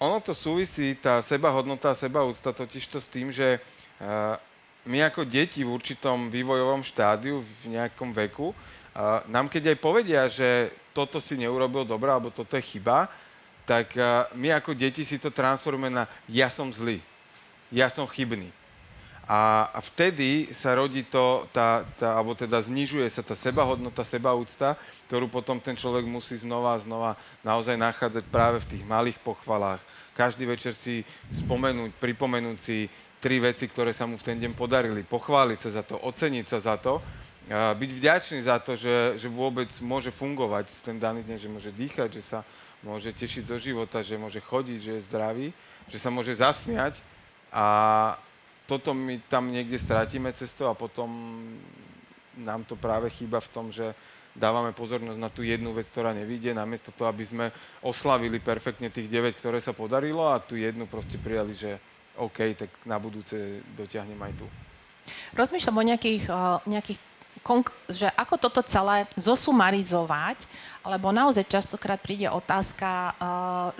ono 0.00 0.18
to 0.22 0.32
súvisí, 0.32 0.94
tá 0.96 1.20
sebahodnota 1.20 1.92
a 1.92 1.98
sebaúcta 1.98 2.54
totiž 2.54 2.88
to 2.88 2.98
s 3.02 3.08
tým, 3.10 3.28
že 3.28 3.60
a, 4.00 4.40
my 4.86 5.08
ako 5.08 5.26
deti 5.26 5.66
v 5.66 5.74
určitom 5.74 6.30
vývojovom 6.30 6.84
štádiu, 6.86 7.42
v 7.42 7.78
nejakom 7.78 8.14
veku, 8.14 8.52
uh, 8.52 9.24
nám 9.26 9.50
keď 9.50 9.74
aj 9.74 9.78
povedia, 9.82 10.22
že 10.30 10.70
toto 10.94 11.18
si 11.18 11.34
neurobil 11.38 11.82
dobre, 11.82 12.10
alebo 12.10 12.30
toto 12.30 12.54
je 12.54 12.62
chyba, 12.62 13.10
tak 13.66 13.94
uh, 13.98 14.30
my 14.38 14.54
ako 14.54 14.76
deti 14.76 15.02
si 15.02 15.18
to 15.18 15.34
transformujeme 15.34 15.92
na 15.92 16.04
ja 16.30 16.48
som 16.48 16.70
zlý, 16.70 17.02
ja 17.68 17.90
som 17.90 18.06
chybný. 18.06 18.54
A, 19.28 19.68
vtedy 19.92 20.48
sa 20.56 20.72
rodí 20.72 21.04
to, 21.04 21.44
tá, 21.52 21.84
tá, 22.00 22.16
alebo 22.16 22.32
teda 22.32 22.64
znižuje 22.64 23.04
sa 23.12 23.20
tá 23.20 23.36
sebahodnota, 23.36 24.00
sebaúcta, 24.00 24.72
ktorú 25.04 25.28
potom 25.28 25.60
ten 25.60 25.76
človek 25.76 26.08
musí 26.08 26.40
znova 26.40 26.72
a 26.72 26.80
znova 26.80 27.12
naozaj 27.44 27.76
nachádzať 27.76 28.24
práve 28.32 28.64
v 28.64 28.72
tých 28.72 28.88
malých 28.88 29.20
pochvalách. 29.20 29.84
Každý 30.16 30.48
večer 30.48 30.72
si 30.72 31.04
spomenúť, 31.28 31.92
pripomenúť 32.00 32.56
si 32.56 32.88
tri 33.18 33.42
veci, 33.42 33.66
ktoré 33.66 33.90
sa 33.90 34.06
mu 34.06 34.14
v 34.14 34.26
ten 34.26 34.38
deň 34.38 34.54
podarili. 34.54 35.02
Pochváliť 35.02 35.58
sa 35.58 35.70
za 35.80 35.82
to, 35.82 35.98
oceniť 35.98 36.46
sa 36.46 36.58
za 36.62 36.76
to, 36.78 37.02
byť 37.48 37.90
vďačný 37.96 38.44
za 38.44 38.60
to, 38.60 38.76
že, 38.76 39.16
že 39.16 39.28
vôbec 39.32 39.72
môže 39.80 40.12
fungovať 40.12 40.68
v 40.68 40.80
ten 40.84 40.96
daný 41.00 41.24
deň, 41.24 41.36
že 41.40 41.48
môže 41.48 41.70
dýchať, 41.72 42.20
že 42.20 42.22
sa 42.22 42.40
môže 42.84 43.10
tešiť 43.10 43.48
zo 43.48 43.58
života, 43.58 44.04
že 44.04 44.20
môže 44.20 44.38
chodiť, 44.38 44.78
že 44.78 44.92
je 45.00 45.06
zdravý, 45.08 45.48
že 45.88 45.98
sa 45.98 46.12
môže 46.12 46.36
zasmiať 46.36 47.00
a 47.48 47.66
toto 48.68 48.92
my 48.92 49.16
tam 49.32 49.48
niekde 49.48 49.80
strátime 49.80 50.28
cesto 50.36 50.68
a 50.68 50.76
potom 50.76 51.08
nám 52.36 52.68
to 52.68 52.76
práve 52.76 53.08
chýba 53.16 53.40
v 53.40 53.50
tom, 53.50 53.72
že 53.72 53.96
dávame 54.36 54.76
pozornosť 54.76 55.18
na 55.18 55.32
tú 55.32 55.40
jednu 55.40 55.72
vec, 55.72 55.88
ktorá 55.88 56.12
nevidie, 56.12 56.52
namiesto 56.52 56.92
toho, 56.92 57.10
aby 57.10 57.24
sme 57.24 57.46
oslavili 57.80 58.38
perfektne 58.38 58.92
tých 58.92 59.08
9, 59.10 59.34
ktoré 59.40 59.58
sa 59.58 59.72
podarilo 59.72 60.28
a 60.28 60.38
tú 60.38 60.54
jednu 60.54 60.84
proste 60.84 61.16
prijali, 61.16 61.56
že 61.56 61.80
OK, 62.18 62.58
tak 62.58 62.70
na 62.82 62.98
budúce 62.98 63.62
dotiahnem 63.78 64.18
aj 64.18 64.32
tu. 64.34 64.46
Rozmýšľam 65.38 65.78
o 65.78 65.88
nejakých, 65.94 66.24
uh, 66.28 66.60
nejakých 66.66 67.00
že 67.88 68.10
ako 68.12 68.34
toto 68.36 68.60
celé 68.66 69.08
zosumarizovať, 69.16 70.42
lebo 70.84 71.14
naozaj 71.14 71.48
častokrát 71.48 71.96
príde 71.96 72.28
otázka, 72.28 72.90
uh, 72.90 73.14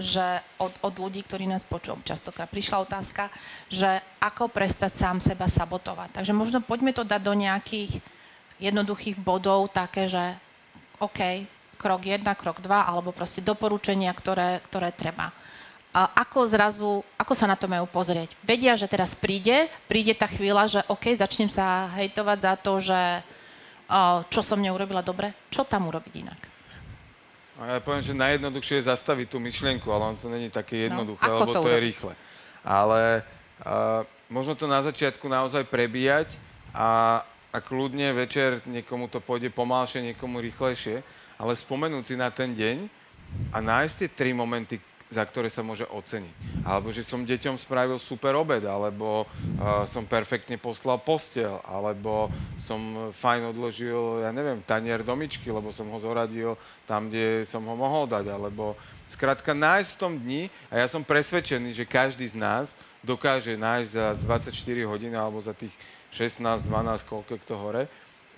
že 0.00 0.40
od, 0.56 0.72
od 0.80 0.94
ľudí, 0.96 1.20
ktorí 1.26 1.44
nás 1.44 1.66
počujú, 1.66 2.00
častokrát 2.06 2.48
prišla 2.48 2.86
otázka, 2.88 3.28
že 3.68 4.00
ako 4.22 4.48
prestať 4.48 4.96
sám 4.96 5.20
seba 5.20 5.50
sabotovať. 5.50 6.16
Takže 6.16 6.32
možno 6.32 6.64
poďme 6.64 6.96
to 6.96 7.04
dať 7.04 7.20
do 7.20 7.34
nejakých 7.36 8.00
jednoduchých 8.62 9.20
bodov, 9.20 9.68
také, 9.68 10.08
že 10.08 10.38
OK, 11.02 11.44
krok 11.76 12.02
1, 12.08 12.24
krok 12.34 12.58
2, 12.64 12.72
alebo 12.72 13.12
proste 13.12 13.44
doporučenia, 13.44 14.10
ktoré, 14.16 14.64
ktoré 14.66 14.90
treba 14.90 15.30
ako 15.92 16.46
zrazu, 16.46 16.92
ako 17.16 17.32
sa 17.34 17.48
na 17.48 17.56
to 17.56 17.66
majú 17.66 17.88
pozrieť. 17.88 18.36
Vedia, 18.44 18.76
že 18.76 18.86
teraz 18.86 19.16
príde, 19.16 19.66
príde 19.90 20.12
tá 20.14 20.28
chvíľa, 20.28 20.68
že 20.68 20.80
OK, 20.86 21.16
začnem 21.16 21.48
sa 21.48 21.90
hejtovať 21.96 22.38
za 22.38 22.54
to, 22.60 22.72
že 22.78 23.00
čo 24.28 24.40
som 24.44 24.60
neurobila 24.60 25.00
dobre, 25.00 25.32
čo 25.48 25.64
tam 25.64 25.88
urobiť 25.88 26.14
inak? 26.20 26.40
A 27.58 27.62
ja 27.74 27.80
poviem, 27.82 28.04
že 28.06 28.14
najjednoduchšie 28.14 28.78
je 28.78 28.90
zastaviť 28.92 29.26
tú 29.34 29.42
myšlienku, 29.42 29.90
ale 29.90 30.14
on 30.14 30.16
to 30.16 30.30
není 30.30 30.46
také 30.46 30.86
no, 30.86 31.02
jednoduché, 31.02 31.26
no, 31.26 31.36
lebo 31.42 31.52
to, 31.56 31.62
to 31.66 31.70
je 31.74 31.80
rýchle. 31.82 32.12
Ale 32.62 33.26
uh, 33.66 34.06
možno 34.30 34.54
to 34.54 34.70
na 34.70 34.78
začiatku 34.78 35.26
naozaj 35.26 35.66
prebíjať 35.66 36.38
a, 36.70 37.24
a 37.50 37.58
kľudne 37.58 38.14
večer 38.14 38.62
niekomu 38.62 39.10
to 39.10 39.18
pôjde 39.18 39.50
pomalšie, 39.50 40.14
niekomu 40.14 40.38
rýchlejšie, 40.38 41.02
ale 41.34 41.58
spomenúť 41.58 42.04
si 42.04 42.14
na 42.14 42.30
ten 42.30 42.54
deň 42.54 42.86
a 43.50 43.58
nájsť 43.58 43.94
tie 44.06 44.08
tri 44.14 44.30
momenty, 44.30 44.78
za 45.08 45.24
ktoré 45.24 45.48
sa 45.48 45.64
môže 45.64 45.88
oceniť. 45.88 46.64
Alebo 46.68 46.92
že 46.92 47.00
som 47.00 47.24
deťom 47.24 47.56
spravil 47.56 47.96
super 47.96 48.36
obed, 48.36 48.60
alebo 48.68 49.24
uh, 49.24 49.88
som 49.88 50.04
perfektne 50.04 50.60
poslal 50.60 51.00
postel, 51.00 51.64
alebo 51.64 52.28
som 52.60 53.10
fajn 53.16 53.56
odložil, 53.56 54.20
ja 54.20 54.30
neviem, 54.36 54.60
tanier 54.60 55.00
domičky, 55.00 55.48
lebo 55.48 55.72
som 55.72 55.88
ho 55.88 55.98
zoradil 55.98 56.60
tam, 56.84 57.08
kde 57.08 57.48
som 57.48 57.64
ho 57.64 57.72
mohol 57.72 58.04
dať, 58.04 58.28
alebo 58.28 58.76
skrátka 59.08 59.56
nájsť 59.56 59.90
v 59.96 60.00
tom 60.00 60.12
dni, 60.20 60.42
a 60.68 60.84
ja 60.84 60.86
som 60.86 61.00
presvedčený, 61.00 61.72
že 61.72 61.88
každý 61.88 62.28
z 62.28 62.36
nás 62.36 62.76
dokáže 63.00 63.56
nájsť 63.56 63.88
za 63.88 64.06
24 64.20 64.92
hodín 64.92 65.16
alebo 65.16 65.40
za 65.40 65.56
tých 65.56 65.72
16, 66.12 66.68
12, 66.68 67.08
koľko 67.08 67.40
to 67.48 67.56
hore, 67.56 67.84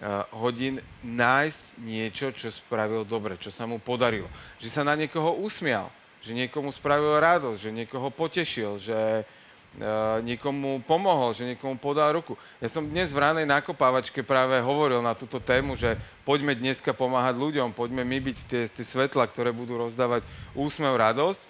Uh, 0.01 0.25
hodín 0.33 0.81
nájsť 1.05 1.77
niečo, 1.85 2.33
čo 2.33 2.49
spravil 2.49 3.05
dobre, 3.05 3.37
čo 3.37 3.53
sa 3.53 3.69
mu 3.69 3.77
podarilo. 3.77 4.33
Že 4.57 4.69
sa 4.73 4.81
na 4.81 4.97
niekoho 4.97 5.37
usmial, 5.45 5.93
že 6.21 6.37
niekomu 6.37 6.69
spravil 6.69 7.17
radosť, 7.17 7.59
že 7.59 7.71
niekoho 7.73 8.13
potešil, 8.13 8.77
že 8.77 9.25
uh, 9.25 10.21
niekomu 10.21 10.85
pomohol, 10.85 11.33
že 11.33 11.49
niekomu 11.49 11.81
podal 11.81 12.13
ruku. 12.21 12.37
Ja 12.61 12.69
som 12.69 12.85
dnes 12.85 13.09
v 13.09 13.25
ránej 13.25 13.49
nakopávačke 13.49 14.21
práve 14.21 14.61
hovoril 14.61 15.01
na 15.01 15.17
túto 15.17 15.41
tému, 15.41 15.81
že 15.81 15.97
poďme 16.29 16.53
dneska 16.53 16.93
pomáhať 16.93 17.41
ľuďom, 17.41 17.73
poďme 17.73 18.05
my 18.05 18.19
byť 18.21 18.39
tie, 18.47 18.63
tie 18.69 18.85
svetla, 18.85 19.25
ktoré 19.33 19.49
budú 19.51 19.81
rozdávať 19.81 20.25
úsmev, 20.53 20.93
radosť. 20.97 21.41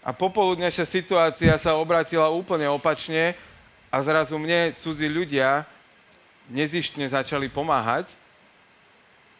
A 0.00 0.16
popoludnejšia 0.16 0.88
situácia 0.88 1.52
sa 1.60 1.76
obratila 1.76 2.32
úplne 2.32 2.64
opačne 2.72 3.36
a 3.92 4.00
zrazu 4.00 4.40
mne 4.40 4.72
cudzí 4.80 5.04
ľudia 5.12 5.68
nezištne 6.48 7.04
začali 7.04 7.52
pomáhať 7.52 8.19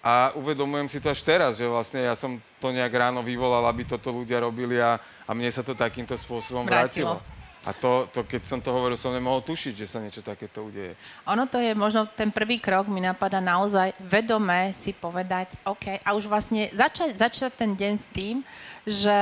a 0.00 0.32
uvedomujem 0.32 0.88
si 0.88 0.96
to 0.96 1.12
až 1.12 1.20
teraz, 1.20 1.60
že 1.60 1.68
vlastne 1.68 2.08
ja 2.08 2.16
som 2.16 2.40
to 2.56 2.72
nejak 2.72 2.88
ráno 2.88 3.20
vyvolal, 3.20 3.68
aby 3.68 3.84
toto 3.84 4.08
ľudia 4.08 4.40
robili 4.40 4.80
a, 4.80 4.96
a 5.28 5.30
mne 5.36 5.52
sa 5.52 5.60
to 5.60 5.76
takýmto 5.76 6.16
spôsobom 6.16 6.64
vrátilo. 6.64 7.20
vrátilo. 7.20 7.38
A 7.60 7.76
to, 7.76 8.08
to, 8.08 8.24
keď 8.24 8.48
som 8.48 8.56
to 8.64 8.72
hovoril, 8.72 8.96
som 8.96 9.12
nemohol 9.12 9.44
tušiť, 9.44 9.84
že 9.84 9.84
sa 9.84 10.00
niečo 10.00 10.24
takéto 10.24 10.64
udeje. 10.64 10.96
Ono 11.28 11.44
to 11.44 11.60
je 11.60 11.76
možno 11.76 12.08
ten 12.08 12.32
prvý 12.32 12.56
krok, 12.56 12.88
mi 12.88 13.04
napadá 13.04 13.36
naozaj 13.36 13.92
vedome 14.00 14.72
si 14.72 14.96
povedať, 14.96 15.60
OK, 15.68 16.00
a 16.00 16.16
už 16.16 16.24
vlastne 16.24 16.72
začať, 16.72 17.20
začať 17.20 17.52
ten 17.52 17.76
deň 17.76 17.92
s 18.00 18.06
tým, 18.16 18.40
že 18.88 19.18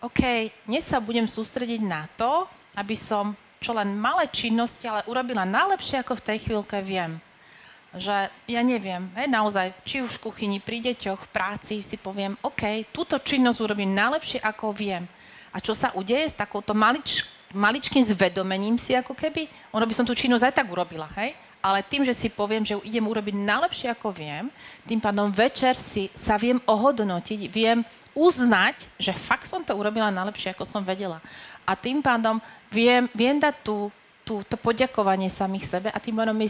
OK, 0.00 0.48
dnes 0.64 0.88
sa 0.88 0.96
budem 1.04 1.28
sústrediť 1.28 1.84
na 1.84 2.08
to, 2.16 2.48
aby 2.80 2.96
som 2.96 3.36
čo 3.60 3.76
len 3.76 3.92
malé 3.92 4.24
činnosti, 4.32 4.88
ale 4.88 5.04
urobila 5.04 5.44
najlepšie, 5.44 6.00
ako 6.00 6.16
v 6.16 6.26
tej 6.32 6.38
chvíľke 6.48 6.80
viem 6.80 7.20
že 7.98 8.30
ja 8.46 8.62
neviem, 8.62 9.10
hej, 9.18 9.26
naozaj, 9.26 9.74
či 9.82 9.98
už 9.98 10.18
v 10.18 10.30
kuchyni, 10.30 10.58
pri 10.62 10.78
deťoch, 10.78 11.26
v 11.26 11.32
práci 11.34 11.74
si 11.82 11.98
poviem, 11.98 12.38
OK, 12.46 12.86
túto 12.94 13.18
činnosť 13.18 13.58
urobím 13.66 13.90
najlepšie, 13.90 14.38
ako 14.38 14.70
viem. 14.70 15.10
A 15.50 15.58
čo 15.58 15.74
sa 15.74 15.90
udeje 15.98 16.30
s 16.30 16.38
takouto 16.38 16.70
malič, 16.70 17.26
maličkým 17.50 18.06
zvedomením 18.06 18.78
si, 18.78 18.94
ako 18.94 19.18
keby, 19.18 19.50
ono 19.74 19.82
by 19.82 19.94
som 19.94 20.06
tú 20.06 20.14
činnosť 20.14 20.46
aj 20.46 20.54
tak 20.62 20.70
urobila, 20.70 21.10
hej? 21.18 21.34
Ale 21.60 21.84
tým, 21.84 22.06
že 22.06 22.16
si 22.16 22.32
poviem, 22.32 22.64
že 22.64 22.78
idem 22.86 23.04
urobiť 23.04 23.36
najlepšie, 23.36 23.92
ako 23.92 24.14
viem, 24.14 24.48
tým 24.86 25.02
pádom 25.02 25.28
večer 25.28 25.74
si 25.74 26.08
sa 26.14 26.38
viem 26.40 26.62
ohodnotiť, 26.64 27.50
viem 27.50 27.84
uznať, 28.14 28.86
že 28.96 29.12
fakt 29.12 29.50
som 29.50 29.60
to 29.60 29.74
urobila 29.74 30.14
najlepšie, 30.14 30.54
ako 30.54 30.64
som 30.64 30.86
vedela. 30.86 31.20
A 31.66 31.76
tým 31.76 32.00
pádom 32.00 32.40
viem, 32.72 33.10
viem 33.12 33.36
dať 33.36 33.54
tú, 33.60 33.92
tú, 34.24 34.40
to 34.46 34.56
poďakovanie 34.56 35.28
samých 35.28 35.66
sebe 35.66 35.88
a 35.92 35.98
tým 35.98 36.16
pádom 36.16 36.38
mi 36.38 36.48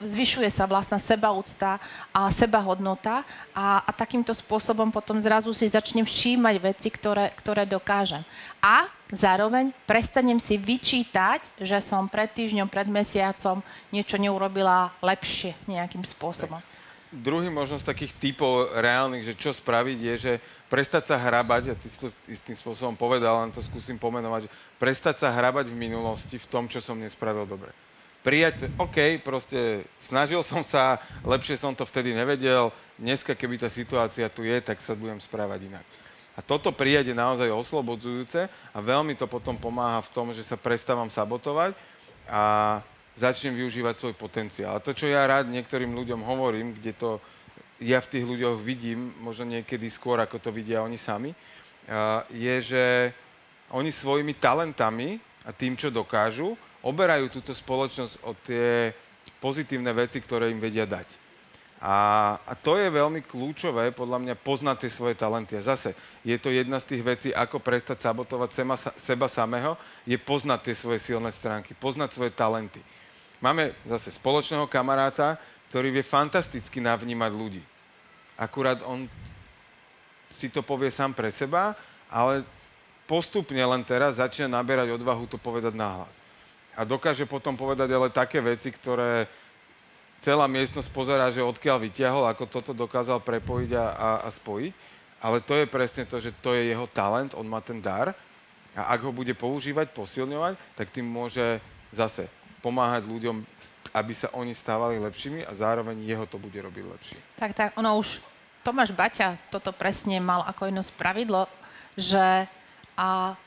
zvyšuje 0.00 0.48
sa 0.52 0.68
vlastná 0.68 1.00
sebaúcta 1.00 1.80
a 2.12 2.28
sebahodnota 2.28 3.24
a, 3.56 3.80
a 3.84 3.90
takýmto 3.96 4.36
spôsobom 4.36 4.92
potom 4.92 5.16
zrazu 5.16 5.52
si 5.56 5.64
začnem 5.64 6.04
všímať 6.04 6.56
veci, 6.60 6.88
ktoré, 6.92 7.32
ktoré 7.32 7.64
dokážem. 7.64 8.20
A 8.60 8.88
zároveň 9.08 9.72
prestanem 9.88 10.36
si 10.36 10.60
vyčítať, 10.60 11.40
že 11.56 11.80
som 11.80 12.10
pred 12.12 12.28
týždňom, 12.28 12.68
pred 12.68 12.88
mesiacom 12.90 13.64
niečo 13.88 14.20
neurobila 14.20 14.92
lepšie 15.00 15.56
nejakým 15.64 16.04
spôsobom. 16.04 16.60
Druhý 17.16 17.48
možnosť 17.48 17.96
takých 17.96 18.12
typov 18.18 18.76
reálnych, 18.76 19.24
že 19.24 19.38
čo 19.38 19.54
spraviť, 19.54 19.98
je, 20.02 20.14
že 20.18 20.32
prestať 20.68 21.14
sa 21.14 21.16
hrabať, 21.16 21.72
a 21.72 21.74
ty 21.78 21.86
si 21.88 22.02
to 22.02 22.10
istým 22.28 22.58
spôsobom 22.58 22.98
povedal, 22.98 23.40
len 23.40 23.54
to 23.54 23.62
skúsim 23.62 23.96
pomenovať, 23.96 24.50
že 24.50 24.52
prestať 24.76 25.24
sa 25.24 25.32
hrabať 25.32 25.70
v 25.70 25.80
minulosti 25.80 26.36
v 26.36 26.50
tom, 26.50 26.68
čo 26.68 26.82
som 26.82 26.98
nespravil 26.98 27.46
dobre 27.48 27.85
prijať, 28.26 28.66
OK, 28.74 29.22
proste 29.22 29.86
snažil 30.02 30.42
som 30.42 30.66
sa, 30.66 30.98
lepšie 31.22 31.54
som 31.54 31.70
to 31.70 31.86
vtedy 31.86 32.10
nevedel, 32.10 32.74
dneska, 32.98 33.38
keby 33.38 33.54
tá 33.54 33.70
situácia 33.70 34.26
tu 34.26 34.42
je, 34.42 34.58
tak 34.58 34.82
sa 34.82 34.98
budem 34.98 35.22
správať 35.22 35.70
inak. 35.70 35.86
A 36.34 36.42
toto 36.42 36.74
prijať 36.74 37.14
je 37.14 37.16
naozaj 37.16 37.46
oslobodzujúce 37.46 38.50
a 38.50 38.78
veľmi 38.82 39.14
to 39.14 39.30
potom 39.30 39.54
pomáha 39.54 40.02
v 40.02 40.10
tom, 40.10 40.34
že 40.34 40.42
sa 40.42 40.58
prestávam 40.58 41.06
sabotovať 41.06 41.78
a 42.26 42.42
začnem 43.14 43.54
využívať 43.62 43.94
svoj 43.94 44.14
potenciál. 44.18 44.74
A 44.76 44.82
to, 44.82 44.90
čo 44.90 45.06
ja 45.06 45.22
rád 45.22 45.46
niektorým 45.46 45.94
ľuďom 45.94 46.26
hovorím, 46.26 46.74
kde 46.74 46.98
to 46.98 47.22
ja 47.78 48.02
v 48.02 48.10
tých 48.10 48.26
ľuďoch 48.26 48.58
vidím, 48.58 49.14
možno 49.22 49.46
niekedy 49.54 49.86
skôr, 49.86 50.18
ako 50.18 50.42
to 50.42 50.50
vidia 50.50 50.82
oni 50.82 50.98
sami, 50.98 51.30
je, 52.34 52.56
že 52.58 52.84
oni 53.70 53.94
svojimi 53.94 54.34
talentami 54.34 55.22
a 55.46 55.54
tým, 55.54 55.78
čo 55.78 55.94
dokážu, 55.94 56.58
oberajú 56.86 57.26
túto 57.26 57.50
spoločnosť 57.50 58.14
o 58.22 58.30
tie 58.46 58.94
pozitívne 59.42 59.90
veci, 59.90 60.22
ktoré 60.22 60.54
im 60.54 60.62
vedia 60.62 60.86
dať. 60.86 61.26
A, 61.76 61.96
a 62.40 62.52
to 62.56 62.80
je 62.80 62.88
veľmi 62.88 63.20
kľúčové, 63.20 63.92
podľa 63.92 64.22
mňa, 64.22 64.34
poznať 64.40 64.86
tie 64.86 64.90
svoje 64.90 65.14
talenty. 65.18 65.60
A 65.60 65.66
zase, 65.66 65.92
je 66.24 66.38
to 66.40 66.48
jedna 66.48 66.80
z 66.80 66.96
tých 66.96 67.02
vecí, 67.04 67.28
ako 67.36 67.60
prestať 67.60 68.00
sabotovať 68.00 68.50
seba, 68.54 68.76
seba 68.96 69.28
samého, 69.28 69.76
je 70.08 70.16
poznať 70.16 70.72
tie 70.72 70.74
svoje 70.78 71.02
silné 71.04 71.28
stránky, 71.34 71.76
poznať 71.76 72.16
svoje 72.16 72.32
talenty. 72.32 72.80
Máme 73.44 73.76
zase 73.84 74.16
spoločného 74.16 74.64
kamaráta, 74.64 75.36
ktorý 75.68 75.92
vie 75.92 76.04
fantasticky 76.06 76.80
navnímať 76.80 77.32
ľudí. 77.36 77.62
Akurát 78.40 78.80
on 78.80 79.04
si 80.32 80.48
to 80.48 80.64
povie 80.64 80.88
sám 80.88 81.12
pre 81.12 81.28
seba, 81.28 81.76
ale 82.08 82.40
postupne 83.04 83.60
len 83.60 83.84
teraz 83.84 84.16
začína 84.16 84.48
naberať 84.48 84.96
odvahu 84.96 85.28
to 85.28 85.36
povedať 85.36 85.76
nahlas 85.76 86.25
a 86.76 86.84
dokáže 86.84 87.24
potom 87.24 87.56
povedať 87.56 87.88
ale 87.90 88.12
také 88.12 88.44
veci, 88.44 88.68
ktoré 88.68 89.24
celá 90.20 90.44
miestnosť 90.44 90.88
pozerá, 90.92 91.32
že 91.32 91.40
odkiaľ 91.40 91.80
vyťahol, 91.88 92.24
ako 92.28 92.44
toto 92.46 92.76
dokázal 92.76 93.24
prepojiť 93.24 93.70
a, 93.74 93.86
a, 93.96 94.10
a 94.24 94.28
spojiť. 94.28 94.72
Ale 95.24 95.40
to 95.40 95.56
je 95.56 95.66
presne 95.66 96.04
to, 96.04 96.20
že 96.20 96.36
to 96.44 96.52
je 96.52 96.70
jeho 96.70 96.84
talent, 96.92 97.32
on 97.32 97.48
má 97.48 97.64
ten 97.64 97.80
dar 97.80 98.12
a 98.76 98.92
ak 98.92 99.08
ho 99.08 99.12
bude 99.16 99.32
používať, 99.32 99.96
posilňovať, 99.96 100.76
tak 100.76 100.92
tým 100.92 101.08
môže 101.08 101.58
zase 101.88 102.28
pomáhať 102.60 103.08
ľuďom, 103.08 103.40
aby 103.96 104.12
sa 104.12 104.28
oni 104.36 104.52
stávali 104.52 105.00
lepšími 105.00 105.48
a 105.48 105.52
zároveň 105.56 105.96
jeho 106.04 106.28
to 106.28 106.36
bude 106.36 106.56
robiť 106.60 106.84
lepšie. 106.84 107.18
Tak, 107.40 107.50
tak, 107.56 107.70
ono 107.80 107.96
už 107.96 108.20
Tomáš 108.60 108.92
Baťa 108.92 109.40
toto 109.48 109.72
presne 109.72 110.20
mal 110.20 110.44
ako 110.44 110.68
jedno 110.68 110.82
z 110.84 110.92
pravidlo, 110.92 111.48
že 111.96 112.44
a 112.96 113.38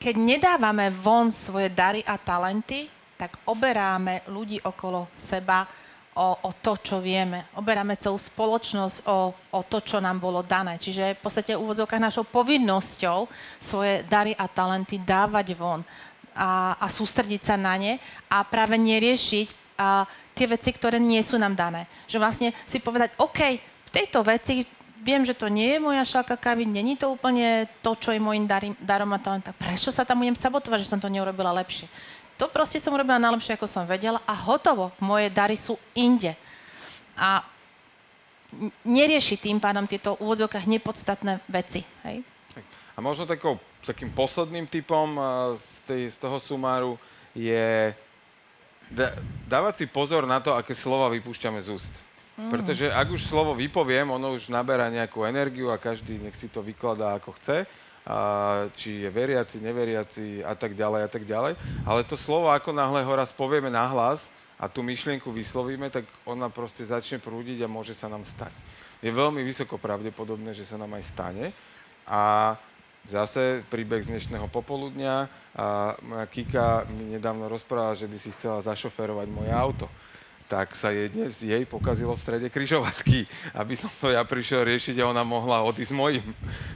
keď 0.00 0.16
nedávame 0.16 0.88
von 0.88 1.28
svoje 1.28 1.68
dary 1.68 2.00
a 2.08 2.16
talenty, 2.16 2.88
tak 3.20 3.36
oberáme 3.44 4.24
ľudí 4.32 4.56
okolo 4.64 5.12
seba 5.12 5.68
o, 6.16 6.40
o 6.40 6.50
to, 6.56 6.80
čo 6.80 7.04
vieme. 7.04 7.52
Oberáme 7.60 8.00
celú 8.00 8.16
spoločnosť 8.16 9.04
o, 9.04 9.36
o 9.52 9.60
to, 9.68 9.84
čo 9.84 10.00
nám 10.00 10.16
bolo 10.16 10.40
dané. 10.40 10.80
Čiže 10.80 11.20
v 11.20 11.20
podstate 11.20 11.52
v 11.52 11.60
úvodzovkách 11.60 12.00
našou 12.00 12.24
povinnosťou 12.24 13.28
svoje 13.60 14.00
dary 14.08 14.32
a 14.40 14.48
talenty 14.48 14.96
dávať 14.96 15.52
von 15.52 15.84
a, 16.32 16.80
a 16.80 16.86
sústrediť 16.88 17.52
sa 17.52 17.60
na 17.60 17.76
ne 17.76 18.00
a 18.32 18.40
práve 18.40 18.80
neriešiť 18.80 19.76
a, 19.76 20.08
tie 20.32 20.48
veci, 20.48 20.72
ktoré 20.72 20.96
nie 20.96 21.20
sú 21.20 21.36
nám 21.36 21.52
dané. 21.52 21.84
Že 22.08 22.24
vlastne 22.24 22.48
si 22.64 22.80
povedať, 22.80 23.12
OK, 23.20 23.40
v 23.60 23.90
tejto 23.92 24.24
veci 24.24 24.64
viem, 25.00 25.24
že 25.24 25.34
to 25.34 25.48
nie 25.48 25.76
je 25.76 25.78
moja 25.80 26.04
šalka 26.04 26.36
kávy, 26.36 26.68
není 26.68 26.94
to 26.94 27.10
úplne 27.10 27.66
to, 27.80 27.96
čo 27.96 28.12
je 28.12 28.20
môjim 28.20 28.44
darom 28.80 29.10
a 29.16 29.18
talentom. 29.18 29.56
Prečo 29.56 29.88
sa 29.88 30.04
tam 30.04 30.20
budem 30.20 30.36
sabotovať, 30.36 30.84
že 30.84 30.90
som 30.92 31.00
to 31.00 31.08
neurobila 31.08 31.50
lepšie? 31.56 31.88
To 32.40 32.48
proste 32.48 32.80
som 32.80 32.96
urobila 32.96 33.20
najlepšie, 33.20 33.56
ako 33.56 33.68
som 33.68 33.84
vedela 33.84 34.20
a 34.24 34.32
hotovo. 34.32 34.96
Moje 35.00 35.28
dary 35.28 35.60
sú 35.60 35.76
inde. 35.92 36.32
A 37.12 37.44
nerieši 38.80 39.36
tým 39.36 39.60
pádom 39.60 39.84
tieto 39.84 40.16
úvodzovkách 40.16 40.64
nepodstatné 40.64 41.44
veci. 41.44 41.84
Hej? 42.08 42.24
A 42.96 42.98
možno 43.04 43.28
takou, 43.28 43.60
takým 43.84 44.08
posledným 44.08 44.64
typom 44.68 45.20
z, 45.52 45.66
tej, 45.84 46.02
z 46.12 46.16
toho 46.16 46.40
sumáru 46.40 46.92
je 47.36 47.92
dávať 49.46 49.84
si 49.84 49.86
pozor 49.86 50.26
na 50.26 50.42
to, 50.42 50.50
aké 50.56 50.74
slova 50.74 51.12
vypúšťame 51.12 51.62
z 51.62 51.78
úst. 51.78 51.94
Pretože 52.48 52.88
ak 52.88 53.12
už 53.12 53.20
slovo 53.20 53.52
vypoviem, 53.52 54.08
ono 54.08 54.32
už 54.32 54.48
naberá 54.48 54.88
nejakú 54.88 55.28
energiu 55.28 55.68
a 55.68 55.76
každý 55.76 56.16
nech 56.16 56.32
si 56.32 56.48
to 56.48 56.64
vykladá 56.64 57.18
ako 57.20 57.36
chce. 57.36 57.68
A 58.08 58.18
či 58.72 59.04
je 59.04 59.10
veriaci, 59.12 59.60
neveriaci 59.60 60.40
a 60.40 60.56
tak 60.56 60.72
ďalej 60.72 61.00
a 61.04 61.10
tak 61.12 61.28
ďalej. 61.28 61.52
Ale 61.84 62.00
to 62.08 62.16
slovo, 62.16 62.48
ako 62.48 62.72
náhle 62.72 63.04
ho 63.04 63.12
raz 63.12 63.28
povieme 63.28 63.68
nahlas 63.68 64.32
a 64.56 64.72
tú 64.72 64.80
myšlienku 64.80 65.28
vyslovíme, 65.28 65.92
tak 65.92 66.08
ona 66.24 66.48
proste 66.48 66.80
začne 66.80 67.20
prúdiť 67.20 67.60
a 67.60 67.68
môže 67.68 67.92
sa 67.92 68.08
nám 68.08 68.24
stať. 68.24 68.56
Je 69.04 69.12
veľmi 69.12 69.44
vysoko 69.44 69.76
pravdepodobné, 69.76 70.56
že 70.56 70.64
sa 70.64 70.80
nám 70.80 70.96
aj 70.96 71.04
stane. 71.12 71.46
A 72.08 72.56
zase 73.04 73.64
príbeh 73.68 74.00
z 74.00 74.16
dnešného 74.16 74.48
popoludnia 74.48 75.28
a 75.52 75.96
moja 76.00 76.26
Kika 76.28 76.88
mi 76.88 77.16
nedávno 77.16 77.52
rozprávala, 77.52 77.96
že 77.96 78.08
by 78.08 78.16
si 78.16 78.32
chcela 78.32 78.64
zašoferovať 78.64 79.28
moje 79.28 79.52
auto 79.52 79.86
tak 80.50 80.74
sa 80.74 80.90
jej 80.90 81.06
dnes 81.06 81.38
jej 81.38 81.62
pokazilo 81.62 82.18
v 82.18 82.22
strede 82.26 82.48
kryžovatky, 82.50 83.22
aby 83.54 83.74
som 83.78 83.86
to 83.86 84.10
ja 84.10 84.26
prišiel 84.26 84.66
riešiť 84.66 84.98
a 84.98 85.14
ona 85.14 85.22
mohla 85.22 85.62
odísť 85.62 85.94
mojim. 85.94 86.26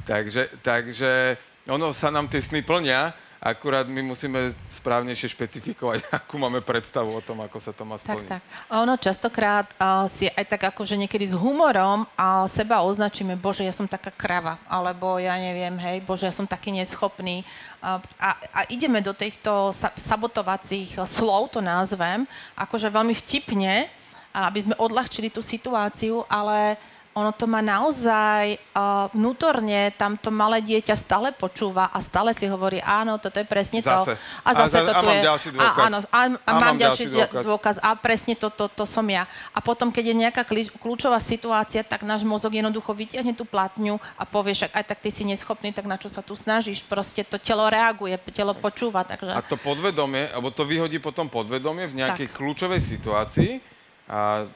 takže, 0.07 0.47
takže 0.63 1.35
ono 1.67 1.91
sa 1.91 2.15
nám 2.15 2.31
tie 2.31 2.39
sny 2.39 2.63
plnia, 2.63 3.11
akurát 3.45 3.85
my 3.85 4.01
musíme 4.01 4.57
správnejšie 4.73 5.37
špecifikovať, 5.37 6.09
akú 6.25 6.41
máme 6.41 6.65
predstavu 6.65 7.13
o 7.13 7.21
tom, 7.21 7.45
ako 7.45 7.61
sa 7.61 7.77
to 7.77 7.85
má 7.85 8.01
splniť. 8.01 8.25
Tak, 8.25 8.41
tak. 8.41 8.43
A 8.73 8.81
ono 8.81 8.97
častokrát 8.97 9.69
uh, 9.77 10.09
si 10.09 10.33
aj 10.33 10.49
tak 10.49 10.73
akože 10.73 10.97
niekedy 10.97 11.29
s 11.29 11.37
humorom 11.37 12.09
a 12.17 12.49
seba 12.49 12.81
označíme, 12.81 13.37
bože, 13.37 13.61
ja 13.61 13.77
som 13.77 13.85
taká 13.85 14.09
krava, 14.09 14.57
alebo 14.65 15.21
ja 15.21 15.37
neviem, 15.37 15.77
hej, 15.77 16.01
bože, 16.01 16.25
ja 16.25 16.33
som 16.33 16.49
taký 16.49 16.73
neschopný. 16.73 17.45
A, 17.85 18.01
a, 18.17 18.29
a 18.41 18.61
ideme 18.73 19.05
do 19.05 19.13
týchto 19.13 19.77
sa, 19.77 19.93
sabotovacích 19.93 20.97
slov, 21.05 21.53
to 21.53 21.61
názvem, 21.61 22.25
akože 22.57 22.89
veľmi 22.89 23.13
vtipne, 23.13 23.93
aby 24.35 24.59
sme 24.59 24.75
odľahčili 24.81 25.29
tú 25.31 25.45
situáciu, 25.45 26.25
ale 26.27 26.81
ono 27.15 27.31
to 27.31 27.47
má 27.47 27.63
naozaj 27.63 28.59
uh, 28.75 29.07
vnútorne, 29.15 29.95
tam 29.95 30.19
to 30.19 30.35
malé 30.35 30.59
dieťa 30.59 30.99
stále 30.99 31.31
počúva 31.31 31.87
a 31.95 32.03
stále 32.03 32.35
si 32.35 32.51
hovorí, 32.51 32.83
áno, 32.83 33.23
toto 33.23 33.39
je 33.39 33.47
presne 33.47 33.79
zase. 33.79 34.19
to. 34.19 34.43
A 34.43 34.51
zase 34.51 34.77
a, 34.77 34.87
to 34.87 34.91
a 34.91 34.99
tu 34.99 35.07
mám 35.07 35.15
je. 35.15 35.23
ďalší 35.23 35.49
dôkaz. 35.55 35.79
A, 35.79 35.87
áno, 35.87 35.99
a, 36.03 36.07
a, 36.11 36.23
a 36.35 36.51
mám, 36.51 36.63
mám 36.67 36.77
ďalší 36.77 37.05
dôkaz. 37.15 37.43
dôkaz. 37.47 37.77
A 37.87 37.95
presne 37.95 38.35
to, 38.35 38.51
to, 38.51 38.67
to 38.67 38.83
som 38.83 39.07
ja. 39.07 39.31
A 39.55 39.63
potom, 39.63 39.95
keď 39.95 40.05
je 40.11 40.15
nejaká 40.27 40.43
kľúčová 40.83 41.23
situácia, 41.23 41.87
tak 41.87 42.03
náš 42.03 42.27
mozog 42.27 42.51
jednoducho 42.51 42.91
vytiahne 42.91 43.31
tú 43.31 43.47
platňu 43.47 44.03
a 44.19 44.27
povie, 44.27 44.59
však 44.59 44.75
aj 44.75 44.85
tak 44.91 44.99
ty 44.99 45.15
si 45.15 45.23
neschopný, 45.23 45.71
tak 45.71 45.87
na 45.87 45.95
čo 45.95 46.11
sa 46.11 46.19
tu 46.19 46.35
snažíš? 46.35 46.83
Proste 46.83 47.23
to 47.23 47.39
telo 47.39 47.71
reaguje, 47.71 48.19
telo 48.35 48.59
počúva. 48.59 49.07
Takže... 49.07 49.31
A 49.31 49.39
to 49.39 49.55
podvedomie, 49.55 50.35
alebo 50.35 50.51
to 50.51 50.67
vyhodí 50.67 50.99
potom 50.99 51.31
podvedomie 51.31 51.87
v 51.87 52.03
nejakej 52.03 52.27
tak. 52.27 52.35
kľúčovej 52.43 52.83
situácii 52.83 53.63
a 54.11 54.51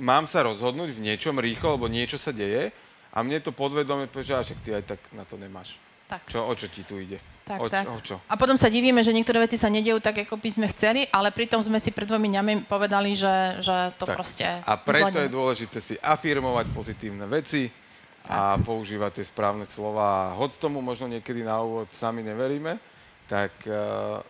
mám 0.00 0.24
sa 0.24 0.46
rozhodnúť 0.46 0.94
v 0.94 1.04
niečom 1.10 1.36
rýchlo, 1.36 1.76
lebo 1.76 1.90
niečo 1.90 2.16
sa 2.16 2.32
deje 2.32 2.72
a 3.12 3.18
mne 3.20 3.42
to 3.44 3.52
podvedome 3.52 4.08
že 4.08 4.56
ty 4.64 4.72
aj 4.72 4.96
tak 4.96 5.00
na 5.12 5.26
to 5.28 5.36
nemáš. 5.36 5.76
Tak. 6.12 6.28
Čo, 6.28 6.44
o 6.44 6.52
čo 6.52 6.68
ti 6.68 6.84
tu 6.84 7.00
ide? 7.00 7.16
Tak, 7.42 7.58
o, 7.58 7.66
tak. 7.72 7.88
O 7.88 7.96
čo? 8.04 8.20
A 8.28 8.36
potom 8.36 8.54
sa 8.60 8.68
divíme, 8.68 9.00
že 9.00 9.16
niektoré 9.16 9.40
veci 9.40 9.56
sa 9.56 9.72
nedejú 9.72 9.96
tak, 9.96 10.28
ako 10.28 10.36
by 10.36 10.48
sme 10.52 10.66
chceli, 10.68 11.08
ale 11.08 11.32
pritom 11.32 11.64
sme 11.64 11.80
si 11.80 11.88
pred 11.88 12.04
dvomi 12.04 12.28
dňami 12.28 12.52
povedali, 12.68 13.16
že, 13.16 13.64
že 13.64 13.96
to 13.96 14.04
tak. 14.04 14.14
proste... 14.20 14.44
A 14.44 14.76
preto 14.76 15.08
zladíme. 15.08 15.24
je 15.24 15.30
dôležité 15.32 15.78
si 15.80 15.94
afirmovať 15.96 16.68
pozitívne 16.76 17.24
veci 17.24 17.72
tak. 18.22 18.28
a 18.28 18.40
používať 18.60 19.18
tie 19.18 19.24
správne 19.24 19.64
slova. 19.64 20.36
Hoď 20.36 20.60
tomu 20.60 20.84
možno 20.84 21.08
niekedy 21.08 21.40
na 21.42 21.64
úvod 21.64 21.88
sami 21.96 22.20
neveríme, 22.20 22.76
tak 23.24 23.56
uh, 23.64 24.20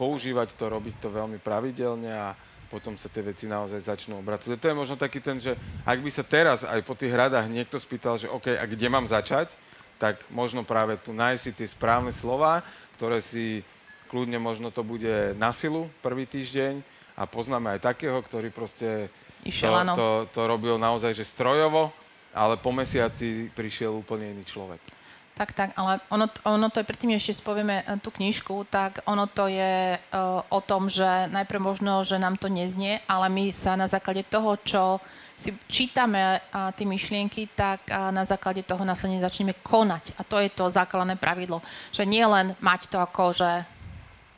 používať 0.00 0.56
to, 0.56 0.72
robiť 0.72 1.04
to 1.04 1.12
veľmi 1.12 1.36
pravidelne 1.36 2.08
a 2.08 2.32
potom 2.70 2.94
sa 2.94 3.10
tie 3.10 3.26
veci 3.26 3.50
naozaj 3.50 3.82
začnú 3.82 4.22
obracať. 4.22 4.54
To 4.54 4.70
je 4.70 4.78
možno 4.78 4.94
taký 4.94 5.18
ten, 5.18 5.42
že 5.42 5.58
ak 5.82 5.98
by 5.98 6.10
sa 6.14 6.22
teraz 6.22 6.62
aj 6.62 6.80
po 6.86 6.94
tých 6.94 7.10
radách 7.10 7.50
niekto 7.50 7.76
spýtal, 7.82 8.14
že 8.14 8.30
OK, 8.30 8.54
a 8.54 8.64
kde 8.64 8.86
mám 8.86 9.10
začať, 9.10 9.50
tak 9.98 10.22
možno 10.30 10.62
práve 10.62 10.96
tu 11.02 11.10
nájsť 11.10 11.42
si 11.42 11.52
tie 11.52 11.66
správne 11.68 12.14
slova, 12.14 12.62
ktoré 12.94 13.18
si 13.18 13.66
kľudne 14.08 14.38
možno 14.38 14.70
to 14.70 14.86
bude 14.86 15.34
na 15.34 15.50
silu 15.50 15.90
prvý 16.00 16.24
týždeň 16.24 16.80
a 17.18 17.26
poznáme 17.26 17.76
aj 17.76 17.90
takého, 17.92 18.16
ktorý 18.22 18.48
proste 18.54 19.10
Išiel, 19.42 19.72
to, 19.92 19.98
to, 19.98 20.08
to 20.30 20.40
robil 20.46 20.78
naozaj 20.78 21.12
že 21.12 21.26
strojovo, 21.26 21.90
ale 22.30 22.56
po 22.56 22.70
mesiaci 22.70 23.50
prišiel 23.50 23.98
úplne 23.98 24.30
iný 24.30 24.46
človek. 24.46 24.99
Tak, 25.40 25.56
tak, 25.56 25.72
ale 25.72 26.04
ono, 26.12 26.28
ono 26.44 26.68
to 26.68 26.84
je, 26.84 26.88
predtým 26.92 27.16
ešte 27.16 27.40
spovieme 27.40 27.80
e, 27.80 27.96
tú 28.04 28.12
knižku, 28.12 28.68
tak 28.68 29.00
ono 29.08 29.24
to 29.24 29.48
je 29.48 29.96
uh, 29.96 30.44
o 30.52 30.60
tom, 30.60 30.92
že 30.92 31.32
najprv 31.32 31.56
možno, 31.64 32.04
že 32.04 32.20
nám 32.20 32.36
to 32.36 32.52
neznie, 32.52 33.00
ale 33.08 33.32
my 33.32 33.48
sa 33.48 33.72
na 33.72 33.88
základe 33.88 34.20
toho, 34.28 34.60
čo 34.60 35.00
si 35.40 35.56
čítame 35.64 36.44
uh, 36.52 36.68
tie 36.76 36.84
myšlienky, 36.84 37.48
tak 37.56 37.88
uh, 37.88 38.12
na 38.12 38.28
základe 38.28 38.60
toho 38.68 38.84
následne 38.84 39.16
začneme 39.16 39.56
konať. 39.64 40.12
A 40.20 40.28
to 40.28 40.36
je 40.36 40.52
to 40.52 40.68
základné 40.68 41.16
pravidlo. 41.16 41.64
Že 41.88 42.04
nie 42.04 42.20
len 42.20 42.52
mať 42.60 42.92
to 42.92 43.00
ako, 43.00 43.32
že 43.32 43.64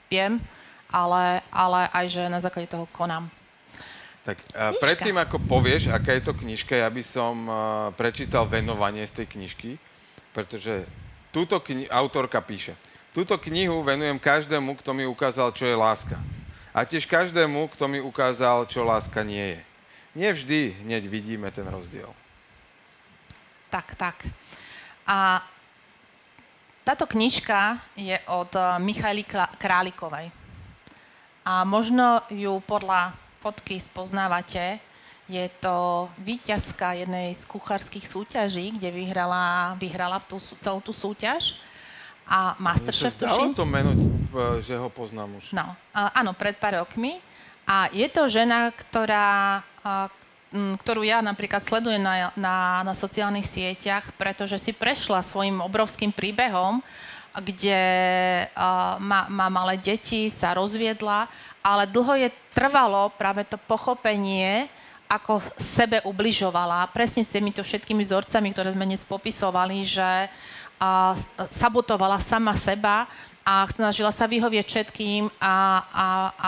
viem, 0.06 0.38
ale, 0.86 1.42
ale 1.50 1.90
aj, 1.90 2.06
že 2.14 2.22
na 2.30 2.38
základe 2.38 2.70
toho 2.70 2.86
konám. 2.94 3.26
Tak 4.22 4.38
a 4.54 4.70
predtým, 4.78 5.18
ako 5.18 5.42
povieš, 5.50 5.90
aká 5.90 6.14
je 6.14 6.30
to 6.30 6.38
knižka, 6.38 6.78
ja 6.78 6.86
by 6.86 7.02
som 7.02 7.50
uh, 7.50 7.90
prečítal 7.98 8.46
venovanie 8.46 9.02
z 9.02 9.18
tej 9.18 9.34
knižky, 9.34 9.82
pretože 10.32 10.88
túto 11.30 11.60
kni- 11.60 11.88
autorka 11.88 12.40
píše, 12.40 12.76
túto 13.12 13.36
knihu 13.36 13.84
venujem 13.84 14.16
každému, 14.18 14.76
kto 14.80 14.96
mi 14.96 15.04
ukázal, 15.04 15.52
čo 15.52 15.68
je 15.68 15.76
láska. 15.76 16.16
A 16.72 16.88
tiež 16.88 17.04
každému, 17.04 17.68
kto 17.76 17.84
mi 17.84 18.00
ukázal, 18.00 18.64
čo 18.64 18.80
láska 18.84 19.20
nie 19.20 19.56
je. 19.56 19.60
Nevždy 20.12 20.84
hneď 20.84 21.04
vidíme 21.08 21.48
ten 21.52 21.68
rozdiel. 21.68 22.08
Tak, 23.68 23.96
tak. 23.96 24.16
A 25.08 25.40
táto 26.84 27.08
knižka 27.08 27.80
je 27.96 28.16
od 28.28 28.52
eh, 28.56 28.64
Michaly 28.80 29.24
Králikovej. 29.56 30.32
A 31.42 31.64
možno 31.64 32.22
ju 32.30 32.60
podľa 32.64 33.16
fotky 33.42 33.80
spoznávate. 33.82 34.78
Je 35.32 35.48
to 35.64 36.08
víťazka 36.20 36.92
jednej 36.92 37.32
z 37.32 37.48
kuchárskych 37.48 38.04
súťaží, 38.04 38.76
kde 38.76 38.92
vyhrala, 38.92 39.72
vyhrala 39.80 40.20
tú, 40.20 40.36
sú- 40.36 40.60
celú 40.60 40.84
tú 40.84 40.92
súťaž. 40.92 41.56
A 42.28 42.52
Masterchef, 42.60 43.16
tuším. 43.16 43.56
to 43.56 43.64
meno, 43.64 43.96
uh, 43.96 44.60
že 44.60 44.76
ho 44.76 44.92
poznám 44.92 45.40
už. 45.40 45.56
No, 45.56 45.72
áno, 45.92 46.36
pred 46.36 46.52
pár 46.60 46.84
rokmi. 46.84 47.16
A 47.64 47.88
je 47.96 48.04
to 48.12 48.28
žena, 48.28 48.68
ktorá, 48.74 49.62
ktorú 50.52 51.00
ja 51.06 51.24
napríklad 51.24 51.64
sledujem 51.64 52.02
na, 52.02 52.28
na, 52.36 52.82
na 52.84 52.92
sociálnych 52.92 53.48
sieťach, 53.48 54.12
pretože 54.20 54.60
si 54.60 54.76
prešla 54.76 55.24
svojim 55.24 55.62
obrovským 55.64 56.12
príbehom, 56.12 56.84
kde 57.32 57.80
a, 58.52 59.00
má, 59.00 59.24
má 59.32 59.48
malé 59.48 59.80
deti, 59.80 60.28
sa 60.28 60.52
rozviedla, 60.52 61.30
ale 61.64 61.88
dlho 61.88 62.18
je 62.18 62.28
trvalo 62.52 63.08
práve 63.16 63.46
to 63.48 63.56
pochopenie, 63.56 64.68
ako 65.12 65.44
sebe 65.60 66.00
ubližovala. 66.08 66.88
Presne 66.88 67.20
s 67.20 67.28
týmito 67.28 67.60
všetkými 67.60 68.00
vzorcami, 68.00 68.48
ktoré 68.56 68.72
sme 68.72 68.88
dnes 68.88 69.04
popisovali, 69.04 69.84
že 69.84 70.32
a, 70.80 71.12
sabotovala 71.52 72.16
sama 72.16 72.56
seba 72.56 73.04
a 73.44 73.68
snažila 73.68 74.08
sa 74.08 74.24
vyhovieť 74.24 74.64
všetkým 74.64 75.28
a, 75.36 75.84
a, 75.92 76.06
a 76.32 76.46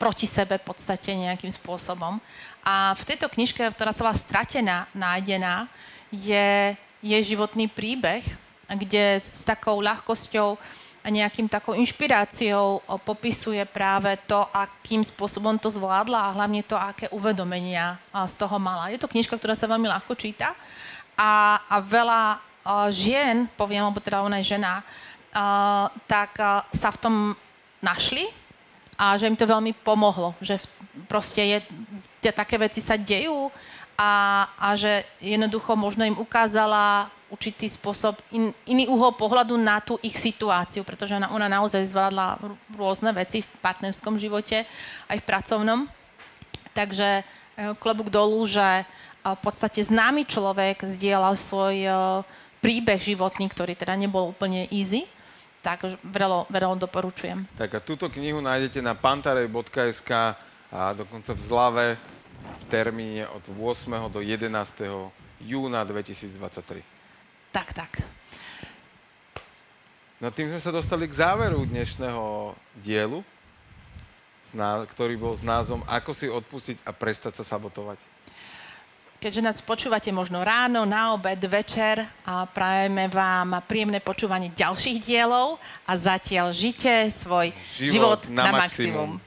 proti 0.00 0.24
sebe 0.24 0.56
v 0.56 0.64
podstate 0.64 1.12
nejakým 1.12 1.52
spôsobom. 1.52 2.16
A 2.64 2.96
v 2.96 3.02
tejto 3.04 3.28
knižke, 3.28 3.60
ktorá 3.76 3.92
sa 3.92 4.08
volá 4.08 4.16
Stratená, 4.16 4.88
nájdená, 4.96 5.68
je 6.08 6.72
jej 7.04 7.22
životný 7.24 7.68
príbeh, 7.68 8.24
kde 8.64 9.20
s 9.20 9.44
takou 9.44 9.76
ľahkosťou 9.84 10.56
a 11.00 11.08
nejakým 11.08 11.48
takou 11.48 11.72
inšpiráciou 11.72 12.84
popisuje 13.08 13.64
práve 13.64 14.12
to, 14.28 14.36
akým 14.52 15.00
spôsobom 15.00 15.56
to 15.56 15.72
zvládla 15.72 16.28
a 16.28 16.34
hlavne 16.36 16.60
to, 16.60 16.76
aké 16.76 17.08
uvedomenia 17.08 17.96
z 18.12 18.34
toho 18.36 18.60
mala. 18.60 18.92
Je 18.92 19.00
to 19.00 19.08
knižka, 19.08 19.40
ktorá 19.40 19.56
sa 19.56 19.70
veľmi 19.70 19.88
ľahko 19.88 20.12
číta 20.12 20.52
a, 21.16 21.60
a 21.64 21.76
veľa 21.80 22.22
žien, 22.92 23.48
poviem, 23.56 23.88
lebo 23.88 23.96
teda 24.04 24.20
ona 24.20 24.44
je 24.44 24.52
žena, 24.52 24.84
tak 26.04 26.36
sa 26.76 26.88
v 26.92 27.00
tom 27.00 27.14
našli 27.80 28.28
a 29.00 29.16
že 29.16 29.32
im 29.32 29.38
to 29.38 29.48
veľmi 29.48 29.72
pomohlo, 29.80 30.36
že 30.44 30.60
proste 31.08 31.40
je, 31.40 31.58
také 32.28 32.60
veci 32.60 32.84
sa 32.84 33.00
dejú 33.00 33.48
a, 33.96 34.44
a 34.60 34.76
že 34.76 35.08
jednoducho 35.24 35.72
možno 35.72 36.04
im 36.04 36.20
ukázala 36.20 37.08
určitý 37.30 37.70
spôsob, 37.70 38.18
in, 38.34 38.50
iný 38.66 38.90
uhol 38.90 39.14
pohľadu 39.14 39.54
na 39.54 39.78
tú 39.78 39.96
ich 40.02 40.18
situáciu, 40.18 40.82
pretože 40.82 41.14
ona, 41.14 41.30
ona 41.30 41.46
naozaj 41.46 41.86
zvládla 41.86 42.42
rôzne 42.74 43.14
veci 43.14 43.46
v 43.46 43.50
partnerskom 43.62 44.18
živote, 44.18 44.66
aj 45.06 45.16
v 45.22 45.24
pracovnom. 45.26 45.86
Takže 46.74 47.22
e, 47.22 47.22
klobúk 47.78 48.10
dolu, 48.10 48.42
že 48.50 48.82
e, 48.82 48.84
v 49.22 49.40
podstate 49.40 49.80
známy 49.80 50.26
človek 50.26 50.82
zdieľal 50.82 51.38
svoj 51.38 51.76
e, 51.86 51.90
príbeh 52.60 53.00
životný, 53.00 53.46
ktorý 53.48 53.78
teda 53.78 53.94
nebol 53.96 54.34
úplne 54.34 54.66
easy, 54.74 55.06
tak 55.62 55.86
veľmi, 56.02 56.50
veľmi 56.50 56.80
doporučujem. 56.82 57.46
Tak 57.56 57.70
a 57.78 57.80
túto 57.80 58.10
knihu 58.10 58.42
nájdete 58.42 58.82
na 58.82 58.92
pantarej.sk 58.98 60.10
a 60.70 60.80
dokonca 60.94 61.34
v 61.34 61.40
zlave 61.40 61.86
v 62.40 62.64
termíne 62.70 63.28
od 63.30 63.44
8. 63.52 64.08
do 64.08 64.20
11. 64.24 64.50
júna 65.40 65.80
2023. 65.84 66.99
Tak, 67.50 67.74
tak. 67.74 67.92
No 70.20 70.28
tým 70.30 70.52
sme 70.52 70.60
sa 70.60 70.70
dostali 70.70 71.08
k 71.08 71.16
záveru 71.16 71.64
dnešného 71.66 72.54
dielu, 72.78 73.24
ktorý 74.86 75.14
bol 75.16 75.32
s 75.32 75.40
názvom 75.40 75.80
Ako 75.86 76.12
si 76.12 76.28
odpustiť 76.28 76.82
a 76.84 76.90
prestať 76.92 77.40
sa 77.40 77.56
sabotovať. 77.56 77.98
Keďže 79.20 79.44
nás 79.44 79.58
počúvate 79.60 80.08
možno 80.16 80.40
ráno, 80.40 80.88
na 80.88 81.12
obed, 81.12 81.36
večer 81.44 82.00
a 82.24 82.48
prajeme 82.48 83.04
vám 83.12 83.60
príjemné 83.68 84.00
počúvanie 84.00 84.48
ďalších 84.56 84.96
dielov 85.04 85.60
a 85.84 85.92
zatiaľ 85.92 86.56
žite 86.56 87.12
svoj 87.12 87.52
život, 87.76 87.92
život 87.92 88.20
na, 88.32 88.48
na 88.48 88.52
maximum. 88.64 89.20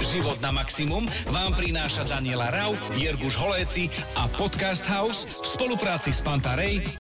Život 0.00 0.40
na 0.40 0.50
maximum 0.56 1.04
vám 1.28 1.52
prináša 1.52 2.08
Daniela 2.08 2.48
Rau, 2.48 2.72
Jirguš 2.96 3.36
Holéci 3.36 3.92
a 4.16 4.24
Podcast 4.40 4.88
House 4.88 5.28
v 5.28 5.44
spolupráci 5.44 6.16
s 6.16 6.24
Pantarej 6.24 6.99